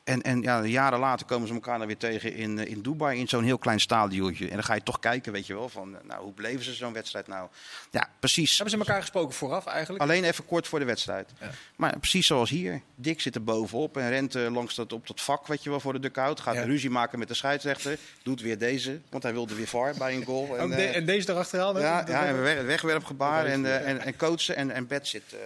En, 0.07 0.21
en 0.21 0.41
ja, 0.41 0.63
jaren 0.65 0.99
later 0.99 1.25
komen 1.25 1.47
ze 1.47 1.53
elkaar 1.53 1.77
dan 1.77 1.87
weer 1.87 1.97
tegen 1.97 2.33
in, 2.33 2.59
eh, 2.59 2.71
in 2.71 2.81
Dubai, 2.81 3.19
in 3.19 3.27
zo'n 3.27 3.43
heel 3.43 3.57
klein 3.57 3.79
stadiontje. 3.79 4.47
En 4.47 4.53
dan 4.53 4.63
ga 4.63 4.73
je 4.73 4.83
toch 4.83 4.99
kijken, 4.99 5.31
weet 5.31 5.47
je 5.47 5.53
wel, 5.53 5.69
van 5.69 5.95
eh, 5.97 6.03
nou, 6.07 6.23
hoe 6.23 6.33
beleven 6.33 6.63
ze 6.63 6.73
zo'n 6.73 6.93
wedstrijd 6.93 7.27
nou? 7.27 7.49
Ja, 7.91 8.09
precies. 8.19 8.57
Hebben 8.57 8.69
ze 8.79 8.85
elkaar 8.85 9.01
gesproken 9.01 9.35
vooraf 9.35 9.65
eigenlijk? 9.65 10.03
Alleen 10.03 10.23
even 10.23 10.45
kort 10.45 10.67
voor 10.67 10.79
de 10.79 10.85
wedstrijd. 10.85 11.29
Ja. 11.39 11.49
Maar 11.75 11.99
precies 11.99 12.27
zoals 12.27 12.49
hier. 12.49 12.81
Dick 12.95 13.21
zit 13.21 13.35
er 13.35 13.43
bovenop 13.43 13.97
en 13.97 14.09
rent 14.09 14.35
eh, 14.35 14.53
langs 14.53 14.75
dat, 14.75 14.93
op 14.93 15.07
dat 15.07 15.21
vak, 15.21 15.47
weet 15.47 15.63
je 15.63 15.69
wel, 15.69 15.79
voor 15.79 15.93
de 15.93 15.99
dugout. 15.99 16.39
Gaat 16.39 16.55
Ja. 16.55 16.63
ruzie 16.63 16.89
maken 16.89 17.19
met 17.19 17.27
de 17.27 17.33
scheidsrechter. 17.33 17.97
Doet 18.23 18.41
weer 18.41 18.57
deze, 18.57 18.99
want 19.09 19.23
hij 19.23 19.33
wilde 19.33 19.55
weer 19.55 19.67
VAR 19.67 19.93
bij 19.97 20.15
een 20.15 20.23
goal. 20.25 20.45
En, 20.57 20.63
Ook 20.63 20.69
de- 20.75 20.85
en 20.85 21.05
deze 21.05 21.31
erachteraan? 21.31 21.79
ja, 21.79 22.03
ja 22.07 22.25
en 22.25 22.41
weg- 22.41 22.61
wegwerpgebaar 22.61 23.45
en, 23.45 23.85
en, 23.85 24.01
en 24.01 24.15
coachen. 24.15 24.55
En, 24.55 24.71
en 24.71 24.87
Bert 24.87 25.07
zit, 25.07 25.23
eh, 25.33 25.39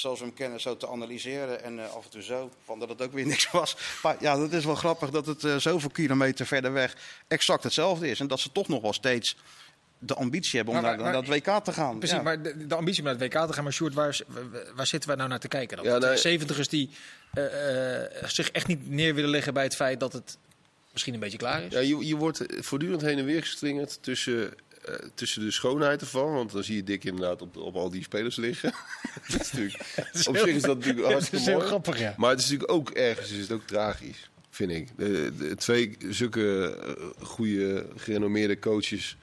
zoals 0.00 0.18
we 0.18 0.24
hem 0.24 0.34
kennen, 0.34 0.60
zo 0.60 0.76
te 0.76 0.88
analyseren. 0.88 1.62
En 1.62 1.78
eh, 1.78 1.94
af 1.94 2.04
en 2.04 2.10
toe 2.10 2.22
zo, 2.22 2.50
van 2.64 2.78
dat 2.78 2.88
het 2.88 3.02
ook 3.02 3.12
weer 3.12 3.26
niks 3.34 3.50
was. 3.50 3.76
Maar 4.02 4.16
ja, 4.20 4.36
dat 4.36 4.52
is 4.52 4.64
wel 4.64 4.74
grappig 4.74 5.10
dat 5.10 5.26
het 5.26 5.44
eh, 5.44 5.56
zoveel 5.56 5.90
kilometer 5.90 6.46
verder 6.46 6.72
weg 6.72 6.96
exact 7.28 7.62
hetzelfde 7.64 8.08
is. 8.10 8.20
En 8.20 8.26
dat 8.26 8.40
ze 8.40 8.52
toch 8.52 8.68
nog 8.68 8.82
wel 8.82 8.92
steeds 8.92 9.36
de 9.98 10.14
ambitie 10.14 10.56
hebben 10.56 10.74
om 10.74 10.80
Maar- 10.82 10.90
naar, 10.90 11.00
maar- 11.04 11.12
naar 11.12 11.22
dat 11.24 11.34
WK 11.56 11.64
te 11.64 11.72
gaan. 11.72 11.98
Precies, 11.98 12.16
Ja. 12.16 12.22
maar 12.22 12.42
de, 12.42 12.66
de 12.66 12.74
ambitie 12.74 13.02
om 13.02 13.08
naar 13.08 13.18
het 13.18 13.32
WK 13.34 13.46
te 13.46 13.52
gaan, 13.52 13.62
maar 13.64 13.72
Sjoerd, 13.72 13.94
waar, 13.94 14.20
waar 14.74 14.86
zitten 14.86 15.08
wij 15.08 15.18
nou 15.18 15.28
naar 15.28 15.38
te 15.40 15.48
kijken 15.48 15.76
dan? 15.76 15.86
Ja, 15.86 15.98
de 15.98 16.20
nee. 16.22 16.38
70ers 16.40 16.68
die 16.68 16.90
eh, 17.32 18.04
eh, 18.04 18.28
zich 18.28 18.50
echt 18.50 18.66
niet 18.66 18.90
neer 18.90 19.14
willen 19.14 19.30
leggen 19.30 19.54
bij 19.54 19.64
het 19.64 19.76
feit 19.76 20.00
dat 20.00 20.12
het 20.12 20.38
misschien 20.92 21.14
een 21.14 21.20
beetje 21.20 21.38
klaar 21.38 21.62
is. 21.62 21.72
Ja, 21.72 21.78
je, 21.80 22.06
je 22.06 22.16
wordt 22.16 22.42
voortdurend 22.48 23.02
heen 23.02 23.18
en 23.18 23.24
weer 23.24 23.42
geslingerd 23.42 24.02
tussen, 24.02 24.54
eh, 24.88 25.08
tussen 25.14 25.44
de 25.44 25.50
schoonheid 25.50 26.00
ervan. 26.00 26.32
Want 26.32 26.52
dan 26.52 26.64
zie 26.64 26.76
je 26.76 26.84
Dick 26.84 27.04
inderdaad 27.04 27.42
op, 27.42 27.56
op 27.56 27.76
al 27.76 27.90
die 27.90 28.02
spelers 28.02 28.36
liggen. 28.36 28.72
dat 29.28 29.40
is 29.40 29.52
natuurlijk, 29.52 29.78
op 30.28 30.36
zich 30.36 30.46
is 30.46 30.62
dat 30.62 30.76
natuurlijk 30.78 31.06
hartstikke 31.06 31.50
mooi. 31.50 31.66
grappig, 31.66 31.98
ja. 31.98 32.14
Maar 32.16 32.30
het 32.30 32.38
is 32.38 32.44
natuurlijk 32.44 32.72
ook 32.72 32.90
ergens 32.90 33.30
is 33.30 33.40
het 33.40 33.52
ook 33.52 33.66
tragisch, 33.66 34.30
vind 34.50 34.70
ik. 34.70 34.88
De, 34.96 35.32
de 35.38 35.54
twee 35.54 35.96
zulke 36.08 36.76
eh, 36.76 37.26
goede, 37.26 37.86
gerenommeerde 37.96 38.58
coaches... 38.58 39.16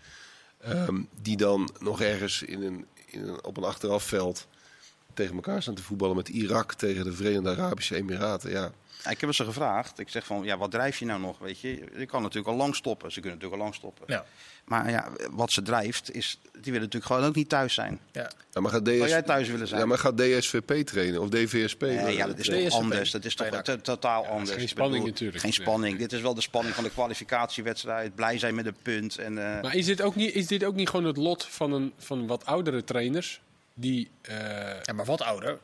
ehm, 0.62 1.02
die 1.22 1.38
dan 1.38 1.70
nog 1.80 2.02
ergens 2.02 2.44
in 2.44 2.62
een, 2.62 2.86
in 3.06 3.28
een, 3.28 3.44
op 3.44 3.58
een 3.58 3.64
achterafveld 3.64 4.48
tegen 5.16 5.36
elkaar 5.36 5.62
staan 5.62 5.74
te 5.76 5.84
voetballen... 5.84 6.16
met 6.16 6.30
Irak 6.30 6.74
tegen 6.74 7.04
de 7.04 7.14
Verenigde 7.14 7.50
Arabische 7.50 7.96
Emiraten. 7.96 8.50
Ja, 8.52 8.72
Ik 9.10 9.22
heb 9.22 9.34
ze 9.34 9.44
gevraagd. 9.46 10.00
Ik 10.00 10.10
zeg 10.10 10.26
van, 10.26 10.44
ja, 10.44 10.58
wat 10.58 10.72
drijf 10.72 10.98
je 11.00 11.06
nou 11.06 11.20
nog? 11.20 11.38
Weet 11.40 11.60
je, 11.60 11.84
je 11.98 12.06
kan 12.06 12.22
natuurlijk 12.22 12.48
al 12.48 12.56
lang 12.56 12.76
stoppen. 12.76 13.12
Ze 13.12 13.20
kunnen 13.20 13.38
natuurlijk 13.40 13.62
al 13.62 13.68
lang 13.68 13.76
stoppen. 13.80 14.04
Ja, 14.08 14.26
Maar 14.66 14.90
ja, 14.90 15.10
wat 15.32 15.52
ze 15.52 15.62
drijft, 15.62 16.16
is, 16.16 16.40
die 16.52 16.62
willen 16.64 16.82
natuurlijk 16.82 17.06
gewoon 17.06 17.24
ook 17.24 17.36
niet 17.36 17.50
thuis 17.50 17.74
zijn. 17.74 18.00
ja. 18.12 18.32
Ja, 18.52 18.62
maar 18.62 18.72
gaat 18.72 18.86
DS... 18.86 18.90
Zou 18.98 19.10
jij 19.10 19.22
thuis 19.22 19.48
willen 19.50 19.68
zijn? 19.68 19.80
Ja, 19.82 19.86
maar 19.86 19.98
gaat 19.98 20.18
DSVP 20.18 20.72
trainen 20.86 21.22
of 21.22 21.30
DVSP? 21.30 21.82
Nee, 21.82 22.16
ja, 22.16 22.28
dat 22.28 22.38
is 22.40 22.48
DSVP. 22.48 22.70
toch 22.70 22.80
anders. 22.80 23.12
Dat 23.12 23.26
is 23.26 23.36
toch 23.36 23.48
to- 23.62 23.82
totaal 23.82 24.26
anders. 24.28 24.52
geen 24.52 24.68
spanning 24.68 24.94
bedoel, 24.98 25.12
natuurlijk. 25.12 25.40
Geen 25.40 25.54
spanning. 25.54 25.98
Dit 25.98 26.14
is 26.14 26.22
wel 26.22 26.34
de 26.34 26.42
spanning 26.42 26.76
van 26.76 26.84
de 26.84 26.90
kwalificatiewedstrijd. 26.90 28.16
Blij 28.16 28.38
zijn 28.40 28.56
met 28.56 28.66
een 28.66 28.76
punt. 28.82 29.18
En, 29.18 29.38
eh, 29.56 29.62
Maar 29.62 29.76
is 29.76 29.86
dit 29.86 30.02
ook 30.02 30.16
niet, 30.16 30.34
is 30.34 30.48
dit 30.48 30.64
ook 30.64 30.76
niet 30.76 30.90
gewoon 30.90 31.06
het 31.06 31.18
lot 31.18 31.46
van, 31.46 31.72
een, 31.72 31.94
van 31.98 32.28
wat 32.28 32.46
oudere 32.46 32.84
trainers? 32.84 33.42
Die, 33.78 34.12
eh, 34.22 34.36
ja, 34.82 34.94
maar 34.94 35.06
wat 35.06 35.22
ouder. 35.22 35.60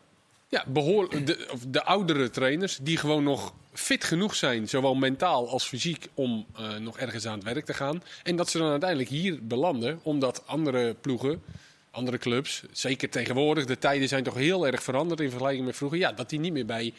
ja, 0.48 0.64
behoor, 0.68 1.26
de, 1.26 1.48
of 1.52 1.60
de 1.68 1.84
oudere 1.84 2.30
trainers 2.30 2.80
die 2.82 2.98
gewoon 2.98 3.24
nog 3.24 3.54
fit 3.74 4.04
genoeg 4.04 4.36
zijn, 4.36 4.70
zowel 4.70 4.96
mentaal 4.96 5.50
als 5.50 5.68
fysiek, 5.68 6.08
om 6.14 6.46
eh, 6.56 6.76
nog 6.76 7.00
ergens 7.00 7.26
aan 7.28 7.34
het 7.34 7.44
werk 7.44 7.66
te 7.66 7.74
gaan. 7.74 8.04
En 8.24 8.36
dat 8.36 8.50
ze 8.50 8.58
dan 8.58 8.70
uiteindelijk 8.70 9.10
hier 9.10 9.40
belanden, 9.42 10.00
omdat 10.04 10.44
andere 10.46 10.94
ploegen, 10.94 11.44
andere 11.92 12.18
clubs, 12.18 12.64
zeker 12.72 13.10
tegenwoordig, 13.10 13.66
de 13.66 13.78
tijden 13.78 14.08
zijn 14.08 14.24
toch 14.24 14.36
heel 14.36 14.68
erg 14.68 14.84
veranderd 14.84 15.20
in 15.20 15.30
vergelijking 15.30 15.66
met 15.66 15.76
vroeger, 15.76 15.98
ja, 15.98 16.12
dat 16.12 16.30
die 16.30 16.40
niet 16.40 16.54
meer 16.54 16.66
bij 16.66 16.94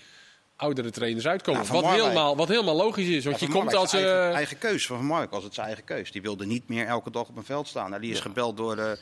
oudere 0.57 0.91
trainers 0.91 1.27
uitkomen. 1.27 1.61
Nou, 1.61 1.73
wat, 1.73 1.83
Marwijk- 1.83 2.03
helemaal, 2.03 2.37
wat 2.37 2.49
helemaal 2.49 2.77
logisch 2.77 3.09
is, 3.09 3.25
want 3.25 3.41
je 3.41 3.49
komt 3.49 3.75
als... 3.75 3.91
zijn 3.91 4.05
eigen, 4.05 4.29
eh, 4.29 4.35
eigen 4.35 4.59
keus. 4.59 4.87
Van 4.87 4.97
Van 4.97 5.07
Marwijk 5.07 5.31
was 5.31 5.45
het 5.45 5.55
zijn 5.55 5.67
eigen 5.67 5.85
keus. 5.85 6.13
Die 6.13 6.23
wilde 6.23 6.47
niet 6.47 6.69
meer 6.69 6.87
elke 6.87 7.11
dag 7.11 7.29
op 7.29 7.37
een 7.37 7.45
veld 7.45 7.69
staan. 7.69 7.91
Nou, 7.91 8.03
die 8.03 8.13
is 8.13 8.21
gebeld 8.21 8.57
door 8.57 8.79
uh, 8.79 8.93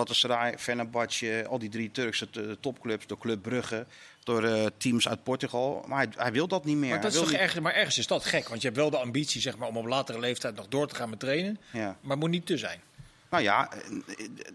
Galatasaray, 0.00 0.58
Fenerbahce, 0.58 1.46
al 1.48 1.58
die 1.58 1.68
drie 1.68 1.90
Turkse 1.90 2.28
topclubs, 2.60 3.06
door 3.06 3.18
Club 3.18 3.42
Brugge, 3.42 3.86
door 4.24 4.44
eh, 4.44 4.66
teams 4.76 5.08
uit 5.08 5.22
Portugal. 5.22 5.84
Maar 5.86 5.98
hij, 5.98 6.08
hij 6.16 6.32
wil 6.32 6.48
dat 6.48 6.64
niet 6.64 6.76
meer. 6.76 6.90
Maar, 6.90 7.00
dat 7.00 7.12
is 7.12 7.18
toch 7.18 7.30
niet- 7.30 7.38
erg, 7.38 7.60
maar 7.60 7.74
ergens 7.74 7.98
is 7.98 8.06
dat 8.06 8.24
gek, 8.24 8.48
want 8.48 8.60
je 8.60 8.66
hebt 8.66 8.80
wel 8.80 8.90
de 8.90 8.98
ambitie 8.98 9.40
zeg 9.40 9.56
maar, 9.56 9.68
om 9.68 9.76
op 9.76 9.86
latere 9.86 10.18
leeftijd 10.20 10.54
nog 10.56 10.68
door 10.68 10.88
te 10.88 10.94
gaan 10.94 11.10
met 11.10 11.20
trainen, 11.20 11.58
Ja. 11.72 11.96
maar 12.00 12.10
het 12.10 12.18
moet 12.20 12.30
niet 12.30 12.46
te 12.46 12.56
zijn. 12.56 12.80
Nou 13.30 13.42
ja, 13.42 13.68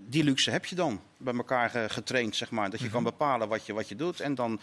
die 0.08 0.24
luxe 0.24 0.52
heb 0.52 0.66
je 0.66 0.76
dan 0.76 1.02
bij 1.18 1.34
elkaar 1.34 1.70
ge- 1.70 1.86
getraind, 1.90 2.36
zeg 2.36 2.50
maar. 2.52 2.70
Dat 2.70 2.80
je 2.80 2.90
kan 2.90 3.04
bepalen 3.04 3.48
wat 3.48 3.66
je, 3.66 3.74
wat 3.74 3.90
je 3.90 3.96
doet. 3.96 4.20
En 4.20 4.36
dan 4.36 4.62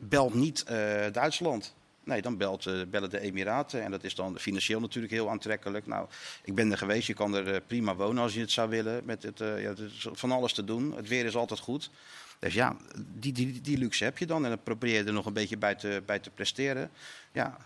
belt 0.00 0.34
niet 0.34 0.62
eh, 0.62 0.76
Duitsland. 1.12 1.74
Nee, 2.04 2.22
dan 2.22 2.36
belt, 2.36 2.66
eh, 2.66 2.82
bellen 2.90 3.10
de 3.10 3.20
Emiraten. 3.20 3.82
En 3.82 3.90
dat 3.90 4.04
is 4.04 4.14
dan 4.14 4.38
financieel 4.38 4.80
natuurlijk 4.80 5.12
heel 5.12 5.30
aantrekkelijk. 5.30 5.86
Nou, 5.86 6.08
ik 6.44 6.54
ben 6.54 6.70
er 6.70 6.78
geweest. 6.78 7.06
Je 7.06 7.14
kan 7.14 7.34
er 7.34 7.54
eh, 7.54 7.60
prima 7.66 7.94
wonen 7.94 8.22
als 8.22 8.34
je 8.34 8.40
het 8.40 8.50
zou 8.50 8.68
willen. 8.68 9.04
Met 9.04 9.22
het, 9.22 9.40
eh, 9.40 9.62
ja, 9.62 9.68
het 9.68 9.78
is 9.78 10.06
van 10.12 10.32
alles 10.32 10.52
te 10.52 10.64
doen. 10.64 10.96
Het 10.96 11.08
weer 11.08 11.24
is 11.24 11.36
altijd 11.36 11.60
goed. 11.60 11.90
Dus 12.38 12.54
ja, 12.54 12.76
die, 12.96 13.32
die, 13.32 13.60
die 13.60 13.78
luxe 13.78 14.04
heb 14.04 14.18
je 14.18 14.26
dan. 14.26 14.44
En 14.44 14.48
dan 14.48 14.62
probeer 14.62 14.94
je 14.94 15.04
er 15.04 15.12
nog 15.12 15.26
een 15.26 15.32
beetje 15.32 15.56
bij 15.56 15.74
te, 15.74 16.02
bij 16.06 16.18
te 16.18 16.30
presteren. 16.30 16.90
Ja, 17.32 17.56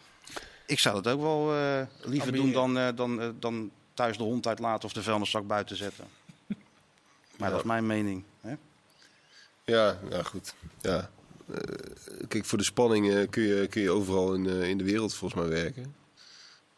ik 0.66 0.80
zou 0.80 1.02
dat 1.02 1.14
ook 1.14 1.20
wel 1.20 1.52
liever 2.00 2.32
doen 2.32 2.52
dan, 2.52 2.94
dan, 2.94 3.36
dan 3.38 3.70
thuis 3.94 4.16
de 4.16 4.22
hond 4.22 4.46
uitlaten 4.46 4.84
of 4.84 4.92
de 4.92 5.02
vuilniszak 5.02 5.46
buiten 5.46 5.76
zetten. 5.76 6.04
Maar 7.36 7.50
dat 7.50 7.58
is 7.58 7.64
mijn 7.66 7.86
mening. 7.86 8.24
Hè? 8.40 8.54
Ja, 9.64 9.98
nou 10.10 10.24
goed. 10.24 10.54
Ja. 10.80 11.10
Eh, 11.54 11.58
kijk, 12.28 12.44
voor 12.44 12.58
de 12.58 12.64
spanning 12.64 13.10
eh, 13.14 13.28
kun, 13.30 13.42
je, 13.42 13.66
kun 13.66 13.82
je 13.82 13.90
overal 13.90 14.34
in, 14.34 14.46
eh, 14.48 14.68
in 14.68 14.78
de 14.78 14.84
wereld 14.84 15.14
volgens 15.14 15.40
mij 15.40 15.50
werken. 15.50 15.94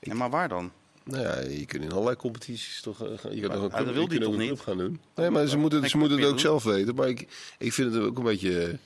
Ja, 0.01 0.15
maar 0.15 0.31
waar 0.31 0.49
dan? 0.49 0.73
Nou 1.05 1.23
ja, 1.23 1.41
je 1.41 1.67
kunt 1.67 1.83
in 1.85 1.93
allerlei 1.93 2.17
competities 2.17 2.81
toch... 2.81 2.99
Je 2.99 3.07
kan 3.07 3.31
Maar- 3.31 3.41
nog 3.41 3.51
een 3.51 3.71
dat 3.71 3.71
club, 3.83 3.95
wil 3.95 4.03
je 4.03 4.09
die 4.09 4.19
ook 4.27 4.33
toch 4.35 4.37
niet? 4.41 4.61
gaan 4.61 4.79
doen. 4.79 5.01
Nee, 5.15 5.31
maar 5.31 5.47
ze 5.47 5.57
moeten, 5.57 5.89
ze 5.89 5.99
moeten 5.99 6.19
het 6.19 6.27
ook 6.31 6.41
zelf 6.41 6.63
weten. 6.65 6.95
Maar 6.95 7.09
ik, 7.09 7.21
ik 7.59 7.73
vind 7.73 7.95
het 7.95 8.03
ook 8.03 8.19
een 8.19 8.25
beetje, 8.25 8.79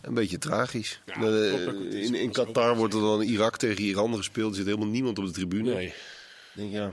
een 0.00 0.14
beetje 0.14 0.38
tragisch. 0.38 1.00
Ja, 1.06 1.12
klopt 1.12 1.68
ook. 1.68 1.84
Het 1.84 1.94
is- 1.94 2.06
in 2.06 2.14
in 2.14 2.28
ook 2.28 2.34
Qatar 2.34 2.76
wordt 2.76 2.94
er 2.94 3.00
dan 3.00 3.20
Irak 3.22 3.56
tegen 3.56 3.84
Iran 3.84 4.16
gespeeld. 4.16 4.50
Er 4.50 4.56
zit 4.56 4.66
helemaal 4.66 4.88
niemand 4.88 5.18
op 5.18 5.24
de 5.26 5.30
tribune. 5.32 5.74
Nee. 5.74 5.86
Ik 5.86 5.94
denk, 6.52 6.72
ja, 6.72 6.90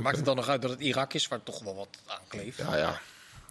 Maakt 0.00 0.16
het 0.16 0.24
dan 0.24 0.36
nog 0.36 0.48
uit 0.48 0.62
dat 0.62 0.70
het 0.70 0.80
Irak 0.80 1.14
is, 1.14 1.28
waar 1.28 1.42
toch 1.42 1.62
wel 1.62 1.74
wat 1.74 1.88
aan 2.06 2.18
kleeft? 2.28 2.58
ja, 2.58 2.76
ja. 2.76 3.00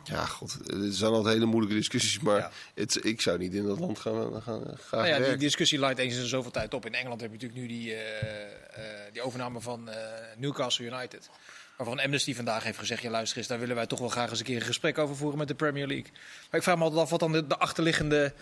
Ja, 0.07 0.25
god. 0.25 0.57
Het 0.65 0.95
zijn 0.95 1.11
altijd 1.11 1.33
hele 1.33 1.45
moeilijke 1.45 1.75
discussies. 1.75 2.19
Maar 2.19 2.37
Ja. 2.37 2.51
het, 2.73 3.05
ik 3.05 3.21
zou 3.21 3.37
niet 3.37 3.53
in 3.53 3.67
dat 3.67 3.79
land 3.79 3.99
gaan, 3.99 4.41
gaan, 4.41 4.61
gaan 4.77 4.99
Nou 4.99 5.07
ja, 5.07 5.29
die 5.29 5.37
discussie 5.37 5.79
leidt 5.79 5.99
eens 5.99 6.15
in 6.15 6.25
zoveel 6.25 6.51
tijd 6.51 6.73
op. 6.73 6.85
In 6.85 6.93
Engeland 6.93 7.21
heb 7.21 7.31
je 7.31 7.37
natuurlijk 7.37 7.61
nu 7.61 7.67
die, 7.67 7.93
eh, 7.93 8.21
eh, 8.21 9.13
die 9.13 9.21
overname 9.21 9.61
van 9.61 9.89
eh, 9.89 9.95
Newcastle 10.37 10.85
United. 10.85 11.29
Waarvan 11.77 11.99
Amnesty 11.99 12.35
vandaag 12.35 12.63
heeft 12.63 12.77
gezegd: 12.77 13.01
ja, 13.01 13.09
luister 13.09 13.37
eens, 13.37 13.47
daar 13.47 13.59
willen 13.59 13.75
wij 13.75 13.87
toch 13.87 13.99
wel 13.99 14.09
graag 14.09 14.29
eens 14.29 14.39
een 14.39 14.45
keer 14.45 14.55
een 14.55 14.61
gesprek 14.61 14.97
over 14.97 15.15
voeren 15.15 15.37
met 15.37 15.47
de 15.47 15.55
Premier 15.55 15.87
League. 15.87 16.11
Maar 16.13 16.59
ik 16.59 16.63
vraag 16.63 16.77
me 16.77 16.83
altijd 16.83 17.01
af 17.01 17.09
wat 17.09 17.19
dan 17.19 17.31
de, 17.31 17.47
de 17.47 17.57
achterliggende 17.57 18.33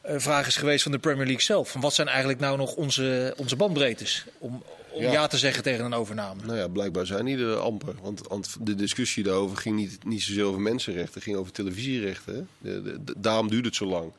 eh, 0.00 0.14
vraag 0.18 0.46
is 0.46 0.56
geweest 0.56 0.82
van 0.82 0.92
de 0.92 0.98
Premier 0.98 1.24
League 1.24 1.42
zelf. 1.42 1.70
Van 1.70 1.80
wat 1.80 1.94
zijn 1.94 2.08
eigenlijk 2.08 2.40
nou 2.40 2.56
nog 2.56 2.74
onze, 2.74 3.34
onze 3.36 3.56
bandbreedtes 3.56 4.24
om, 4.38 4.62
om 4.92 5.02
ja. 5.02 5.12
Ja. 5.12 5.26
te 5.26 5.38
zeggen 5.38 5.62
tegen 5.62 5.84
een 5.84 5.94
overname? 5.94 6.42
Nou 6.44 6.58
ja, 6.58 6.68
blijkbaar 6.68 7.06
zijn 7.06 7.24
die 7.24 7.38
er 7.38 7.56
amper. 7.56 7.94
Want, 8.02 8.56
de 8.60 8.74
discussie 8.74 9.22
daarover 9.24 9.56
ging 9.56 9.76
niet, 9.76 10.04
niet 10.04 10.22
zozeer 10.22 10.44
over 10.44 10.60
mensenrechten, 10.60 11.14
het 11.14 11.22
ging 11.22 11.36
over 11.36 11.52
televisierechten. 11.52 12.48
De, 12.58 12.82
de- 12.82 13.04
de- 13.04 13.14
daarom 13.16 13.48
duurde 13.48 13.66
het 13.68 13.76
zo 13.76 13.86
lang. 13.86 14.12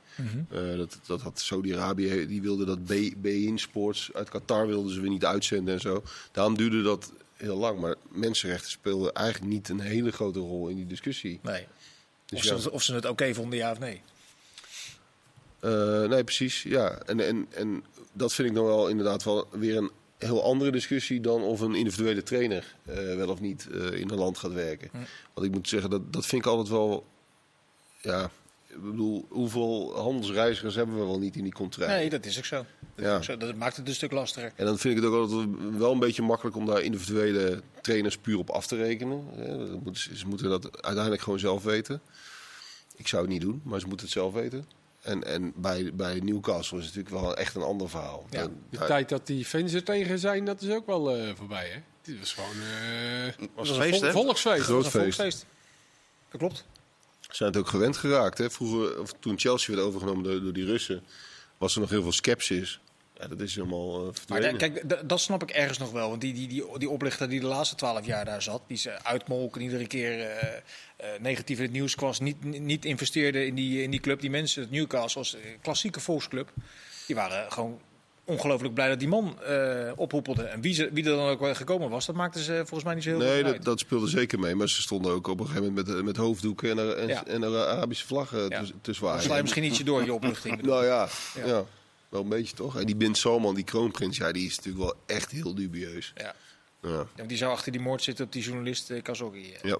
Eh, 0.49 0.77
dat, 0.77 0.99
dat 1.05 1.21
had 1.21 1.39
Saudi-Arabië, 1.39 2.27
die 2.27 2.41
wilde 2.41 2.65
dat 2.65 2.85
BIN 3.21 3.57
Sports 3.59 4.09
uit 4.13 4.29
Qatar 4.29 4.67
wilden 4.67 4.93
ze 4.93 5.01
weer 5.01 5.09
niet 5.09 5.25
uitzenden 5.25 5.73
en 5.73 5.79
zo. 5.79 6.03
Daarom 6.31 6.57
duurde 6.57 6.81
dat 6.81 7.11
heel 7.35 7.57
lang. 7.57 7.79
Maar 7.79 7.95
mensenrechten 8.09 8.71
speelden 8.71 9.13
eigenlijk 9.13 9.51
niet 9.53 9.69
een 9.69 9.79
hele 9.79 10.11
grote 10.11 10.39
rol 10.39 10.67
in 10.67 10.75
die 10.75 10.87
discussie. 10.87 11.39
Nee. 11.43 11.67
Dus 12.25 12.39
of, 12.39 12.45
ja. 12.45 12.57
ze, 12.57 12.71
of 12.71 12.83
ze 12.83 12.93
het 12.93 13.05
oké 13.05 13.33
vonden, 13.33 13.57
ja 13.59 13.71
of 13.71 13.79
nee. 13.79 14.01
Eh, 15.59 16.03
nee, 16.03 16.23
precies. 16.23 16.63
Ja. 16.63 16.97
En, 17.05 17.19
en, 17.19 17.47
en 17.49 17.83
dat 18.13 18.33
vind 18.33 18.47
ik 18.49 18.55
dan 18.55 18.65
wel 18.65 18.87
inderdaad 18.87 19.23
wel 19.23 19.47
weer 19.51 19.77
een 19.77 19.91
heel 20.27 20.43
andere 20.43 20.71
discussie 20.71 21.21
dan 21.21 21.41
of 21.41 21.59
een 21.59 21.75
individuele 21.75 22.23
trainer 22.23 22.75
eh, 22.85 22.95
wel 22.95 23.29
of 23.29 23.39
niet 23.39 23.67
eh, 23.71 23.99
in 23.99 24.09
een 24.09 24.17
land 24.17 24.37
gaat 24.37 24.53
werken. 24.53 24.89
Want 25.33 25.47
ik 25.47 25.53
moet 25.53 25.67
zeggen, 25.69 25.89
dat, 25.89 26.13
dat 26.13 26.25
vind 26.25 26.45
ik 26.45 26.51
altijd 26.51 26.69
wel. 26.69 27.05
Ja, 28.01 28.31
ik 28.67 28.81
bedoel, 28.83 29.25
hoeveel 29.29 29.95
handelsreizigers 29.95 30.75
hebben 30.75 30.95
we 30.99 31.05
wel 31.05 31.19
niet 31.19 31.35
in 31.35 31.43
die 31.43 31.53
contract? 31.53 31.91
Nee, 31.91 32.09
dat 32.09 32.25
is 32.25 32.37
ook 32.37 32.45
zo. 32.45 32.65
Dat, 32.95 33.05
Ja. 33.05 33.15
ook 33.15 33.23
zo. 33.23 33.37
dat 33.37 33.55
maakt 33.55 33.77
het 33.77 33.87
een 33.87 33.93
stuk 33.93 34.11
lastiger. 34.11 34.51
En 34.55 34.65
dan 34.65 34.77
vind 34.77 34.97
ik 34.97 35.03
het 35.03 35.11
ook 35.11 35.19
altijd 35.29 35.47
wel 35.77 35.91
een 35.91 35.99
beetje 35.99 36.21
makkelijk 36.21 36.55
om 36.55 36.65
daar 36.65 36.81
individuele 36.81 37.61
trainers 37.81 38.17
puur 38.17 38.37
op 38.37 38.49
af 38.49 38.67
te 38.67 38.75
rekenen. 38.75 39.23
Ze 39.93 40.17
ze 40.17 40.27
moeten 40.27 40.49
dat 40.49 40.81
uiteindelijk 40.81 41.21
gewoon 41.21 41.39
zelf 41.39 41.63
weten. 41.63 42.01
Ik 42.95 43.07
zou 43.07 43.21
het 43.21 43.31
niet 43.31 43.41
doen, 43.41 43.61
maar 43.63 43.79
ze 43.79 43.87
moeten 43.87 44.05
het 44.05 44.15
zelf 44.15 44.33
weten. 44.33 44.65
En, 45.09 45.23
en 45.23 45.53
bij, 45.55 45.91
bij 45.93 46.19
Newcastle 46.19 46.77
is 46.79 46.85
het 46.85 46.95
natuurlijk 46.95 47.23
wel 47.25 47.35
echt 47.37 47.55
een 47.55 47.61
ander 47.61 47.89
verhaal. 47.89 48.25
Ja. 48.29 48.41
Dan- 48.41 48.55
De 48.69 48.85
tijd 48.85 49.09
dat 49.09 49.27
die 49.27 49.45
fans 49.45 49.73
er 49.73 49.83
tegen 49.83 50.19
zijn, 50.19 50.45
dat 50.45 50.61
is 50.61 50.69
ook 50.69 50.85
wel 50.85 51.15
eh, 51.15 51.35
voorbij. 51.35 51.69
Hè? 51.69 51.79
Dit 52.01 52.19
was 52.19 52.33
gewoon 52.33 52.49
eh 52.61 53.47
Was 53.55 53.69
een 53.69 53.75
feest, 53.75 53.97
vol- 53.97 54.05
hè? 54.07 54.11
volksfeest. 54.11 54.61
Groot 54.63 54.83
feest. 54.83 54.95
volksfeest. 54.95 55.45
Dat 56.31 56.39
klopt. 56.39 56.65
zijn 57.29 57.49
het 57.49 57.57
ook 57.59 57.67
gewend 57.67 57.97
geraakt. 57.97 58.37
Hè? 58.37 58.49
Vroeger, 58.49 58.99
of 59.01 59.13
toen 59.19 59.39
Chelsea 59.39 59.75
werd 59.75 59.87
overgenomen 59.87 60.23
door, 60.23 60.41
door 60.41 60.53
die 60.53 60.65
Russen, 60.65 61.03
was 61.57 61.75
er 61.75 61.81
nog 61.81 61.89
heel 61.89 62.01
veel 62.01 62.11
scepsis. 62.11 62.79
Ja, 63.17 63.27
dat 63.27 63.39
is 63.39 63.55
helemaal 63.55 64.07
eh 64.07 64.13
Maar 64.27 64.53
kijk, 64.53 64.89
da- 64.89 65.01
dat 65.03 65.19
snap 65.19 65.41
ik 65.43 65.49
ergens 65.51 65.77
nog 65.77 65.91
wel. 65.91 66.09
Want 66.09 66.21
die, 66.21 66.33
die, 66.33 66.47
die, 66.47 66.77
die 66.77 66.89
oplichter 66.89 67.29
die 67.29 67.39
de 67.39 67.45
laatste 67.45 67.75
twaalf 67.75 68.05
jaar 68.05 68.25
daar 68.25 68.41
zat, 68.41 68.61
die 68.67 68.77
ze 68.77 69.03
uitmolken, 69.03 69.61
iedere 69.61 69.87
keer 69.87 70.19
negatief 71.21 71.57
in 71.57 71.63
het 71.63 71.71
nieuws 71.71 71.95
kwam, 71.95 72.13
niet, 72.19 72.43
niet 72.43 72.85
investeerde 72.85 73.45
in 73.45 73.55
die, 73.55 73.81
in 73.83 73.91
die 73.91 73.99
club. 73.99 74.21
Die 74.21 74.29
mensen, 74.29 74.61
het 74.61 74.71
Newcastle 74.71 75.19
als 75.21 75.35
eh, 75.35 75.41
klassieke 75.61 75.99
volksclub, 75.99 76.51
die 77.07 77.15
waren 77.15 77.51
gewoon 77.51 77.79
ongelooflijk 78.23 78.73
blij 78.73 78.87
dat 78.89 78.99
die 78.99 79.07
man 79.07 79.41
eh 79.43 79.91
ophoepelde. 79.95 80.43
En 80.43 80.61
wie, 80.61 80.73
ze, 80.73 80.89
wie 80.93 81.03
er 81.03 81.15
dan 81.15 81.27
ook 81.29 81.39
wel 81.39 81.55
gekomen 81.55 81.89
was, 81.89 82.05
dat 82.05 82.15
maakte 82.15 82.43
ze 82.43 82.53
volgens 82.55 82.83
mij 82.83 82.93
niet 82.93 83.03
zo 83.03 83.09
heel 83.09 83.19
Nee, 83.19 83.33
veel 83.33 83.43
dat, 83.43 83.53
uit. 83.53 83.63
dat 83.63 83.79
speelde 83.79 84.07
zeker 84.07 84.39
mee. 84.39 84.55
Maar 84.55 84.69
ze 84.69 84.81
stonden 84.81 85.11
ook 85.11 85.27
op 85.27 85.39
een 85.39 85.45
gegeven 85.47 85.67
moment 85.67 85.87
met, 85.87 86.03
met 86.03 86.17
hoofddoeken 86.17 86.69
en, 86.79 86.97
en, 86.97 87.07
Ja. 87.07 87.25
en 87.25 87.43
Arabische 87.43 88.05
vlaggen 88.07 88.49
Ja. 88.49 88.63
te, 88.81 88.93
zwaaien. 88.93 89.21
sla 89.23 89.35
je 89.35 89.41
misschien 89.41 89.63
ietsje 89.63 89.83
door 89.83 90.03
je 90.05 90.13
opluchting. 90.13 90.61
Nou 90.65 90.85
ja, 90.85 91.07
Ja. 91.35 91.45
ja. 91.47 91.65
wel 92.09 92.21
een 92.21 92.29
beetje 92.29 92.55
toch. 92.55 92.79
En 92.79 92.85
die 92.85 92.95
Bin 92.95 93.15
Salman, 93.15 93.55
die 93.55 93.63
kroonprins, 93.63 94.17
ja, 94.17 94.31
die 94.31 94.45
is 94.45 94.55
natuurlijk 94.57 94.83
wel 94.83 94.95
echt 95.17 95.31
heel 95.31 95.55
dubieus. 95.55 96.13
Ja. 96.15 96.35
Ja. 96.81 97.05
Die 97.25 97.37
zou 97.37 97.51
achter 97.51 97.71
die 97.71 97.81
moord 97.81 98.03
zitten 98.03 98.25
op 98.25 98.31
die 98.31 98.43
journalist 98.43 98.89
eh, 98.91 99.01
Khashoggi. 99.01 99.51
eh. 99.53 99.69
ja. 99.69 99.77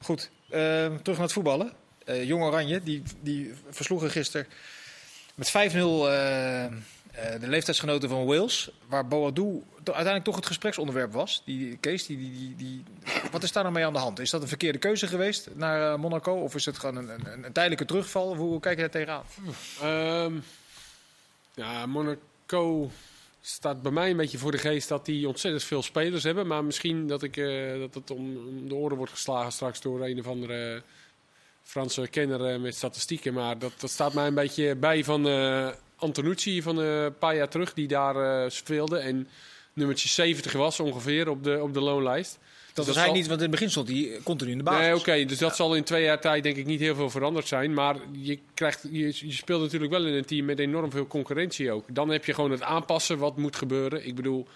Goed, 0.00 0.30
eh, 0.48 0.58
terug 0.86 1.04
naar 1.04 1.20
het 1.20 1.32
voetballen. 1.32 1.72
Eh 2.04 2.24
Jong 2.24 2.42
Oranje, 2.42 2.82
die, 2.82 3.02
die 3.20 3.54
versloegen 3.70 4.10
gisteren 4.10 4.46
met 5.34 5.50
5-0 5.50 5.52
eh, 5.52 6.64
eh, 6.64 6.70
de 7.40 7.48
leeftijdsgenoten 7.48 8.08
van 8.08 8.26
Wales. 8.26 8.70
Waar 8.86 9.08
Boadou 9.08 9.62
uiteindelijk 9.84 10.24
toch 10.24 10.36
het 10.36 10.46
gespreksonderwerp 10.46 11.12
was. 11.12 11.42
Die 11.44 11.76
Kees, 11.76 12.06
die, 12.06 12.16
die, 12.16 12.56
die, 12.56 12.84
wat 13.30 13.42
is 13.42 13.52
daar 13.52 13.62
nou 13.62 13.74
mee 13.74 13.86
aan 13.86 13.92
de 13.92 13.98
hand? 13.98 14.18
Is 14.18 14.30
dat 14.30 14.42
een 14.42 14.48
verkeerde 14.48 14.78
keuze 14.78 15.06
geweest 15.06 15.48
naar 15.54 16.00
Monaco? 16.00 16.32
Of 16.32 16.54
is 16.54 16.64
het 16.64 16.78
gewoon 16.78 16.96
een, 16.96 17.08
een, 17.08 17.44
een 17.44 17.52
tijdelijke 17.52 17.84
terugval? 17.84 18.36
Hoe, 18.36 18.48
hoe 18.48 18.60
kijk 18.60 18.76
je 18.76 18.88
daar 18.88 18.90
tegenaan? 18.90 19.24
Ehm, 19.80 20.38
ja, 21.54 21.86
Monaco 21.86 22.90
staat 23.40 23.82
bij 23.82 23.92
mij 23.92 24.10
een 24.10 24.16
beetje 24.16 24.38
voor 24.38 24.50
de 24.50 24.58
geest 24.58 24.88
dat 24.88 25.04
die 25.04 25.28
ontzettend 25.28 25.64
veel 25.64 25.82
spelers 25.82 26.22
hebben. 26.22 26.46
Maar 26.46 26.64
misschien 26.64 27.06
dat, 27.06 27.22
ik, 27.22 27.36
eh, 27.36 27.78
dat 27.78 27.94
het 27.94 28.10
om, 28.10 28.68
de 28.68 28.74
oren 28.74 28.96
wordt 28.96 29.12
geslagen 29.12 29.52
straks 29.52 29.80
door 29.80 30.04
een 30.04 30.18
of 30.18 30.26
andere 30.26 30.82
Franse 31.62 32.08
kenner 32.08 32.44
eh, 32.44 32.60
met 32.60 32.74
statistieken. 32.74 33.34
Maar 33.34 33.58
dat, 33.58 33.72
dat 33.78 33.90
staat 33.90 34.12
mij 34.12 34.26
een 34.26 34.34
beetje 34.34 34.76
bij 34.76 35.04
van 35.04 35.28
eh 35.28 35.68
Antonucci 36.00 36.62
van 36.62 36.78
een 36.78 37.18
paar 37.18 37.36
jaar 37.36 37.48
terug, 37.48 37.74
die 37.74 37.88
daar 37.88 38.50
speelde. 38.50 38.98
En 38.98 39.28
nummertje 39.72 40.08
70 40.08 40.52
was 40.52 40.80
ongeveer 40.80 41.28
op 41.28 41.44
de, 41.44 41.62
op 41.62 41.74
de 41.74 41.80
loonlijst. 41.80 42.38
Dat 42.78 42.86
Dus 42.86 42.94
was 42.94 43.04
hij 43.04 43.12
zal- 43.14 43.22
niet, 43.22 43.26
want 43.26 43.38
in 43.40 43.46
het 43.50 43.54
begin 43.54 43.70
stond 43.70 43.88
hij 43.88 44.20
continu 44.24 44.50
in 44.50 44.58
de 44.58 44.64
basis. 44.64 44.86
Nee, 44.86 44.96
oké. 44.96 45.24
dus 45.24 45.38
dat 45.38 45.56
zal 45.56 45.74
in 45.74 45.84
twee 45.84 46.02
jaar 46.04 46.20
tijd 46.20 46.42
denk 46.42 46.56
ik 46.56 46.66
niet 46.66 46.80
heel 46.80 46.94
veel 46.94 47.10
veranderd 47.10 47.48
zijn. 47.48 47.74
Maar 47.74 47.96
je, 48.12 48.38
krijgt, 48.54 48.82
je, 48.90 49.06
je 49.06 49.32
speelt 49.32 49.60
natuurlijk 49.60 49.92
wel 49.92 50.06
in 50.06 50.14
een 50.14 50.24
team 50.24 50.44
met 50.44 50.58
enorm 50.58 50.90
veel 50.90 51.06
concurrentie 51.06 51.72
ook. 51.72 51.94
Dan 51.94 52.08
heb 52.08 52.24
je 52.24 52.34
gewoon 52.34 52.50
het 52.50 52.62
aanpassen 52.62 53.18
wat 53.18 53.36
moet 53.36 53.56
gebeuren. 53.56 54.06
Ik 54.06 54.14
bedoel, 54.14 54.46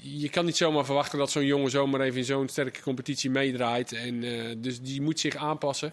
je 0.00 0.28
kan 0.28 0.44
niet 0.44 0.56
zomaar 0.56 0.84
verwachten 0.84 1.18
dat 1.18 1.30
zo'n 1.30 1.46
jongen 1.46 1.70
zomaar 1.70 2.00
even 2.00 2.18
in 2.18 2.24
zo'n 2.24 2.48
sterke 2.48 2.82
competitie 2.82 3.30
meedraait. 3.30 3.92
En, 3.92 4.22
eh, 4.24 4.54
dus 4.58 4.80
die 4.80 5.00
moet 5.02 5.20
zich 5.20 5.36
aanpassen. 5.36 5.92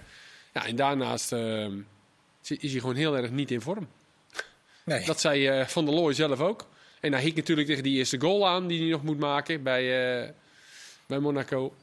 Ja, 0.54 0.66
en 0.66 0.76
daarnaast 0.76 1.32
eh, 1.32 1.66
is 2.48 2.72
hij 2.72 2.80
gewoon 2.80 2.96
heel 2.96 3.18
erg 3.18 3.32
niet 3.32 3.52
in 3.52 3.62
vorm. 3.62 3.88
Nee. 4.86 5.06
Dat 5.06 5.20
zei 5.20 5.48
eh, 5.48 5.66
Van 5.66 5.86
der 5.86 5.94
Looy 5.94 6.14
zelf 6.14 6.40
ook. 6.40 6.68
En 7.00 7.14
hij 7.14 7.22
hikt 7.22 7.36
natuurlijk 7.36 7.68
tegen 7.68 7.84
die 7.84 7.98
eerste 7.98 8.20
goal 8.20 8.48
aan 8.48 8.68
die 8.68 8.80
hij 8.82 8.90
nog 8.90 9.04
moet 9.04 9.20
maken 9.20 9.64
bij, 9.64 10.34
bij 11.12 11.20
Monaco. 11.20 11.74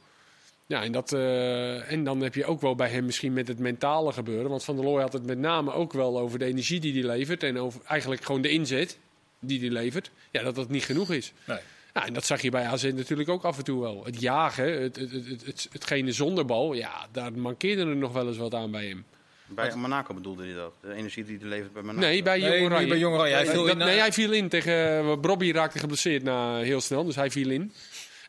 Ja, 0.67 0.83
en, 0.83 0.93
dat, 0.93 1.13
eh, 1.13 1.93
en 1.93 2.05
dan 2.05 2.21
heb 2.21 2.35
je 2.35 2.45
ook 2.45 2.61
wel 2.61 2.75
bij 2.75 2.89
hem 2.89 3.05
misschien 3.05 3.33
met 3.33 3.49
het 3.49 3.59
mentale 3.59 4.13
gebeuren. 4.13 4.51
Want 4.51 4.65
Van 4.65 4.77
der 4.77 4.85
Looy 4.85 5.01
had 5.01 5.13
het 5.13 5.27
met 5.27 5.39
name 5.39 5.73
ook 5.73 5.93
wel 5.93 6.19
over 6.19 6.39
de 6.39 6.45
energie 6.45 6.81
die 6.81 6.93
hij 6.93 7.17
levert. 7.17 7.43
En 7.43 7.59
over 7.59 7.81
eigenlijk 7.87 8.25
gewoon 8.25 8.41
de 8.43 8.49
inzet 8.49 8.99
die 9.41 9.61
hij 9.61 9.71
levert. 9.71 10.11
Ja, 10.31 10.43
dat 10.43 10.55
dat 10.55 10.69
niet 10.69 10.85
genoeg 10.85 11.11
is. 11.13 11.33
Nee. 11.45 11.59
Ja, 11.95 12.07
en 12.07 12.13
dat 12.13 12.25
zag 12.25 12.41
je 12.43 12.51
bij 12.51 12.65
AZ 12.67 12.85
natuurlijk 12.85 13.29
ook 13.29 13.45
af 13.45 13.59
en 13.59 13.65
toe 13.65 13.81
wel. 13.81 14.05
Het 14.05 14.21
jagen, 14.21 14.83
het, 14.83 14.97
het, 14.97 15.11
het, 15.13 15.47
het, 15.47 15.69
hetgene 15.73 16.13
zonder 16.13 16.45
bal, 16.45 16.73
ja, 16.73 17.07
daar 17.13 17.33
mankeerde 17.33 17.81
er 17.83 17.97
nog 17.97 18.13
wel 18.13 18.27
eens 18.27 18.37
wat 18.37 18.55
aan 18.55 18.71
bij 18.71 18.87
hem. 18.87 19.05
Bij 19.47 19.75
Monaco 19.77 20.15
bedoelde 20.15 20.45
hij 20.45 20.55
dat? 20.55 20.73
De 20.81 20.95
energie 20.95 21.25
die 21.25 21.39
hij 21.39 21.49
levert 21.49 21.73
bij 21.73 21.83
Monaco? 21.83 22.07
Nee, 22.07 22.23
bij 22.23 22.39
Nee, 22.39 22.51
Jong 22.53 22.65
Oranje. 22.65 22.87
bij 22.89 22.99
Jong 22.99 23.15
Oranje. 23.15 23.35
Hij 23.35 23.43
Nee, 23.43 23.53
viel 23.53 23.63
dat- 23.65 23.73
in, 23.75 23.81
eh, 23.81 23.87
nee, 23.87 23.99
hij 23.99 24.13
viel 24.13 24.33
in 24.33 24.49
tegen... 24.49 25.05
uh, 25.05 25.17
Bobby 25.17 25.53
raakte 25.53 25.79
geblesseerd 25.79 26.23
na 26.23 26.59
heel 26.59 26.81
snel, 26.81 27.05
dus 27.05 27.15
hij 27.17 27.31
viel 27.31 27.51
in. 27.51 27.73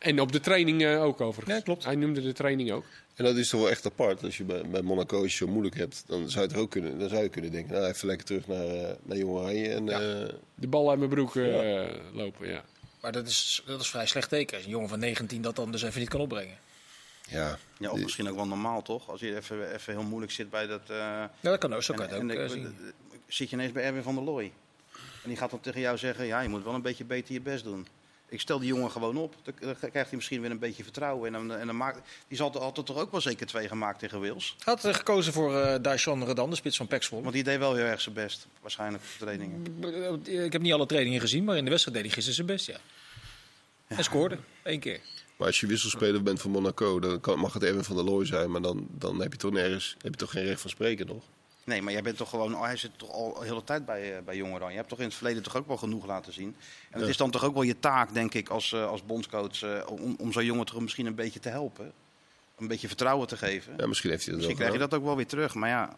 En 0.00 0.20
op 0.20 0.32
de 0.32 0.40
training 0.40 0.82
eh, 0.84 1.02
ook 1.02 1.20
overigens. 1.20 1.56
Ja, 1.58 1.62
klopt. 1.62 1.84
Hij 1.84 1.94
noemde 1.94 2.22
de 2.22 2.32
training 2.32 2.72
ook. 2.72 2.84
En 3.14 3.24
dat 3.24 3.36
is 3.36 3.48
toch 3.48 3.60
wel 3.60 3.70
echt 3.70 3.86
apart. 3.86 4.22
Als 4.22 4.36
je 4.36 4.44
bij, 4.44 4.62
bij 4.68 4.82
Monaco 4.82 5.22
als 5.22 5.30
je 5.32 5.36
zo 5.44 5.52
moeilijk 5.52 5.76
hebt, 5.76 6.02
dan 6.06 6.30
zou 6.30 6.48
je, 6.48 6.54
er 6.54 6.60
ook 6.60 6.70
kunnen, 6.70 6.98
dan 6.98 7.08
zou 7.08 7.22
je 7.22 7.28
kunnen 7.28 7.50
denken, 7.52 7.72
nou 7.74 7.86
even 7.86 8.06
lekker 8.06 8.26
terug 8.26 8.46
naar, 8.46 8.66
eh, 8.66 8.94
naar 9.02 9.16
Jong 9.16 9.32
Oranje. 9.32 9.68
En, 9.68 9.86
Ja. 9.86 10.00
eh, 10.00 10.28
De 10.54 10.66
bal 10.66 10.90
uit 10.90 10.98
mijn 10.98 11.10
broek 11.10 11.36
eh, 11.36 11.88
lopen, 12.12 12.48
ja. 12.48 12.64
Maar 13.00 13.12
dat 13.12 13.26
is, 13.26 13.62
dat 13.66 13.80
is 13.80 13.88
vrij 13.90 14.06
slecht 14.06 14.28
teken. 14.28 14.56
Als 14.56 14.64
een 14.64 14.70
jongen 14.70 14.88
van 14.88 14.98
19 14.98 15.42
dat 15.42 15.56
dan 15.56 15.72
dus 15.72 15.82
even 15.82 16.00
niet 16.00 16.08
kan 16.08 16.20
opbrengen. 16.20 16.56
ja. 17.28 17.58
Ja, 17.78 17.90
of 17.90 18.00
misschien 18.00 18.28
ook 18.28 18.36
wel 18.36 18.46
normaal, 18.46 18.82
toch? 18.82 19.10
Als 19.10 19.20
je 19.20 19.36
even, 19.36 19.72
even 19.74 19.92
heel 19.92 20.02
moeilijk 20.02 20.32
zit 20.32 20.50
bij 20.50 20.66
dat... 20.66 20.80
eh, 20.86 20.96
Ja, 20.96 21.30
dat 21.40 21.58
kan 21.58 21.74
ook. 21.74 21.82
Zo 21.82 21.94
kan 21.94 22.08
en- 22.08 22.28
het 22.28 22.38
ook 22.38 22.48
zien. 22.48 22.76
zit 23.26 23.50
je 23.50 23.56
ineens 23.56 23.72
bij 23.72 23.82
Erwin 23.84 24.02
van 24.02 24.14
der 24.14 24.24
Looy. 24.24 24.52
En 25.22 25.28
die 25.28 25.36
gaat 25.36 25.50
dan 25.50 25.60
tegen 25.60 25.80
jou 25.80 25.96
zeggen, 25.98 26.26
ja, 26.26 26.40
je 26.40 26.48
moet 26.48 26.64
wel 26.64 26.74
een 26.74 26.82
beetje 26.82 27.04
beter 27.04 27.32
je 27.34 27.40
best 27.40 27.64
doen. 27.64 27.86
Ik 28.30 28.40
stel 28.40 28.58
die 28.58 28.68
jongen 28.68 28.90
gewoon 28.90 29.16
op. 29.16 29.34
Dan 29.42 29.54
krijgt 29.78 29.92
hij 29.92 30.06
misschien 30.12 30.40
weer 30.40 30.50
een 30.50 30.58
beetje 30.58 30.82
vertrouwen. 30.82 31.26
En 31.26 31.32
dan, 31.32 31.58
en 31.58 31.66
dan 31.66 31.76
maakt, 31.76 32.00
die 32.28 32.36
zal 32.36 32.54
er 32.54 32.60
altijd 32.60 32.86
toch 32.86 32.98
ook 32.98 33.10
wel 33.10 33.20
zeker 33.20 33.46
twee 33.46 33.68
gemaakt 33.68 33.98
tegen 33.98 34.20
Wils. 34.20 34.56
Had 34.64 34.84
eh, 34.84 34.94
gekozen 34.94 35.32
voor 35.32 35.56
eh 35.56 35.82
Daishan 35.82 36.24
Redan, 36.24 36.50
de 36.50 36.56
spits 36.56 36.76
van 36.76 36.86
Zwolle. 36.98 37.22
Want 37.22 37.34
die 37.34 37.44
deed 37.44 37.58
wel 37.58 37.74
heel 37.74 37.84
erg 37.84 38.00
zijn 38.00 38.14
best, 38.14 38.46
waarschijnlijk 38.60 39.02
op 39.02 39.08
de 39.18 39.24
trainingen. 39.24 39.64
Ik 40.44 40.52
heb 40.52 40.62
niet 40.62 40.72
alle 40.72 40.86
trainingen 40.86 41.20
gezien, 41.20 41.44
maar 41.44 41.56
in 41.56 41.64
de 41.64 41.70
wedstrijd 41.70 41.96
deed 41.96 42.06
hij 42.06 42.14
gisteren 42.22 42.46
zijn 42.46 42.56
best, 42.56 42.66
ja. 42.66 42.80
En 43.96 44.04
scoorde. 44.04 44.38
Eén 44.62 44.80
keer. 44.80 45.00
Maar 45.36 45.46
als 45.46 45.60
je 45.60 45.66
wisselspeler 45.66 46.22
bent 46.22 46.40
van 46.40 46.50
Monaco, 46.50 47.00
dan 47.00 47.20
kan, 47.20 47.38
mag 47.38 47.52
het 47.52 47.62
Erwin 47.62 47.84
van 47.84 47.96
der 47.96 48.04
Looy 48.04 48.26
zijn. 48.26 48.50
Maar 48.50 48.62
dan, 48.62 48.86
dan 48.90 49.20
heb 49.20 49.32
je 49.32 49.38
toch 49.38 49.52
nergens, 49.52 49.96
heb 50.02 50.12
je 50.12 50.18
toch 50.18 50.30
geen 50.30 50.44
recht 50.44 50.60
van 50.60 50.70
spreken 50.70 51.06
nog. 51.06 51.24
Nee, 51.64 51.82
maar 51.82 51.92
jij 51.92 52.02
bent 52.02 52.16
toch 52.16 52.28
gewoon, 52.30 52.54
oh, 52.54 52.62
hij 52.62 52.76
zit 52.76 52.90
toch 52.96 53.10
al 53.10 53.34
de 53.38 53.44
hele 53.46 53.64
tijd 53.64 53.84
bij, 53.84 54.16
eh, 54.16 54.22
bij 54.22 54.36
Jong 54.36 54.52
Oranje. 54.54 54.70
Je 54.70 54.76
hebt 54.76 54.88
toch 54.88 54.98
in 54.98 55.04
het 55.04 55.14
verleden 55.14 55.42
toch 55.42 55.56
ook 55.56 55.66
wel 55.66 55.76
genoeg 55.76 56.06
laten 56.06 56.32
zien. 56.32 56.56
En 56.90 56.92
het 56.96 57.02
Ja. 57.02 57.08
is 57.08 57.16
dan 57.16 57.30
toch 57.30 57.44
ook 57.44 57.54
wel 57.54 57.62
je 57.62 57.78
taak, 57.78 58.14
denk 58.14 58.34
ik, 58.34 58.48
als, 58.48 58.72
eh, 58.72 58.86
als 58.86 59.04
bondscoach, 59.04 59.62
eh, 59.62 59.86
om, 59.88 60.14
om 60.18 60.32
zo'n 60.32 60.44
jongen 60.44 60.66
toch 60.66 60.80
misschien 60.80 61.06
een 61.06 61.14
beetje 61.14 61.40
te 61.40 61.48
helpen. 61.48 61.92
Een 62.58 62.68
beetje 62.68 62.86
vertrouwen 62.88 63.26
te 63.28 63.36
geven. 63.36 63.74
Ja, 63.76 63.86
misschien 63.86 64.10
heeft 64.10 64.24
hij 64.24 64.34
dat 64.34 64.42
misschien 64.42 64.62
wel 64.64 64.70
krijg 64.70 64.72
je 64.72 64.90
dat 64.90 64.98
ook 64.98 65.04
wel 65.06 65.16
weer 65.16 65.26
terug. 65.26 65.54
Maar 65.54 65.68
ja, 65.68 65.96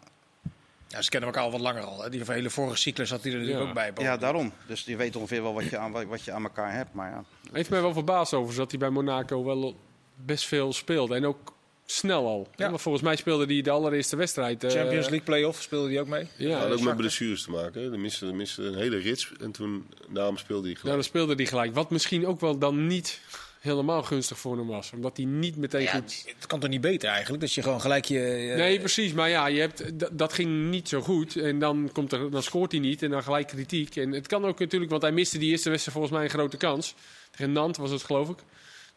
Ja, 0.89 1.03
ze 1.03 1.09
kennen 1.11 1.29
elkaar 1.29 1.45
al 1.45 1.51
wat 1.51 1.61
langer 1.61 1.83
al. 1.83 2.03
Hè. 2.03 2.11
Die 2.11 2.23
hele 2.27 2.51
vorige 2.51 2.77
cyclus 2.77 3.11
had 3.11 3.23
hij 3.23 3.33
er 3.33 3.39
natuurlijk 3.39 3.65
Ja. 3.65 3.69
ook 3.69 3.95
bij. 3.95 4.05
ja, 4.05 4.17
daarom. 4.17 4.53
Dus 4.67 4.85
je 4.85 4.97
weet 4.97 5.17
ongeveer 5.17 5.43
wel 5.43 5.55
wat 5.55 5.65
je 5.65 5.79
aan, 5.79 6.07
wat 6.09 6.23
je 6.25 6.33
aan 6.33 6.43
elkaar 6.43 6.73
hebt. 6.73 6.93
Maar 6.95 7.11
ja, 7.11 7.25
Heeft 7.53 7.71
mij 7.71 7.81
wel 7.81 7.93
verbaasd 7.93 8.33
over 8.35 8.55
dat 8.55 8.71
hij 8.71 8.79
bij 8.81 8.91
Monaco 8.91 9.45
wel 9.45 9.77
best 10.15 10.47
veel 10.47 10.73
speelde. 10.73 11.15
En 11.15 11.25
ook 11.27 11.55
snel 11.87 12.27
al. 12.27 12.49
Ja. 12.57 12.69
Want 12.69 12.81
volgens 12.81 13.05
mij 13.05 13.17
speelde 13.17 13.47
hij 13.47 13.63
de 13.63 13.71
allereerste 13.71 14.17
wedstrijd. 14.17 14.65
eh, 14.65 14.71
Champions 14.71 15.05
League 15.09 15.23
play-off 15.27 15.63
speelde 15.63 15.89
hij 15.89 16.01
ook 16.01 16.07
mee. 16.09 16.27
Ja, 16.37 16.49
Ja, 16.49 16.59
had 16.59 16.73
ook 16.73 16.81
met 16.81 16.97
blessures 16.97 17.43
te 17.43 17.51
maken. 17.51 17.83
hè. 17.83 17.93
Er 17.93 17.99
miste, 18.01 18.27
miste 18.33 18.63
een 18.63 18.75
hele 18.77 18.97
rits 18.97 19.33
en 19.41 19.53
toen 19.53 19.87
daarom 20.09 20.37
speelde 20.37 20.63
hij 20.63 20.71
Nou, 20.71 20.79
gelijk. 20.81 20.95
dan 20.97 21.05
speelde 21.05 21.35
hij 21.35 21.47
gelijk. 21.47 21.75
Wat 21.75 21.91
misschien 21.91 22.27
ook 22.27 22.41
wel 22.41 22.59
dan 22.59 22.87
niet 22.87 23.21
helemaal 23.61 24.03
gunstig 24.03 24.39
voor 24.39 24.57
hem 24.57 24.67
was. 24.67 24.91
Omdat 24.95 25.17
hij 25.17 25.27
niet 25.27 25.57
meteen 25.57 25.83
Ja, 25.83 25.91
goed... 25.93 26.25
het 26.37 26.47
kan 26.47 26.61
toch 26.61 26.71
niet 26.71 26.81
beter 26.81 27.09
eigenlijk? 27.09 27.41
Dat 27.43 27.53
je 27.53 27.63
gewoon 27.63 27.81
gelijk 27.81 28.05
je... 28.05 28.19
eh, 28.51 28.57
Nee, 28.57 28.79
precies. 28.79 29.13
Maar 29.13 29.29
ja, 29.29 29.47
je 29.47 29.61
hebt, 29.61 29.85
dat 30.19 30.33
ging 30.33 30.71
niet 30.71 30.89
zo 30.89 31.01
goed. 31.01 31.37
En 31.37 31.59
dan, 31.59 31.91
komt 31.93 32.13
er, 32.13 32.31
dan 32.31 32.43
scoort 32.43 32.73
hij 32.73 32.81
niet. 32.81 33.03
En 33.03 33.11
dan 33.11 33.23
gelijk 33.23 33.47
kritiek. 33.47 33.97
En 33.97 34.13
het 34.13 34.27
kan 34.27 34.45
ook 34.45 34.59
natuurlijk, 34.59 34.91
want 34.91 35.03
hij 35.03 35.13
miste 35.13 35.39
die 35.39 35.51
eerste 35.51 35.71
wedstrijd 35.71 35.97
volgens 35.99 36.17
mij 36.19 36.25
een 36.29 36.35
grote 36.39 36.57
kans. 36.57 36.95
Tegen 37.31 37.53
Nantes 37.53 37.79
was 37.79 37.91
het, 37.91 38.03
geloof 38.03 38.29
ik. 38.29 38.39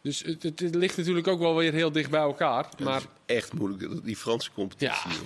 Dus 0.05 0.21
het, 0.21 0.43
het, 0.43 0.59
het 0.59 0.75
ligt 0.75 0.97
natuurlijk 0.97 1.27
ook 1.27 1.39
wel 1.39 1.55
weer 1.55 1.73
heel 1.73 1.91
dicht 1.91 2.09
bij 2.09 2.19
elkaar. 2.19 2.69
Ja, 2.77 2.83
Maar 2.83 3.01
het 3.01 3.09
is 3.25 3.35
echt 3.35 3.53
moeilijk, 3.53 4.05
die 4.05 4.15
Franse 4.15 4.51
competitie. 4.51 5.11
Ja. 5.11 5.17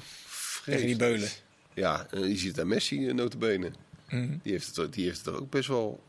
tegen 0.65 0.86
die 0.86 0.95
beulen. 0.95 1.30
Ja, 1.73 2.07
en 2.11 2.30
je 2.30 2.38
ziet 2.38 2.55
daar 2.55 2.67
Messi 2.67 3.07
eh, 3.07 3.13
notabene. 3.13 3.71
Mhm. 4.09 4.38
Die 4.43 4.51
heeft, 4.51 4.75
het, 4.75 4.93
die 4.93 5.05
heeft 5.05 5.25
het 5.25 5.36
ook 5.36 5.49
best 5.49 5.67
wel 5.67 6.03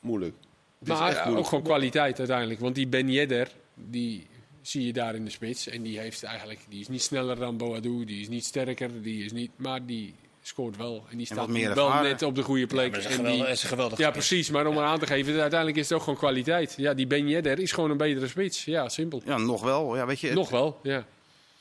moeilijk. 0.00 0.34
Het 0.78 0.88
Maar 0.88 0.98
moeilijk 0.98 1.36
ook 1.36 1.46
gewoon 1.46 1.64
kwaliteit 1.64 2.18
uiteindelijk. 2.18 2.60
Want 2.60 2.74
die 2.74 2.86
Ben 2.86 3.10
Yedder, 3.10 3.50
die 3.74 4.26
zie 4.62 4.86
je 4.86 4.92
daar 4.92 5.14
in 5.14 5.24
de 5.24 5.30
spits. 5.30 5.68
En 5.68 5.82
die, 5.82 5.98
heeft 5.98 6.22
eigenlijk, 6.22 6.60
die 6.68 6.80
is 6.80 6.88
niet 6.88 7.02
sneller 7.02 7.36
dan 7.36 7.56
Boadou. 7.56 8.04
Die 8.04 8.20
is 8.20 8.28
niet 8.28 8.44
sterker. 8.44 9.02
Die 9.02 9.24
is 9.24 9.32
niet, 9.32 9.50
maar 9.56 9.86
die 9.86 10.14
scoort 10.46 10.76
wel. 10.76 11.04
En 11.10 11.16
die 11.16 11.26
staat 11.26 11.48
meer 11.48 11.74
wel 11.74 11.92
net 12.02 12.22
op 12.22 12.34
de 12.34 12.42
goede 12.42 12.66
plek. 12.66 12.90
Maar 12.90 13.00
dat 13.02 13.10
is 13.10 13.16
En 13.16 13.24
een 13.24 13.24
die- 13.24 13.32
geweldig, 13.32 13.54
is 13.56 13.62
een 13.62 13.68
geweldig 13.68 13.98
ja, 13.98 14.10
precies. 14.10 14.50
Maar 14.50 14.66
om 14.66 14.76
er 14.78 14.84
aan 14.84 14.98
te 14.98 15.06
geven, 15.06 15.40
uiteindelijk 15.40 15.78
is 15.78 15.88
het 15.88 15.98
ook 15.98 16.04
gewoon 16.04 16.18
kwaliteit. 16.18 16.74
Ja, 16.76 16.94
die 16.94 17.06
Ben 17.06 17.28
Yedder 17.28 17.58
is 17.58 17.72
gewoon 17.72 17.90
een 17.90 17.96
betere 17.96 18.28
spits. 18.28 18.64
Ja, 18.64 18.88
simpel. 18.88 19.22
ja, 19.24 19.36
nog 19.38 19.62
wel. 19.62 19.96
Ja, 19.96 20.06
weet 20.06 20.20
je, 20.20 20.32
Nog 20.32 20.50
wel, 20.50 20.80
ja. 20.82 21.04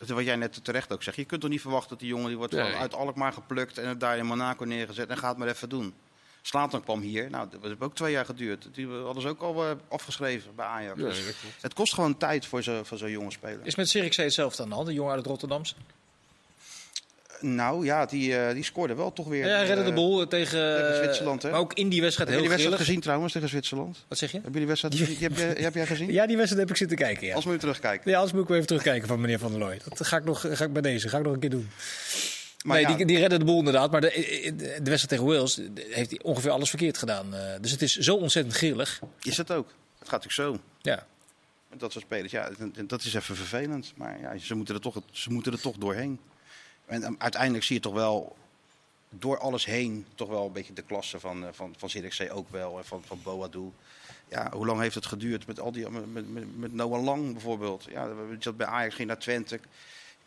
wat 0.08 0.24
jij 0.26 0.36
net 0.36 0.64
terecht 0.64 0.94
ook 0.94 1.04
zegt. 1.04 1.18
Je 1.18 1.26
kunt 1.26 1.42
toch 1.42 1.50
niet 1.50 1.62
verwachten 1.62 1.90
dat 1.90 2.00
die 2.00 2.08
jongen 2.10 2.28
die 2.28 2.38
wordt 2.38 2.54
Nee. 2.54 2.74
uit 2.74 2.94
Alkmaar 2.94 3.34
geplukt 3.34 3.78
en 3.78 3.88
het 3.88 4.00
daar 4.00 4.18
in 4.18 4.26
Monaco 4.26 4.66
neergezet 4.66 5.10
en 5.10 5.18
gaat 5.18 5.38
maar 5.38 5.48
even 5.48 5.70
doen. 5.70 5.94
Slatan 6.42 6.84
kwam 6.84 7.02
hier. 7.02 7.30
Nou, 7.30 7.48
dat 7.52 7.60
heeft 7.64 7.82
ook 7.82 7.96
twee 7.96 8.12
jaar 8.12 8.26
geduurd. 8.26 8.68
Die 8.72 8.88
hadden 8.88 9.22
ze 9.22 9.28
ook 9.28 9.42
al 9.42 9.64
eh, 9.64 9.72
afgeschreven 9.88 10.52
bij 10.56 10.66
Ajax. 10.66 11.00
Ja, 11.00 11.06
Dus 11.06 11.26
dat 11.26 11.36
klopt. 11.40 11.62
het 11.62 11.74
kost 11.74 11.94
gewoon 11.94 12.18
tijd 12.18 12.46
voor 12.46 12.64
zo'n 12.64 12.86
voor 12.86 12.98
zo'n 12.98 13.10
jonge 13.10 13.32
speler. 13.32 13.60
Is 13.64 13.76
met 13.76 13.90
Zirkzee 13.90 14.26
hetzelfde 14.26 14.64
aan 14.64 14.70
de 14.70 14.76
hand, 14.76 14.88
de 14.88 14.94
jongen 14.94 15.10
uit 15.12 15.20
het 15.20 15.28
Rotterdamse? 15.30 15.76
Nou 17.40 17.86
ja, 17.86 18.06
die, 18.06 18.38
eh, 18.38 18.54
die 18.54 18.64
scoorde 18.64 18.96
wel 18.96 19.14
toch 19.14 19.28
weer. 19.28 19.46
Ja, 19.48 19.62
redde 19.62 19.84
de 19.84 19.90
eh, 19.90 19.96
boel 19.96 20.28
tegen, 20.28 20.78
tegen 20.78 20.96
Zwitserland, 20.96 21.42
hè? 21.44 21.50
Maar 21.50 21.60
ook 21.60 21.74
in 21.74 21.90
die 21.90 22.02
wedstrijd 22.02 22.30
Heb 22.30 22.40
je 22.40 22.46
heel 22.46 22.56
die 22.58 22.64
wedstrijd 22.66 22.88
gezien 22.88 23.02
trouwens 23.04 23.34
tegen 23.34 23.50
Zwitserland? 23.50 24.06
Wat 24.08 24.18
zeg 24.18 24.32
je? 24.32 24.38
Heb 24.44 24.54
je 24.54 24.58
die 24.60 24.68
wedstrijd? 24.68 24.94
Die 24.96 25.18
heb, 25.20 25.38
jij, 25.38 25.56
heb 25.64 25.74
jij 25.74 25.86
gezien? 25.86 26.12
Ja, 26.18 26.26
die 26.28 26.36
wedstrijd 26.38 26.62
heb 26.62 26.72
ik 26.72 26.78
zitten 26.78 26.98
kijken, 26.98 27.28
ja. 27.28 27.36
Als 27.36 27.46
we 27.46 27.52
nu 27.52 27.58
terugkijken. 27.58 28.12
Ja, 28.12 28.16
anders 28.18 28.34
moet 28.36 28.50
ik 28.50 28.56
even 28.56 28.68
terugkijken 28.68 29.08
van 29.08 29.22
meneer 29.22 29.40
Van 29.40 29.52
der 29.52 29.60
Looy. 29.60 29.80
Dat 29.90 30.08
ga 30.08 30.18
ik, 30.18 30.24
nog, 30.24 30.46
ga 30.50 30.64
ik 30.66 30.74
bij 30.74 30.82
deze, 30.82 31.10
ga 31.10 31.18
ik 31.18 31.24
nog 31.24 31.34
een 31.34 31.40
keer 31.40 31.50
doen. 31.50 31.70
Maar 32.64 32.82
nee, 32.82 32.88
ja, 32.92 32.96
die, 32.98 33.06
die 33.06 33.18
redde 33.18 33.38
de 33.38 33.46
boel 33.46 33.58
inderdaad. 33.58 33.92
Maar 33.92 34.02
de, 34.02 34.10
de 34.56 34.90
wedstrijd 34.90 35.08
tegen 35.10 35.26
Wales 35.26 35.60
heeft 35.90 36.10
hij 36.10 36.20
ongeveer 36.24 36.52
alles 36.52 36.70
verkeerd 36.70 36.98
gedaan. 36.98 37.36
Eh, 37.36 37.42
Dus 37.62 37.72
het 37.72 37.82
is 37.82 37.98
zo 37.98 38.16
ontzettend 38.16 38.56
grillig. 38.56 39.00
is 39.22 39.38
het 39.38 39.52
ook. 39.52 39.68
Het 40.00 40.10
gaat 40.10 40.24
natuurlijk 40.24 40.60
zo. 40.60 40.64
Ja. 40.82 41.06
Dat 41.78 41.92
soort 41.92 42.04
spelers. 42.06 42.32
Ja, 42.32 42.50
dat- 42.76 42.90
dat 42.90 43.04
is 43.04 43.14
even 43.14 43.36
vervelend. 43.36 43.94
Maar 43.96 44.20
ja, 44.22 44.38
ze, 44.38 44.56
moeten 44.56 44.76
er 44.76 44.82
toch, 44.82 45.02
ze 45.12 45.32
moeten 45.32 45.52
er 45.52 45.60
toch 45.62 45.76
doorheen. 45.78 46.20
En 46.86 47.04
um, 47.04 47.16
uiteindelijk 47.18 47.64
zie 47.64 47.76
je 47.76 47.82
toch 47.82 47.94
wel 47.94 48.36
door 49.10 49.40
alles 49.40 49.66
heen 49.66 50.06
toch 50.16 50.30
wel 50.30 50.46
een 50.46 50.52
beetje 50.52 50.74
de 50.74 50.82
klasse 50.82 51.20
van, 51.20 51.46
eh, 51.46 51.50
van, 51.52 51.74
van 51.78 51.90
ook 52.32 52.50
wel. 52.50 52.78
En 52.78 52.86
van, 52.86 53.04
van 53.04 53.20
Boadou. 53.24 53.72
Ja, 54.28 54.52
hoe 54.52 54.66
lang 54.66 54.80
heeft 54.80 54.96
het 54.96 55.06
geduurd 55.06 55.48
met, 55.48 55.60
al 55.60 55.72
die, 55.72 55.90
met, 55.90 56.58
met, 56.58 56.74
Noah 56.74 57.04
Lang 57.04 57.32
bijvoorbeeld? 57.32 57.86
Ja, 57.90 58.08
zat 58.40 58.58
bij 58.58 58.68
Ajax, 58.68 58.96
ging 58.96 59.08
naar 59.08 59.20
Twente. 59.20 59.60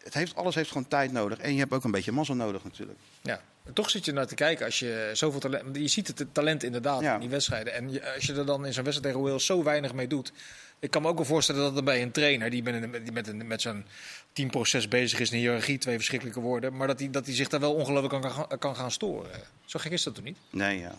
Het 0.03 0.15
heeft, 0.15 0.35
alles 0.35 0.55
heeft 0.55 0.69
gewoon 0.71 0.89
tijd 0.89 1.13
nodig. 1.13 1.39
En 1.39 1.53
je 1.53 1.59
hebt 1.59 1.73
ook 1.73 1.85
een 1.85 1.91
beetje 1.91 2.13
mazzel 2.13 2.35
nodig 2.35 2.65
natuurlijk. 2.65 2.99
Ja, 3.23 3.43
toch 3.73 3.91
zit 3.91 4.05
je 4.05 4.13
naar 4.13 4.27
te 4.27 4.35
kijken 4.35 4.65
als 4.67 4.79
je 4.79 5.11
zoveel 5.13 5.41
talent. 5.41 5.77
Je 5.77 5.89
ziet 5.89 6.09
het 6.19 6.25
talent 6.35 6.63
inderdaad 6.63 7.01
Ja. 7.03 7.15
in 7.15 7.21
die 7.21 7.29
wedstrijden. 7.29 7.73
En 7.73 7.93
je- 7.93 8.15
als 8.15 8.25
je 8.27 8.35
er 8.35 8.47
dan 8.47 8.67
in 8.67 8.73
zo'n 8.73 8.85
wedstrijd 8.85 9.13
tegen 9.15 9.29
Wales 9.29 9.47
zo 9.47 9.63
weinig 9.63 9.93
mee 9.95 10.07
doet. 10.07 10.33
Ik 10.81 10.91
kan 10.91 11.03
me 11.03 11.09
ook 11.09 11.17
wel 11.17 11.25
voorstellen 11.25 11.63
dat 11.63 11.77
er 11.77 11.85
bij 11.85 12.03
een 12.03 12.11
trainer 12.11 12.51
die 12.51 12.63
met, 12.63 12.75
een, 12.83 12.91
die 13.05 13.13
met, 13.13 13.29
een, 13.29 13.47
met 13.47 13.61
zo'n 13.61 13.85
teamproces 14.33 14.89
bezig 14.89 15.19
is, 15.21 15.31
een 15.31 15.39
hiërarchie, 15.39 15.79
twee 15.79 15.97
verschrikkelijke 15.97 16.41
woorden. 16.41 16.77
Maar 16.77 16.87
dat 16.87 16.99
hij 16.99 17.11
dat 17.11 17.27
hij 17.27 17.35
zich 17.35 17.49
daar 17.49 17.61
wel 17.61 17.75
ongelooflijk 17.75 18.23
kan, 18.23 18.31
gaan- 18.33 18.59
kan 18.59 18.77
gaan 18.77 18.91
storen. 18.91 19.31
Zo 19.65 19.79
gek 19.79 19.93
is 19.93 20.03
dat 20.03 20.15
toch 20.15 20.25
niet? 20.25 20.39
Nee, 20.51 20.79
ja. 20.79 20.95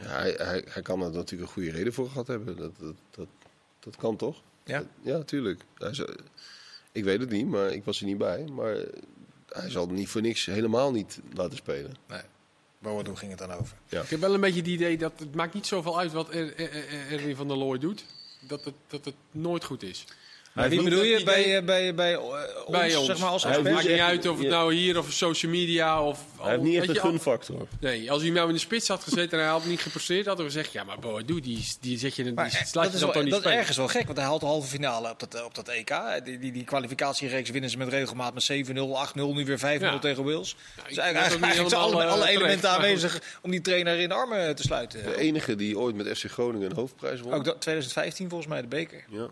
Ja, 0.00 0.08
hij, 0.08 0.34
hij, 0.38 0.64
hij 0.68 0.82
kan 0.82 1.02
er 1.02 1.10
natuurlijk 1.10 1.42
een 1.48 1.54
goede 1.54 1.70
reden 1.70 1.92
voor 1.92 2.08
gehad 2.08 2.26
hebben. 2.26 2.56
Dat, 2.56 2.72
dat, 2.78 2.94
dat, 3.10 3.26
dat 3.80 3.96
kan 3.96 4.16
toch? 4.16 4.40
Ja. 4.64 4.82
Ja, 5.02 5.16
natuurlijk. 5.16 5.60
Hij 5.78 5.94
zou- 5.94 6.16
ik 6.98 7.04
weet 7.04 7.20
het 7.20 7.30
niet, 7.30 7.46
maar 7.46 7.72
ik 7.72 7.84
was 7.84 8.00
er 8.00 8.06
niet 8.06 8.18
bij. 8.18 8.44
Maar 8.52 8.76
hij 9.48 9.70
zal 9.70 9.86
niet 9.86 10.08
voor 10.08 10.20
niks 10.20 10.46
helemaal 10.46 10.92
niet 10.92 11.20
laten 11.34 11.56
spelen. 11.56 11.94
Nee. 12.08 12.20
Boadu 12.78 13.16
ging 13.16 13.30
het 13.30 13.40
dan 13.40 13.52
over. 13.52 13.76
Ik 13.88 14.08
heb 14.08 14.20
wel 14.20 14.34
een 14.34 14.40
beetje 14.40 14.60
het 14.60 14.68
idee 14.68 14.98
dat 14.98 15.12
het 15.18 15.34
maakt 15.34 15.54
niet 15.54 15.66
zoveel 15.66 15.98
uit 15.98 16.12
wat 16.12 16.28
Er- 16.34 16.56
Er- 16.58 16.72
Er- 16.72 17.12
Erwin 17.12 17.36
van 17.36 17.48
der 17.48 17.56
Looy 17.56 17.78
doet. 17.78 18.04
Dat 18.40 18.64
het, 18.64 18.74
dat 18.86 19.04
het 19.04 19.14
nooit 19.30 19.64
goed 19.64 19.82
is. 19.82 20.04
Maar 20.58 20.68
wie 20.68 20.82
bedoel 20.82 21.02
je 21.04 21.22
bij, 21.24 21.40
idee- 21.42 21.56
eh, 21.56 21.64
bij, 21.64 21.94
bij, 21.94 22.16
ons, 22.16 22.34
Bij 22.68 22.96
ons. 22.96 23.06
zeg 23.06 23.18
maar 23.18 23.28
als 23.28 23.42
Hij 23.42 23.52
Het 23.52 23.60
expert? 23.60 23.76
maakt 23.84 23.88
niet 23.88 23.98
echt- 23.98 24.08
uit 24.10 24.28
of 24.28 24.38
het 24.38 24.48
nou 24.48 24.74
hier 24.74 24.98
of 24.98 25.12
social 25.12 25.52
media 25.52 26.02
of... 26.02 26.20
Hij 26.40 26.50
heeft 26.50 26.62
niet 26.62 26.76
echt 26.76 26.86
weet 26.86 26.96
een 26.96 27.02
gunfactor. 27.02 27.66
Nee, 27.80 28.10
als 28.10 28.22
hij 28.22 28.30
nou 28.30 28.48
in 28.48 28.54
de 28.54 28.60
spits 28.60 28.88
had 28.88 29.02
gezeten 29.02 29.30
en 29.38 29.38
hij 29.44 29.48
had 29.52 29.64
niet 29.64 29.80
gepresteerd, 29.80 30.26
hadden 30.26 30.44
we 30.46 30.52
gezegd... 30.52 30.72
Ja, 30.72 30.84
maar 30.84 30.98
Boadu, 30.98 31.40
die, 31.40 31.66
die, 31.80 31.98
zet 31.98 32.16
je, 32.16 32.22
die 32.22 32.32
Maar 32.32 32.44
eh, 32.46 32.52
slaat 32.52 32.84
dat 32.84 32.92
je 32.92 32.98
dan 32.98 33.12
toch 33.12 33.22
niet 33.22 33.32
dat 33.32 33.44
is 33.44 33.50
ergens 33.50 33.76
wel 33.76 33.88
gek, 33.88 34.04
want 34.06 34.16
hij 34.18 34.26
haalt 34.26 34.40
de 34.40 34.46
halve 34.46 34.68
finale 34.68 35.10
op 35.10 35.20
dat, 35.20 35.34
eh, 35.34 35.44
op 35.44 35.54
dat 35.54 35.68
EK. 35.68 35.94
Die, 36.24 36.38
die, 36.38 36.52
die 36.52 36.64
kwalificatiereeks 36.64 37.50
winnen 37.50 37.70
ze 37.70 37.78
met 37.78 37.88
regelmaat 37.88 38.34
met 38.34 38.50
7-0, 38.52 38.74
8-0, 38.74 39.34
nu 39.34 39.44
weer 39.44 39.58
5-0 39.58 39.62
Ja. 39.80 39.98
tegen 39.98 40.24
Wales. 40.24 40.56
Ja, 40.76 40.82
Dus 40.88 40.96
eigenlijk, 40.96 41.42
eigenlijk 41.42 41.70
zijn 41.74 41.82
alle, 41.82 42.04
alle 42.04 42.28
elementen 42.28 42.70
aanwezig 42.70 43.20
om 43.42 43.50
die 43.50 43.60
trainer 43.60 43.98
in 43.98 44.08
de 44.08 44.14
armen 44.14 44.54
te 44.56 44.62
sluiten. 44.62 45.02
De 45.02 45.16
enige 45.18 45.54
die 45.56 45.78
ooit 45.78 45.94
met 45.96 46.18
FC 46.18 46.24
Groningen 46.30 46.70
een 46.70 46.76
hoofdprijs 46.76 47.20
won. 47.20 47.32
Ook 47.32 47.44
dat, 47.44 47.60
2015 47.60 48.28
volgens 48.28 48.48
mij 48.50 48.60
de 48.60 48.66
beker. 48.68 49.04
Ja. 49.10 49.26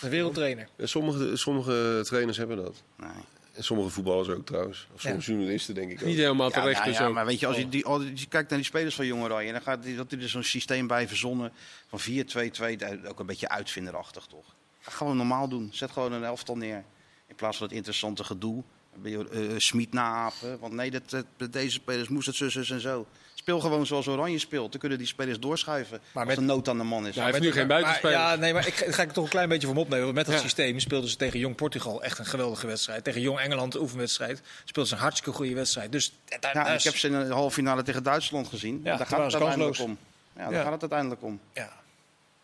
De 0.00 0.08
wereldtrainer. 0.08 0.68
Sommige, 0.78 1.36
sommige 1.36 2.00
trainers 2.04 2.36
hebben 2.36 2.56
dat. 2.56 2.82
Nee. 2.96 3.10
En 3.52 3.64
sommige 3.64 3.88
voetballers 3.90 4.28
ook 4.28 4.46
trouwens. 4.46 4.86
Of 4.94 5.02
Ja. 5.02 5.08
sommige 5.08 5.30
journalisten 5.30 5.74
denk 5.74 5.90
ik 5.90 6.00
ook. 6.00 6.06
Niet 6.06 6.16
helemaal 6.16 6.50
terecht 6.50 6.78
ja, 6.78 6.84
dus 6.84 6.98
ja, 6.98 7.08
maar 7.08 7.26
weet 7.26 7.40
je, 7.40 7.46
als 7.46 7.56
je, 7.56 7.68
die, 7.68 7.82
kijkt 8.28 8.48
naar 8.48 8.58
die 8.58 8.68
spelers 8.68 8.94
van 8.94 9.06
Jong 9.06 9.22
Oranje, 9.22 9.52
dan 9.52 9.62
gaat 9.62 9.82
die, 9.82 9.96
dat 9.96 10.10
hij 10.10 10.20
er 10.20 10.28
zo'n 10.28 10.42
systeem 10.42 10.86
bij 10.86 11.08
verzonnen 11.08 11.52
van 11.88 12.00
4-2-2, 12.00 12.76
dat 12.76 12.92
is 12.92 13.04
ook 13.08 13.20
een 13.20 13.26
beetje 13.26 13.48
uitvinderachtig 13.48 14.26
toch. 14.26 14.54
Ga 14.80 14.90
gewoon 14.90 15.16
normaal 15.16 15.48
doen. 15.48 15.68
Zet 15.72 15.90
gewoon 15.90 16.12
een 16.12 16.24
elftal 16.24 16.56
neer. 16.56 16.84
In 17.26 17.34
plaats 17.34 17.56
van 17.56 17.66
het 17.66 17.76
interessante 17.76 18.24
gedoe 18.24 18.62
ben 19.02 19.10
je, 19.10 19.28
eh, 19.28 19.40
Smit 19.58 19.92
naapen. 19.92 20.58
Want 20.58 20.72
nee, 20.72 20.90
dat, 20.90 21.24
dat- 21.36 21.52
deze 21.52 21.70
spelers 21.70 22.08
moesten 22.08 22.32
het 22.32 22.42
zus, 22.42 22.52
zus 22.52 22.70
en 22.70 22.80
zo. 22.80 23.06
Speel 23.48 23.60
gewoon 23.60 23.86
zoals 23.86 24.06
Oranje 24.08 24.38
speelt. 24.38 24.70
Dan 24.70 24.80
kunnen 24.80 24.98
die 24.98 25.06
spelers 25.06 25.38
doorschuiven 25.40 26.00
Maar 26.12 26.24
als 26.26 26.26
met- 26.34 26.36
er 26.36 26.54
nood 26.54 26.68
aan 26.68 26.78
de 26.78 26.84
man 26.84 27.06
is. 27.06 27.14
Ja, 27.14 27.22
hij 27.22 27.30
heeft 27.30 27.42
nu 27.42 27.52
geen 27.52 27.66
buitenspeler. 27.66 28.16
Ja, 28.18 28.34
nee, 28.36 28.52
maar 28.52 28.66
ik 28.66 28.74
ga, 28.74 29.02
ik 29.02 29.08
er 29.08 29.12
toch 29.14 29.24
een 29.24 29.30
klein 29.30 29.48
beetje 29.48 29.66
voor 29.66 29.74
me 29.76 29.80
opnemen. 29.82 30.04
Want 30.04 30.16
met 30.16 30.26
dat 30.26 30.34
Ja. 30.34 30.40
systeem 30.40 30.78
speelden 30.80 31.10
ze 31.10 31.16
tegen 31.16 31.38
Jong 31.38 31.54
Portugal 31.56 32.02
echt 32.02 32.18
een 32.18 32.26
geweldige 32.26 32.66
wedstrijd. 32.66 33.04
Tegen 33.04 33.20
Jong 33.20 33.38
Engeland 33.38 33.74
een 33.74 33.80
oefenwedstrijd. 33.80 34.42
Speelden 34.64 34.86
ze 34.90 34.94
een 34.96 35.00
hartstikke 35.02 35.36
goede 35.38 35.54
wedstrijd. 35.54 35.92
Dus 35.92 36.12
daar, 36.24 36.38
Ja, 36.54 36.64
daar 36.64 36.74
ik 36.74 36.82
heb 36.82 36.96
ze 36.96 37.06
in 37.08 37.12
de 37.26 37.32
halve 37.32 37.54
finale 37.54 37.82
tegen 37.82 38.02
Duitsland 38.02 38.48
gezien. 38.48 38.80
Ja, 38.84 38.96
daar 38.96 39.06
gaat 39.06 39.18
het 39.24 39.32
uiteindelijk 39.34 39.78
om. 39.80 39.98
Ja, 40.36 40.42
daar 40.44 40.52
Ja. 40.52 40.62
gaat 40.62 40.72
het 40.72 40.80
uiteindelijk 40.80 41.22
om. 41.22 41.40
ja. 41.52 41.72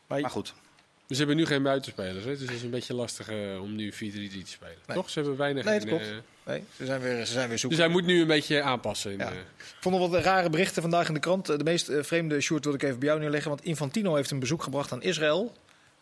Maar 0.06 0.30
goed. 0.30 0.54
Ze 1.08 1.16
hebben 1.16 1.36
nu 1.36 1.46
geen 1.46 1.62
buitenspelers. 1.62 2.24
Hè? 2.24 2.30
Dus 2.30 2.40
het 2.40 2.50
is 2.50 2.62
een 2.62 2.70
beetje 2.70 2.94
lastig 2.94 3.28
eh, 3.28 3.36
om 3.62 3.74
nu 3.76 3.92
4-3-3 3.92 3.96
te 3.96 4.06
spelen. 4.44 4.74
Nee. 4.86 4.96
Toch? 4.96 5.10
Ze 5.10 5.18
hebben 5.20 5.36
weinig. 5.38 5.64
Nee, 5.64 5.78
dat 5.78 5.88
klopt. 5.88 6.02
eh, 6.06 6.08
Nee, 6.46 6.62
ze 6.76 6.86
zijn 6.86 7.00
weer, 7.00 7.26
ze 7.26 7.32
zijn 7.32 7.48
weer 7.48 7.58
zoeken. 7.58 7.78
dus 7.78 7.86
hij 7.88 7.96
moet 7.96 8.06
nu 8.06 8.20
een 8.20 8.26
beetje 8.26 8.62
aanpassen. 8.62 9.12
In, 9.12 9.18
Ja. 9.18 9.30
eh, 9.30 9.36
Ik 9.36 9.74
vond 9.80 9.98
nog 9.98 10.10
wat 10.10 10.22
rare 10.24 10.50
berichten 10.50 10.82
vandaag 10.82 11.08
in 11.08 11.14
de 11.14 11.20
krant. 11.20 11.46
De 11.46 11.64
meest 11.64 11.90
vreemde 12.00 12.40
short 12.40 12.64
wil 12.64 12.74
ik 12.74 12.82
even 12.82 12.98
bij 12.98 13.08
jou 13.08 13.20
neerleggen. 13.20 13.50
Want 13.50 13.64
Infantino 13.64 14.14
heeft 14.14 14.30
een 14.30 14.38
bezoek 14.38 14.62
gebracht 14.62 14.92
aan 14.92 15.02
Israël. 15.02 15.52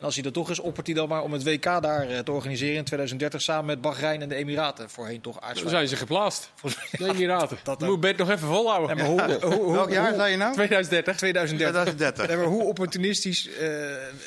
En 0.03 0.09
als 0.09 0.17
hij 0.17 0.25
er 0.25 0.33
toch 0.33 0.51
is, 0.51 0.59
oppert 0.59 0.87
hij 0.87 0.97
dan 0.97 1.09
maar 1.09 1.23
om 1.23 1.33
het 1.33 1.43
WK 1.45 1.63
daar 1.63 2.09
eh, 2.09 2.19
te 2.19 2.33
organiseren 2.33 2.77
in 2.77 2.85
2030 2.85 3.43
samen 3.43 3.67
met 3.67 3.81
Bahrein 3.81 4.23
en 4.23 4.29
de 4.29 4.35
Emiraten. 4.35 4.91
Voorheen 4.91 5.21
toch 5.21 5.35
dan 5.35 5.43
aardsvijand. 5.43 5.71
zijn 5.77 5.89
ze 5.89 5.97
geplaatst. 5.97 6.51
De 6.99 7.09
Emiraten. 7.09 7.59
dat 7.65 7.81
Dat 7.81 7.89
moet 7.89 8.01
Bert 8.01 8.17
nog 8.17 8.31
even 8.31 8.49
volhouden. 8.49 8.97
Ja, 8.97 9.03
maar 9.03 9.29
hoe, 9.29 9.39
hoe, 9.47 9.55
hoe, 9.55 9.73
Welk 9.73 9.91
jaar 9.91 10.09
hoe- 10.09 10.17
zei 10.19 10.31
je 10.31 10.37
nou? 10.37 10.53
2030. 10.55 11.17
2030. 11.17 11.83
2030. 11.83 12.31
Ja, 12.31 12.37
maar 12.37 12.53
hoe 12.59 12.63
opportunistisch 12.69 13.49
eh, 13.49 13.69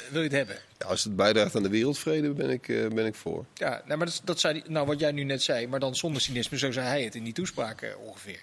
wil 0.09 0.21
je 0.21 0.27
het 0.27 0.31
hebben? 0.31 0.55
Ja, 0.77 0.85
als 0.85 1.03
het 1.03 1.15
bijdraagt 1.15 1.55
aan 1.55 1.63
de 1.63 1.69
wereldvrede, 1.69 2.29
ben 2.29 2.49
ik, 2.49 2.67
eh, 2.69 2.87
ben 2.87 3.05
ik 3.05 3.15
voor. 3.15 3.45
Ja, 3.53 3.81
nou, 3.85 3.97
maar 3.97 4.07
dat, 4.07 4.21
dat 4.23 4.39
zei 4.39 4.63
nou, 4.67 4.85
wat 4.87 4.99
jij 4.99 5.11
nu 5.11 5.23
net 5.23 5.43
zei, 5.43 5.67
maar 5.67 5.79
dan 5.79 5.95
zonder 5.95 6.21
cynisme, 6.21 6.57
zo 6.57 6.71
zei 6.71 6.87
hij 6.87 7.03
het 7.03 7.15
in 7.15 7.23
die 7.23 7.33
toespraak 7.33 7.95
ongeveer. 8.05 8.39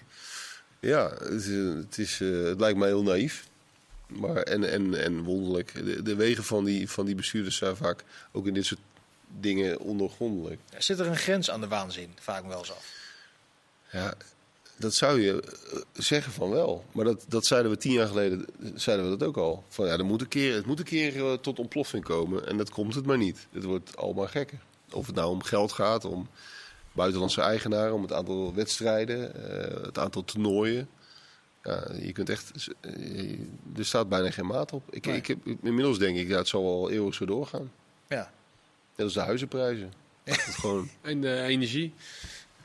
Ja, 0.79 1.09
het, 1.09 1.31
is, 1.43 1.47
het, 1.75 1.97
is, 1.97 2.19
het 2.19 2.59
lijkt 2.59 2.77
mij 2.77 2.87
heel 2.87 3.03
naïef. 3.03 3.43
Maar, 4.19 4.35
en, 4.35 4.71
en, 4.71 5.03
en 5.03 5.23
wonderlijk. 5.23 5.73
De, 5.73 6.01
de 6.01 6.15
wegen 6.15 6.43
van 6.43 6.63
die, 6.63 6.89
van 6.89 7.05
die 7.05 7.15
bestuurders 7.15 7.57
zijn 7.57 7.75
vaak 7.75 8.03
ook 8.31 8.47
in 8.47 8.53
dit 8.53 8.65
soort 8.65 8.81
dingen 9.39 9.79
ondergrondelijk. 9.79 10.59
Zit 10.77 10.99
er 10.99 11.07
een 11.07 11.17
grens 11.17 11.49
aan 11.49 11.61
de 11.61 11.67
waanzin? 11.67 12.15
Me 12.27 12.47
wel 12.47 12.59
af. 12.59 12.91
Ja, 13.91 14.13
dat 14.75 14.93
zou 14.93 15.21
je 15.21 15.41
eh, 15.41 15.79
zeggen 15.93 16.31
van 16.31 16.49
wel. 16.49 16.85
Maar 16.91 17.05
dat, 17.05 17.25
dat 17.27 17.45
zeiden 17.45 17.71
we 17.71 17.77
tien 17.77 17.91
jaar 17.91 18.07
geleden 18.07 18.45
zeiden 18.75 19.09
we 19.09 19.17
dat 19.17 19.27
ook 19.27 19.37
al. 19.37 19.63
Van, 19.67 19.85
ja, 19.85 19.91
er 19.91 20.05
moet 20.05 20.21
een 20.21 20.27
keer, 20.27 20.55
het 20.55 20.65
moet 20.65 20.79
een 20.79 20.85
keer 20.85 21.25
eh, 21.25 21.33
tot 21.33 21.59
ontploffing 21.59 22.03
komen. 22.03 22.47
En 22.47 22.57
dat 22.57 22.69
komt 22.69 22.95
het 22.95 23.05
maar 23.05 23.17
niet. 23.17 23.47
Het 23.51 23.63
wordt 23.63 23.97
allemaal 23.97 24.27
gekker. 24.27 24.59
Of 24.91 25.05
het 25.05 25.15
nou 25.15 25.29
om 25.29 25.43
geld 25.43 25.71
gaat, 25.71 26.05
om 26.05 26.27
buitenlandse 26.91 27.41
eigenaren, 27.41 27.93
om 27.93 28.01
het 28.01 28.13
aantal 28.13 28.53
wedstrijden, 28.53 29.49
eh, 29.49 29.83
het 29.83 29.97
aantal 29.97 30.25
toernooien. 30.25 30.89
Ja, 31.63 31.87
je 32.01 32.11
kunt 32.11 32.29
echt, 32.29 32.51
eh, 32.81 33.39
er 33.77 33.85
staat 33.85 34.09
bijna 34.09 34.31
geen 34.31 34.45
maat 34.47 34.71
op. 34.71 34.83
Ik, 34.93 35.05
Nee. 35.05 35.15
ik 35.15 35.27
heb, 35.27 35.37
inmiddels 35.61 35.97
denk 35.99 36.17
ik, 36.17 36.27
ja, 36.27 36.37
het 36.37 36.47
zal 36.47 36.63
wel 36.63 36.91
eeuwig 36.91 37.13
zo 37.13 37.25
doorgaan. 37.25 37.71
Ja. 38.07 38.31
Net 38.95 39.05
als 39.05 39.13
de 39.13 39.19
huizenprijzen. 39.19 39.93
Het 40.23 40.39
gewoon 40.39 40.89
En 41.01 41.21
de 41.21 41.41
energie. 41.41 41.93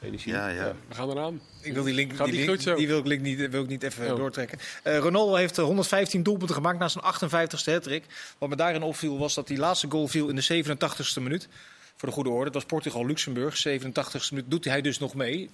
energie. 0.00 0.32
Ja, 0.32 0.48
ja. 0.48 0.74
We 0.88 0.94
gaan 0.94 1.10
eraan. 1.10 1.40
Ik 1.60 1.72
wil 1.72 1.82
die 1.82 1.94
link, 1.94 2.14
Gaat 2.16 2.26
die, 2.26 2.34
niet 2.36 2.46
link- 2.46 2.54
goed 2.54 2.62
zo? 2.68 2.74
die 2.74 2.86
wil 2.86 2.98
ik, 2.98 3.06
link 3.06 3.22
niet, 3.22 3.50
wil 3.50 3.62
ik 3.62 3.68
niet 3.68 3.82
even 3.82 4.10
Oh. 4.10 4.16
doortrekken. 4.16 4.58
Eh, 4.82 4.98
Ronaldo 4.98 5.34
heeft 5.34 5.58
eh, 5.58 5.64
115 5.64 6.22
doelpunten 6.22 6.56
gemaakt 6.56 6.78
na 6.78 6.88
zijn 6.88 7.04
58ste 7.04 7.72
hattrick. 7.72 8.04
Wat 8.38 8.48
me 8.48 8.56
daarin 8.56 8.82
opviel 8.82 9.18
was 9.18 9.34
dat 9.34 9.46
die 9.46 9.58
laatste 9.58 9.90
goal 9.90 10.08
viel 10.08 10.28
in 10.28 10.36
de 10.36 10.42
87ste 10.42 11.20
minuut. 11.22 11.48
Voor 11.96 12.08
de 12.08 12.14
goede 12.14 12.30
orde, 12.30 12.44
dat 12.44 12.54
was 12.54 12.64
Portugal-Luxemburg. 12.64 13.56
87ste 13.68 14.30
minuut 14.30 14.50
doet 14.50 14.64
hij 14.64 14.80
dus 14.80 14.98
nog 14.98 15.14
mee. 15.14 15.50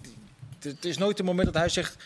Het 0.59 0.85
is 0.85 0.99
nooit 0.99 1.19
een 1.19 1.25
moment 1.25 1.47
dat 1.47 1.55
hij 1.57 1.69
zegt, 1.69 1.97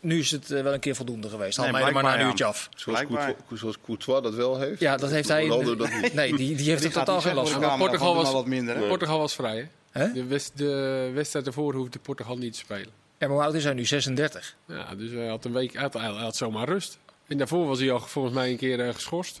nu 0.00 0.18
is 0.18 0.30
het 0.30 0.50
eh, 0.50 0.62
wel 0.62 0.72
een 0.74 0.80
keer 0.80 0.94
voldoende 0.94 1.28
geweest. 1.28 1.56
Haal 1.56 1.66
Nee, 1.66 1.74
mij 1.74 1.84
er 1.86 1.92
maar 1.92 2.02
na 2.02 2.20
een 2.20 2.26
uurtje 2.26 2.44
af. 2.44 2.68
Zoals. 2.76 3.00
Courtois, 3.06 3.34
zoals 3.60 3.76
Courtois 3.84 4.22
dat 4.22 4.34
wel 4.34 4.58
heeft. 4.58 4.80
Ja, 4.80 4.96
dat 4.96 5.10
heeft 5.10 5.28
hij... 5.28 5.46
Dat 5.48 5.90
niet. 6.00 6.14
Nee, 6.14 6.36
die, 6.36 6.56
die 6.56 6.68
heeft 6.68 6.68
er 6.68 6.88
Die 6.88 6.90
gaat 6.96 7.06
totaal 7.06 7.20
geen 7.20 7.34
last 7.34 7.52
van. 7.52 7.60
Maar 7.60 7.78
Portugal 7.78 8.14
was- 8.14 8.24
maar 8.24 8.32
wat 8.32 8.46
minder. 8.46 8.76
Hè? 8.76 8.86
Portugal 8.88 9.18
was 9.18 9.34
vrij. 9.34 9.70
Hè? 9.90 10.12
De, 10.12 10.24
west, 10.24 10.52
de 10.58 11.10
wedstrijd 11.14 11.46
ervoor 11.46 11.74
hoefde 11.74 11.98
Portugal 11.98 12.36
niet 12.36 12.52
te 12.52 12.58
spelen. 12.58 12.88
Ja, 13.18 13.26
maar 13.26 13.36
hoe 13.36 13.42
oud 13.44 13.54
is 13.54 13.64
hij 13.64 13.72
nu? 13.72 13.84
36. 13.84 14.56
Ja, 14.66 14.94
dus 14.94 15.10
hij 15.10 15.26
had 15.28 15.44
een 15.44 15.52
week 15.52 15.72
hij 15.72 15.82
had, 15.82 15.92
hij 15.92 16.02
had 16.10 16.36
zomaar 16.36 16.68
rust. 16.68 16.98
En 17.26 17.38
daarvoor 17.38 17.66
was 17.66 17.78
hij 17.78 17.90
al 17.92 18.00
volgens 18.00 18.34
mij 18.34 18.50
een 18.50 18.56
keer 18.56 18.80
eh, 18.86 18.94
geschorst. 18.94 19.40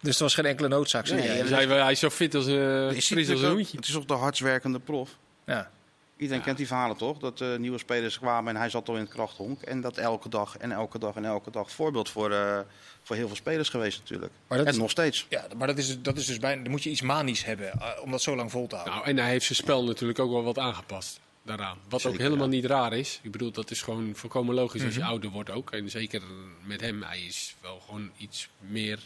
Dus 0.00 0.16
er 0.16 0.22
was 0.22 0.34
geen 0.34 0.46
enkele 0.46 0.68
noodzaak. 0.68 1.08
Nee. 1.10 1.40
Dus 1.42 1.50
hij, 1.50 1.66
hij 1.66 1.92
is 1.92 1.98
zo 1.98 2.10
fit 2.10 2.34
als 2.34 2.46
uh, 2.46 2.90
fris 2.90 3.30
als 3.30 3.40
een 3.42 3.50
hoentje. 3.50 3.76
Het 3.76 3.86
is 3.86 3.92
toch 3.92 4.04
de 4.04 4.14
hardwerkende 4.14 4.78
prof. 4.78 5.10
Ja. 5.46 5.70
Iedereen 6.16 6.42
kent 6.42 6.56
die 6.56 6.66
verhalen 6.66 6.96
toch? 6.96 7.18
Dat 7.18 7.40
eh, 7.40 7.56
nieuwe 7.56 7.78
spelers 7.78 8.18
kwamen 8.18 8.54
en 8.54 8.60
hij 8.60 8.70
zat 8.70 8.88
al 8.88 8.94
in 8.94 9.00
het 9.00 9.10
krachthonk. 9.10 9.62
En 9.62 9.80
dat 9.80 9.96
elke 9.96 10.28
dag 10.28 10.56
en 10.56 10.72
elke 10.72 10.98
dag 10.98 11.14
en 11.14 11.24
elke 11.24 11.50
dag. 11.50 11.70
Voorbeeld 11.70 12.08
voor, 12.08 12.30
eh, 12.30 12.58
voor 13.02 13.16
heel 13.16 13.26
veel 13.26 13.36
spelers 13.36 13.68
geweest 13.68 13.98
natuurlijk. 13.98 14.32
Maar 14.48 14.58
dat 14.58 14.66
en 14.66 14.72
is- 14.72 14.78
nog 14.78 14.90
steeds. 14.90 15.26
Ja, 15.28 15.46
maar 15.56 15.66
dat 15.66 15.78
is, 15.78 16.02
dat 16.02 16.16
is 16.16 16.26
dus 16.26 16.38
bijna... 16.38 16.62
Dan 16.62 16.70
moet 16.70 16.82
je 16.82 16.90
iets 16.90 17.02
manisch 17.02 17.44
hebben 17.44 17.72
eh, 17.72 17.88
om 18.02 18.10
dat 18.10 18.22
zo 18.22 18.36
lang 18.36 18.50
vol 18.50 18.66
te 18.66 18.74
houden. 18.74 18.94
Nou, 18.94 19.06
en 19.06 19.16
hij 19.18 19.30
heeft 19.30 19.46
zijn 19.46 19.58
spel 19.58 19.84
natuurlijk 19.84 20.18
ook 20.18 20.30
wel 20.30 20.42
wat 20.44 20.58
aangepast 20.58 21.20
daaraan. 21.42 21.78
Wat 21.88 22.06
ook 22.06 22.18
helemaal 22.18 22.46
ja. 22.46 22.52
niet 22.52 22.64
raar 22.64 22.92
is. 22.92 23.20
Ik 23.22 23.30
bedoel, 23.30 23.50
dat 23.50 23.70
is 23.70 23.82
gewoon 23.82 24.12
volkomen 24.14 24.54
logisch 24.54 24.84
als 24.84 24.94
je 24.94 25.04
ouder 25.04 25.30
wordt 25.30 25.50
ook. 25.50 25.70
En 25.70 25.90
zeker 25.90 26.22
met 26.62 26.80
hem, 26.80 27.02
hij 27.02 27.20
is 27.20 27.56
wel 27.60 27.80
gewoon 27.86 28.10
iets 28.16 28.48
meer 28.58 28.98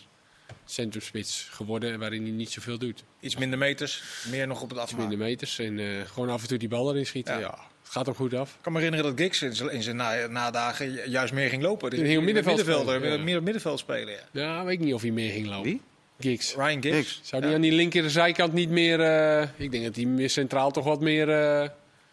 centrumspits 0.64 1.48
geworden 1.50 1.98
waarin 1.98 2.22
hij 2.22 2.30
niet 2.30 2.50
zoveel 2.50 2.78
doet. 2.78 3.04
Iets 3.20 3.36
minder 3.36 3.58
meters, 3.58 4.02
meer 4.30 4.46
nog 4.46 4.62
op 4.62 4.68
het 4.70 4.78
Iets 4.78 4.86
afmaken. 4.86 5.08
minder 5.08 5.26
meters 5.26 5.58
en 5.58 5.78
eh, 5.78 5.86
gewoon 6.12 6.30
af 6.30 6.42
en 6.42 6.48
toe 6.48 6.58
die 6.58 6.68
bal 6.68 6.90
erin 6.90 7.06
schieten. 7.06 7.34
Ja. 7.34 7.40
Ja. 7.40 7.58
het 7.82 7.90
gaat 7.92 8.06
hem 8.06 8.14
goed 8.14 8.34
af. 8.34 8.50
Ik 8.50 8.62
kan 8.62 8.72
me 8.72 8.78
herinneren 8.78 9.10
dat 9.10 9.20
Giggs 9.20 9.42
in 9.42 9.54
zijn, 9.56 9.70
in 9.70 9.82
zijn 9.82 9.96
na- 9.96 10.26
nadagen 10.26 10.92
ju- 10.92 11.08
juist 11.08 11.32
meer 11.32 11.48
ging 11.48 11.62
lopen. 11.62 11.90
Dus 11.90 11.98
ging 11.98 12.18
op 12.18 12.24
middenveld 12.24 12.56
middenvelder, 12.56 13.12
ja. 13.12 13.18
meer 13.22 13.36
op 13.38 13.42
middenveld 13.42 13.78
spelen. 13.78 14.14
Ja. 14.14 14.42
Ja, 14.42 14.64
weet 14.64 14.78
ik 14.78 14.84
niet 14.84 14.94
of 14.94 15.02
hij 15.02 15.10
meer 15.10 15.32
ging 15.32 15.46
lopen. 15.46 15.62
Wie? 15.70 15.80
Giggs. 16.20 16.54
Ryan 16.54 16.82
Giggs. 16.82 17.20
Zou 17.22 17.40
die 17.42 17.50
Ja. 17.50 17.56
aan 17.56 17.62
die 17.62 17.72
linker 17.72 18.10
zijkant 18.10 18.52
niet 18.52 18.70
meer... 18.70 19.00
eh, 19.00 19.48
ik 19.56 19.70
denk 19.70 19.84
dat 19.84 19.96
hij 19.96 20.04
meer 20.04 20.30
centraal 20.30 20.70
toch 20.70 20.84
wat 20.84 21.00
meer 21.00 21.28
eh, 21.28 21.68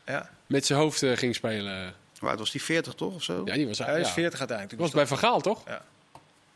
Ja. 0.05 0.29
met 0.47 0.65
zijn 0.65 0.79
hoofd 0.79 1.03
ging 1.13 1.35
spelen. 1.35 1.93
Hoe 2.19 2.29
oud 2.29 2.39
was 2.39 2.51
die 2.51 2.63
40 2.63 2.93
toch 2.93 3.13
of 3.13 3.23
zo? 3.23 3.41
Ja, 3.45 3.53
die 3.53 3.67
was, 3.67 3.77
Hij 3.77 3.99
is 3.99 4.07
ja. 4.07 4.13
40 4.13 4.39
uiteindelijk. 4.39 4.79
was 4.81 4.91
bij 4.91 5.07
Van 5.07 5.17
Gaal, 5.17 5.41
toch? 5.41 5.63
Ja. 5.67 5.85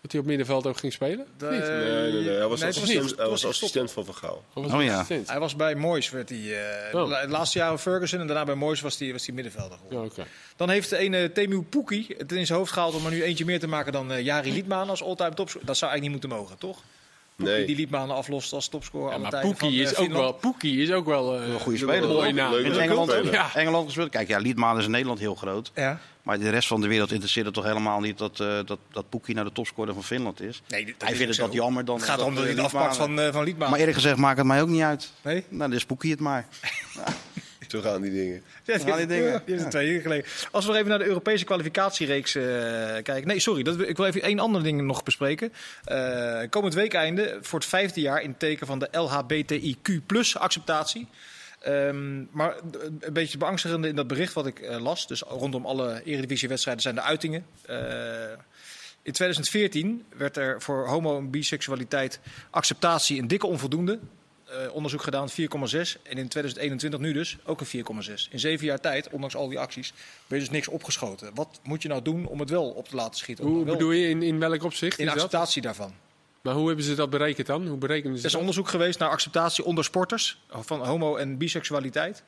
Dat 0.02 0.12
hij 0.12 0.22
op 0.22 0.28
middenveld 0.28 0.68
ook 0.68 0.78
ging 0.78 0.93
spelen? 0.93 1.26
De- 1.38 1.45
Niet? 1.50 1.60
Nee, 1.68 2.12
nee, 2.12 2.24
nee. 2.24 2.38
Hij 2.38 2.47
was 2.47 2.60
nee, 2.60 2.70
assistent, 2.70 3.18
hij 3.18 3.28
was 3.28 3.45
assistent 3.45 3.91
van 3.91 4.06
Van 4.06 4.16
Gaal. 4.16 4.43
Oh 4.54 4.72
hij 4.74 4.84
ja. 4.84 5.06
Hij 5.26 5.39
was 5.39 5.56
bij 5.56 5.76
Moyes, 5.76 6.10
werd 6.10 6.30
hij, 6.30 6.39
eh, 6.91 6.95
Oh. 7.02 7.08
la- 7.10 7.20
het 7.20 7.30
laatste 7.30 7.58
jaar 7.60 7.78
Ferguson 7.78 8.20
en 8.20 8.28
daarna 8.28 8.43
bij 8.45 8.56
Moyes 8.56 8.82
was 8.82 9.00
hij 9.00 9.12
was 9.12 9.26
hij 9.26 9.36
middenvelder 9.36 9.78
geworden. 9.78 10.00
Ja, 10.16 10.22
oké. 10.22 10.30
Dan 10.56 10.70
heeft 10.70 10.89
de 10.89 10.97
ene 10.97 11.32
Temu 11.32 11.62
Pukki 11.62 12.06
het 12.18 12.32
in 12.32 12.45
zijn 12.45 12.58
hoofd 12.60 12.72
gehaald 12.72 12.95
om 12.95 13.06
er 13.06 13.12
nu 13.12 13.24
eentje 13.24 13.45
meer 13.45 13.60
te 13.60 13.68
maken 13.68 13.91
dan 13.91 14.12
eh, 14.12 14.24
Jari 14.24 14.52
Liedman 14.54 14.89
als 14.89 15.04
all-time 15.04 15.34
topscorer. 15.34 15.68
Dat 15.68 15.78
zou 15.78 15.91
eigenlijk 15.91 16.02
niet 16.22 16.32
moeten 16.32 16.47
mogen, 16.47 16.58
toch? 16.58 16.78
Nee. 17.36 17.66
die 17.66 17.76
Liedman 17.76 18.10
aflost 18.12 18.54
als 18.54 18.68
topscorer 18.68 19.12
Ja, 19.12 19.18
maar 19.18 19.39
Poekie 19.41 19.58
van, 19.58 19.70
is, 19.91 19.93
eh, 19.93 20.02
ook 20.04 20.12
wel, 20.12 20.34
Poekie 20.34 20.82
is 20.82 20.91
ook 20.91 21.06
wel 21.06 21.36
eh, 21.41 21.47
Een 21.47 21.60
goede 21.60 21.78
speler. 21.78 22.08
mooie 22.08 22.26
toch? 22.26 22.34
naam. 22.36 22.54
In 22.56 22.80
Engeland. 22.80 23.14
Ja. 23.32 23.56
Engeland 23.56 23.86
gespeeld. 23.86 24.10
Kijk, 24.10 24.28
ja, 24.28 24.38
Liedman 24.38 24.78
is 24.78 24.86
in 24.86 24.91
Nederland 24.91 25.20
heel 25.20 25.36
groot. 25.36 25.72
Ja. 25.76 26.00
Maar 26.30 26.40
de 26.40 26.50
rest 26.50 26.68
van 26.68 26.82
de 26.82 26.88
wereld 26.88 27.12
interesseert 27.12 27.46
het 27.46 27.54
toch 27.54 27.64
helemaal 27.64 28.00
niet 28.00 28.18
dat, 28.18 28.40
eh 28.40 28.60
dat, 28.66 28.80
dat 28.92 29.10
Poekie 29.10 29.36
nou 29.36 29.48
de 29.48 29.54
topscorer 29.54 29.94
van 29.94 30.04
Finland 30.04 30.42
is. 30.42 30.62
Nee, 30.68 30.86
dat 30.86 30.94
Hij 30.98 31.12
is 31.12 31.18
vindt 31.18 31.36
het 31.36 31.46
dat 31.46 31.54
jammer 31.54 31.86
dan. 31.86 31.96
Het 31.96 32.06
gaat 32.06 32.20
hij 32.20 32.28
eh, 32.28 32.34
afpakt 32.34 32.58
Liedmanen- 32.58 32.96
van, 32.96 33.20
eh 33.20 33.34
van 33.34 33.44
Liedman. 33.44 33.70
Maar 33.70 33.80
eerlijk 33.80 33.98
gezegd 33.98 34.18
maakt 34.18 34.38
het 34.38 34.46
mij 34.48 34.62
ook 34.62 34.68
niet 34.68 34.82
uit. 34.82 35.12
Nee? 35.22 35.44
Nou, 35.50 35.72
dus 35.72 35.86
Poekie 35.86 36.12
het 36.12 36.20
maar. 36.20 36.48
Zo 37.68 37.82
gaan 37.82 38.02
die 38.02 38.12
dingen. 38.12 38.44
Ja, 38.64 38.78
gaan 38.78 38.98
die 38.98 39.08
dingen. 39.08 39.42
Die 39.46 39.56
het 39.56 39.72
twee 39.72 39.92
jaar 39.92 40.02
geleden. 40.02 40.26
Als 40.52 40.64
we 40.64 40.70
nog 40.70 40.80
even 40.80 40.90
naar 40.90 41.00
de 41.00 41.06
Europese 41.06 41.46
kwalificatiereeks 41.46 42.36
eh, 42.36 42.44
kijken. 43.04 43.28
Nee, 43.28 43.40
sorry. 43.40 43.64
Dat, 43.64 43.80
ik 43.80 43.98
wil 43.98 44.06
even 44.06 44.22
één 44.22 44.40
ander 44.40 44.64
ding 44.64 44.82
nog 44.82 45.04
bespreken. 45.04 45.54
Eh, 45.84 46.42
komend 46.50 46.74
weekeinde 46.74 47.38
voor 47.42 47.60
het 47.60 47.68
vijfde 47.68 48.02
jaar 48.02 48.22
in 48.22 48.30
het 48.30 48.40
teken 48.40 48.68
van 48.68 48.80
de 48.80 48.88
LHBTIQ 48.92 50.02
acceptatie. 50.34 51.08
Ehm, 51.60 52.24
maar 52.32 52.55
een 52.99 53.14
beetje 53.14 53.38
beangstigende 53.38 53.88
in 53.88 53.95
dat 53.95 54.07
bericht 54.07 54.34
wat 54.34 54.47
ik 54.47 54.60
eh, 54.60 54.82
las. 54.82 55.07
Dus 55.07 55.22
rondom 55.22 55.66
alle 55.66 56.01
eredivisiewedstrijden 56.03 56.84
zijn 56.84 56.95
de 56.95 57.01
uitingen. 57.01 57.45
Eh, 57.66 57.78
in 59.01 59.12
2014 59.12 60.05
werd 60.18 60.38
er 60.38 60.62
voor 60.62 60.88
homo- 60.88 61.18
en 61.18 61.30
biseksualiteit 61.30 62.20
acceptatie 62.49 63.20
een 63.22 63.28
dikke 63.28 63.47
onvoldoende. 63.47 63.99
Eh, 64.45 64.74
onderzoek 64.74 65.01
gedaan 65.01 65.30
4,6. 65.30 65.97
En 66.03 66.18
in 66.18 66.28
2021 66.28 66.99
nu 66.99 67.14
dus 67.14 67.38
ook 67.45 67.60
een 67.60 67.66
4,6. 67.66 68.28
In 68.32 68.39
zeven 68.39 68.66
jaar 68.66 68.80
tijd, 68.80 69.10
ondanks 69.10 69.36
al 69.36 69.49
die 69.49 69.60
acties, 69.60 69.93
ben 70.28 70.38
je 70.38 70.43
dus 70.43 70.53
niks 70.53 70.68
opgeschoten. 70.68 71.32
Wat 71.34 71.60
moet 71.64 71.82
je 71.82 71.88
nou 71.88 72.01
doen 72.01 72.26
om 72.26 72.39
het 72.39 72.49
wel 72.49 72.70
op 72.70 72.88
te 72.88 72.95
laten 72.95 73.18
schieten? 73.18 73.45
Hoe 73.45 73.66
bedoel 73.66 73.91
je, 73.91 74.10
in, 74.10 74.24
in 74.24 74.39
welk 74.39 74.64
opzicht 74.64 74.99
in 74.99 75.05
dat? 75.05 75.14
acceptatie 75.14 75.62
daarvan. 75.62 75.93
Maar 76.42 76.54
hoe 76.54 76.68
hebben 76.68 76.86
ze 76.86 76.96
dat 76.96 77.10
berekend 77.10 77.48
dan? 77.48 77.68
Hoe 77.68 77.78
berekenen 77.78 78.14
ze 78.16 78.20
Er 78.20 78.26
is 78.26 78.32
dat? 78.32 78.40
onderzoek 78.42 78.68
geweest 78.70 79.00
naar 79.00 79.10
acceptatie 79.10 79.64
onder 79.64 79.84
sporters 79.84 80.42
van 80.50 80.86
homo- 80.86 81.16
en 81.16 81.38
biseksualiteit. 81.38 82.24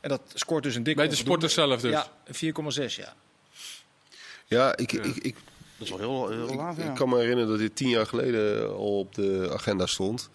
En 0.00 0.08
dat 0.08 0.20
scoort 0.34 0.62
dus 0.62 0.74
een 0.74 0.82
dikke 0.82 1.00
Bij 1.00 1.08
de 1.08 1.16
sporters 1.16 1.54
zelf 1.54 1.80
dus? 1.80 1.90
Ja, 1.90 2.06
een 2.24 2.34
4,6 2.90 2.94
ja. 2.96 3.14
Ja, 4.46 4.76
ik, 4.76 4.92
ik, 4.92 5.16
ik, 5.16 5.34
Dat 5.78 5.86
is 5.86 5.88
wel 5.88 5.98
heel, 5.98 6.28
heel 6.46 6.56
laag, 6.56 6.76
ik, 6.76 6.82
ja. 6.84 6.90
ik 6.90 6.94
kan 6.96 7.08
me 7.08 7.18
herinneren 7.18 7.48
dat 7.50 7.58
dit 7.58 7.76
tien 7.76 7.88
jaar 7.88 8.06
geleden 8.06 8.68
al 8.70 8.98
op 8.98 9.14
de 9.14 9.50
agenda 9.52 9.86
stond. 9.86 10.30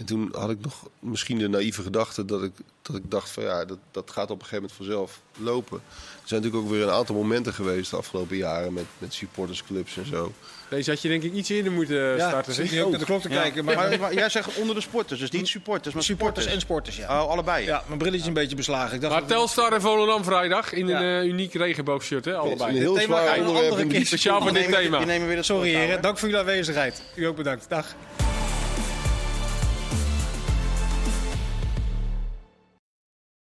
En 0.00 0.06
toen 0.06 0.28
had 0.32 0.50
ik 0.50 0.60
nog 0.60 0.88
misschien 0.98 1.38
de 1.38 1.48
naïeve 1.48 1.82
gedachte 1.82 2.24
dat 2.24 2.42
ik, 2.42 2.52
dat 2.82 2.96
ik 2.96 3.10
dacht 3.10 3.30
van 3.30 3.42
ja, 3.42 3.64
dat, 3.64 3.78
dat 3.90 4.10
gaat 4.10 4.30
op 4.30 4.38
een 4.40 4.44
gegeven 4.46 4.56
moment 4.56 4.72
vanzelf 4.76 5.20
lopen. 5.36 5.76
Er 6.22 6.28
zijn 6.36 6.40
natuurlijk 6.42 6.68
ook 6.70 6.76
weer 6.78 6.86
een 6.88 6.94
aantal 6.94 7.14
momenten 7.14 7.54
geweest 7.54 7.90
de 7.90 7.96
afgelopen 7.96 8.36
jaren 8.36 8.72
met, 8.72 8.84
met 8.98 9.14
supportersclubs 9.14 9.96
en 9.96 10.06
zo. 10.06 10.32
Deze 10.68 10.90
had 10.90 11.02
je 11.02 11.08
denk 11.08 11.22
ik 11.22 11.32
iets 11.32 11.48
eerder 11.48 11.72
moeten 11.72 11.96
Ja, 12.16 12.28
starten. 12.28 12.52
zit 12.54 12.70
nu 12.70 12.82
ook 12.82 12.90
naar 12.90 12.98
de 12.98 13.04
klok 13.04 13.20
te 13.22 13.28
Ja. 13.28 13.40
kijken. 13.42 13.64
Maar, 13.64 13.76
Maar, 13.76 13.98
maar 14.00 14.14
jij 14.14 14.28
zegt 14.28 14.56
onder 14.56 14.74
de 14.74 14.80
sporters, 14.80 15.20
dus 15.20 15.30
niet 15.30 15.48
supporters, 15.48 15.94
maar 15.94 16.02
supporters 16.02 16.44
supporters. 16.46 16.54
en 16.54 16.60
sporters, 16.60 17.16
ja. 17.18 17.22
Oh, 17.24 17.30
allebei. 17.30 17.64
Ja, 17.66 17.82
mijn 17.86 17.98
brilletje 17.98 18.20
is 18.22 18.26
een 18.28 18.34
beetje 18.34 18.56
beslagen. 18.56 18.94
Ik 18.94 19.00
dacht 19.00 19.12
Maar 19.14 19.26
Telstar 19.26 19.72
en 19.72 19.80
Volendam 19.80 20.24
vrijdag 20.24 20.72
in 20.72 20.86
Ja. 20.86 21.02
een 21.02 21.22
eh, 21.22 21.28
uniek 21.28 21.54
regenboogshirt, 21.54 22.24
hè, 22.24 22.32
Een 22.32 22.38
allebei. 22.38 22.78
heel 22.78 22.94
thema 22.94 23.22
zwaar 23.22 23.38
een 23.38 23.46
onderwerp 23.46 23.90
die 23.90 24.04
Speciaal 24.06 24.40
voor 24.42 24.52
dit 24.52 24.68
nemen, 24.68 25.06
thema. 25.06 25.42
Sorry 25.42 25.74
heren, 25.74 26.02
dank 26.02 26.18
voor 26.18 26.28
jullie 26.28 26.42
aanwezigheid. 26.44 27.02
U 27.14 27.24
ook 27.26 27.36
bedankt. 27.36 27.68
Dag. 27.68 27.86